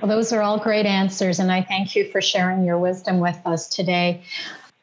Well, 0.00 0.08
those 0.08 0.32
are 0.32 0.42
all 0.42 0.58
great 0.58 0.86
answers, 0.86 1.38
and 1.38 1.50
I 1.50 1.62
thank 1.62 1.96
you 1.96 2.10
for 2.10 2.20
sharing 2.20 2.64
your 2.64 2.78
wisdom 2.78 3.18
with 3.18 3.38
us 3.46 3.66
today. 3.66 4.22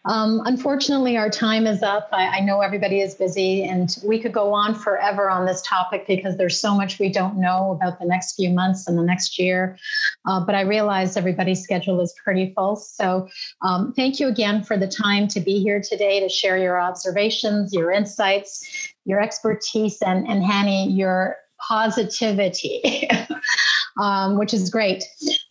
Um, 0.05 0.41
unfortunately, 0.45 1.15
our 1.15 1.29
time 1.29 1.65
is 1.65 1.81
up. 1.81 2.09
I, 2.11 2.27
I, 2.27 2.39
know 2.41 2.59
everybody 2.59 2.99
is 2.99 3.15
busy, 3.15 3.63
and 3.63 3.95
we 4.03 4.19
could 4.19 4.33
go 4.33 4.53
on 4.53 4.75
forever 4.75 5.29
on 5.29 5.45
this 5.45 5.61
topic 5.61 6.05
because 6.07 6.35
there's 6.35 6.59
so 6.59 6.75
much 6.75 6.99
we 6.99 7.07
don't 7.07 7.37
know 7.37 7.71
about 7.71 7.99
the 7.99 8.05
next 8.05 8.35
few 8.35 8.49
months 8.49 8.85
and 8.85 8.97
the 8.97 9.03
next 9.03 9.39
year. 9.39 9.77
Uh, 10.25 10.43
but 10.45 10.55
I 10.55 10.61
realize 10.61 11.15
everybody's 11.15 11.63
schedule 11.63 12.01
is 12.01 12.13
pretty 12.21 12.53
full. 12.53 12.75
So, 12.75 13.29
um, 13.61 13.93
thank 13.93 14.19
you 14.19 14.27
again 14.27 14.61
for 14.61 14.77
the 14.77 14.87
time 14.87 15.29
to 15.29 15.39
be 15.39 15.61
here 15.61 15.81
today 15.81 16.19
to 16.19 16.27
share 16.27 16.57
your 16.57 16.81
observations, 16.81 17.71
your 17.71 17.89
insights, 17.89 18.93
your 19.05 19.21
expertise, 19.21 20.01
and, 20.01 20.27
and 20.27 20.43
Hani, 20.43 20.97
your 20.97 21.37
positivity. 21.65 23.09
um, 23.99 24.37
which 24.37 24.53
is 24.53 24.69
great. 24.69 25.03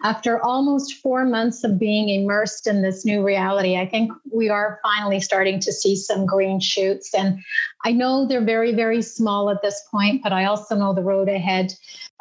After 0.03 0.43
almost 0.43 0.95
four 0.95 1.25
months 1.25 1.65
of 1.65 1.79
being 1.79 2.09
immersed 2.09 2.67
in 2.67 2.83
this 2.83 3.05
new 3.05 3.23
reality, 3.23 3.77
I 3.77 3.87
think 3.87 4.13
we 4.33 4.49
are 4.49 4.81
finally 4.83 5.21
starting 5.21 5.61
to 5.61 5.73
see 5.73 5.97
some 5.97 6.27
green 6.27 6.61
shoots. 6.61 7.15
And 7.15 7.39
I 7.85 7.93
know 7.93 8.27
they're 8.27 8.45
very, 8.45 8.75
very 8.75 9.03
small 9.03 9.51
at 9.51 9.63
this 9.63 9.81
point, 9.91 10.23
but 10.23 10.33
I 10.33 10.45
also 10.45 10.75
know 10.75 10.93
the 10.93 11.03
road 11.03 11.29
ahead 11.29 11.75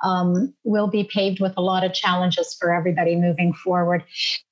um, 0.04 0.54
will 0.64 0.88
be 0.88 1.04
paved 1.04 1.40
with 1.40 1.54
a 1.58 1.62
lot 1.62 1.84
of 1.84 1.94
challenges 1.94 2.56
for 2.60 2.74
everybody 2.74 3.16
moving 3.16 3.54
forward. 3.54 4.04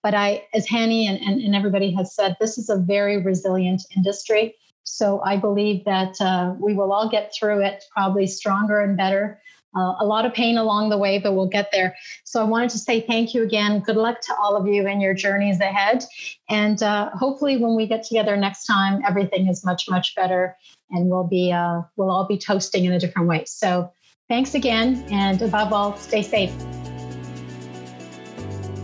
But 0.03 0.13
I, 0.13 0.45
as 0.53 0.67
Hani 0.67 1.07
and, 1.07 1.19
and, 1.21 1.41
and 1.41 1.55
everybody 1.55 1.91
has 1.93 2.13
said, 2.15 2.35
this 2.39 2.57
is 2.57 2.69
a 2.69 2.77
very 2.77 3.17
resilient 3.21 3.81
industry. 3.95 4.55
So 4.83 5.21
I 5.23 5.37
believe 5.37 5.85
that 5.85 6.19
uh, 6.19 6.55
we 6.59 6.73
will 6.73 6.91
all 6.91 7.09
get 7.09 7.31
through 7.37 7.63
it 7.63 7.83
probably 7.91 8.25
stronger 8.25 8.79
and 8.81 8.97
better 8.97 9.39
uh, 9.75 9.95
a 9.99 10.05
lot 10.05 10.25
of 10.25 10.33
pain 10.33 10.57
along 10.57 10.89
the 10.89 10.97
way, 10.97 11.19
but 11.19 11.33
we'll 11.33 11.47
get 11.47 11.69
there. 11.71 11.95
So 12.23 12.41
I 12.41 12.43
wanted 12.43 12.69
to 12.71 12.79
say 12.79 13.01
thank 13.01 13.33
you 13.33 13.43
again. 13.43 13.79
Good 13.79 13.97
luck 13.97 14.21
to 14.21 14.35
all 14.35 14.55
of 14.55 14.67
you 14.67 14.87
in 14.87 14.99
your 14.99 15.13
journeys 15.13 15.59
ahead. 15.59 16.03
And 16.49 16.81
uh, 16.81 17.11
hopefully, 17.11 17.57
when 17.57 17.75
we 17.75 17.87
get 17.87 18.03
together 18.03 18.35
next 18.35 18.65
time, 18.65 19.01
everything 19.07 19.47
is 19.47 19.63
much, 19.63 19.89
much 19.89 20.15
better 20.15 20.55
and 20.91 21.09
we'll 21.09 21.27
be, 21.27 21.51
uh, 21.51 21.81
we'll 21.97 22.11
all 22.11 22.25
be 22.25 22.37
toasting 22.37 22.85
in 22.85 22.93
a 22.93 22.99
different 22.99 23.27
way. 23.27 23.43
So 23.45 23.91
thanks 24.27 24.55
again. 24.55 25.05
And 25.11 25.41
above 25.41 25.73
all, 25.73 25.95
stay 25.97 26.21
safe. 26.21 26.53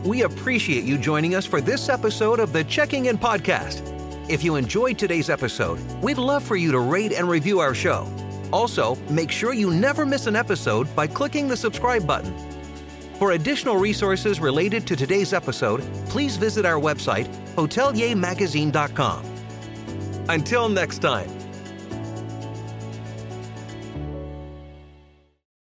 We 0.04 0.22
appreciate 0.22 0.84
you 0.84 0.98
joining 0.98 1.34
us 1.34 1.46
for 1.46 1.62
this 1.62 1.90
episode 1.90 2.40
of 2.40 2.54
the 2.54 2.64
Checking 2.66 3.08
In 3.08 3.18
Podcast. 3.18 3.92
If 4.30 4.44
you 4.44 4.56
enjoyed 4.56 5.00
today's 5.00 5.30
episode, 5.30 5.80
we'd 6.02 6.18
love 6.18 6.44
for 6.44 6.56
you 6.56 6.72
to 6.72 6.80
rate 6.80 7.12
and 7.12 7.28
review 7.28 7.60
our 7.60 7.74
show. 7.74 8.08
Also, 8.56 8.96
make 9.10 9.32
sure 9.32 9.54
you 9.54 9.70
never 9.70 10.06
miss 10.06 10.28
an 10.28 10.36
episode 10.38 10.88
by 10.96 11.06
clicking 11.08 11.50
the 11.50 11.58
subscribe 11.58 12.08
button. 12.08 12.34
For 13.20 13.34
additional 13.34 13.76
resources 13.76 14.40
related 14.40 14.88
to 14.88 14.96
today's 14.96 15.34
episode, 15.34 15.82
please 16.08 16.38
visit 16.38 16.66
our 16.66 16.80
website, 16.80 17.28
hoteliermagazine.com. 17.56 19.26
Until 20.30 20.70
next 20.70 21.00
time, 21.00 21.30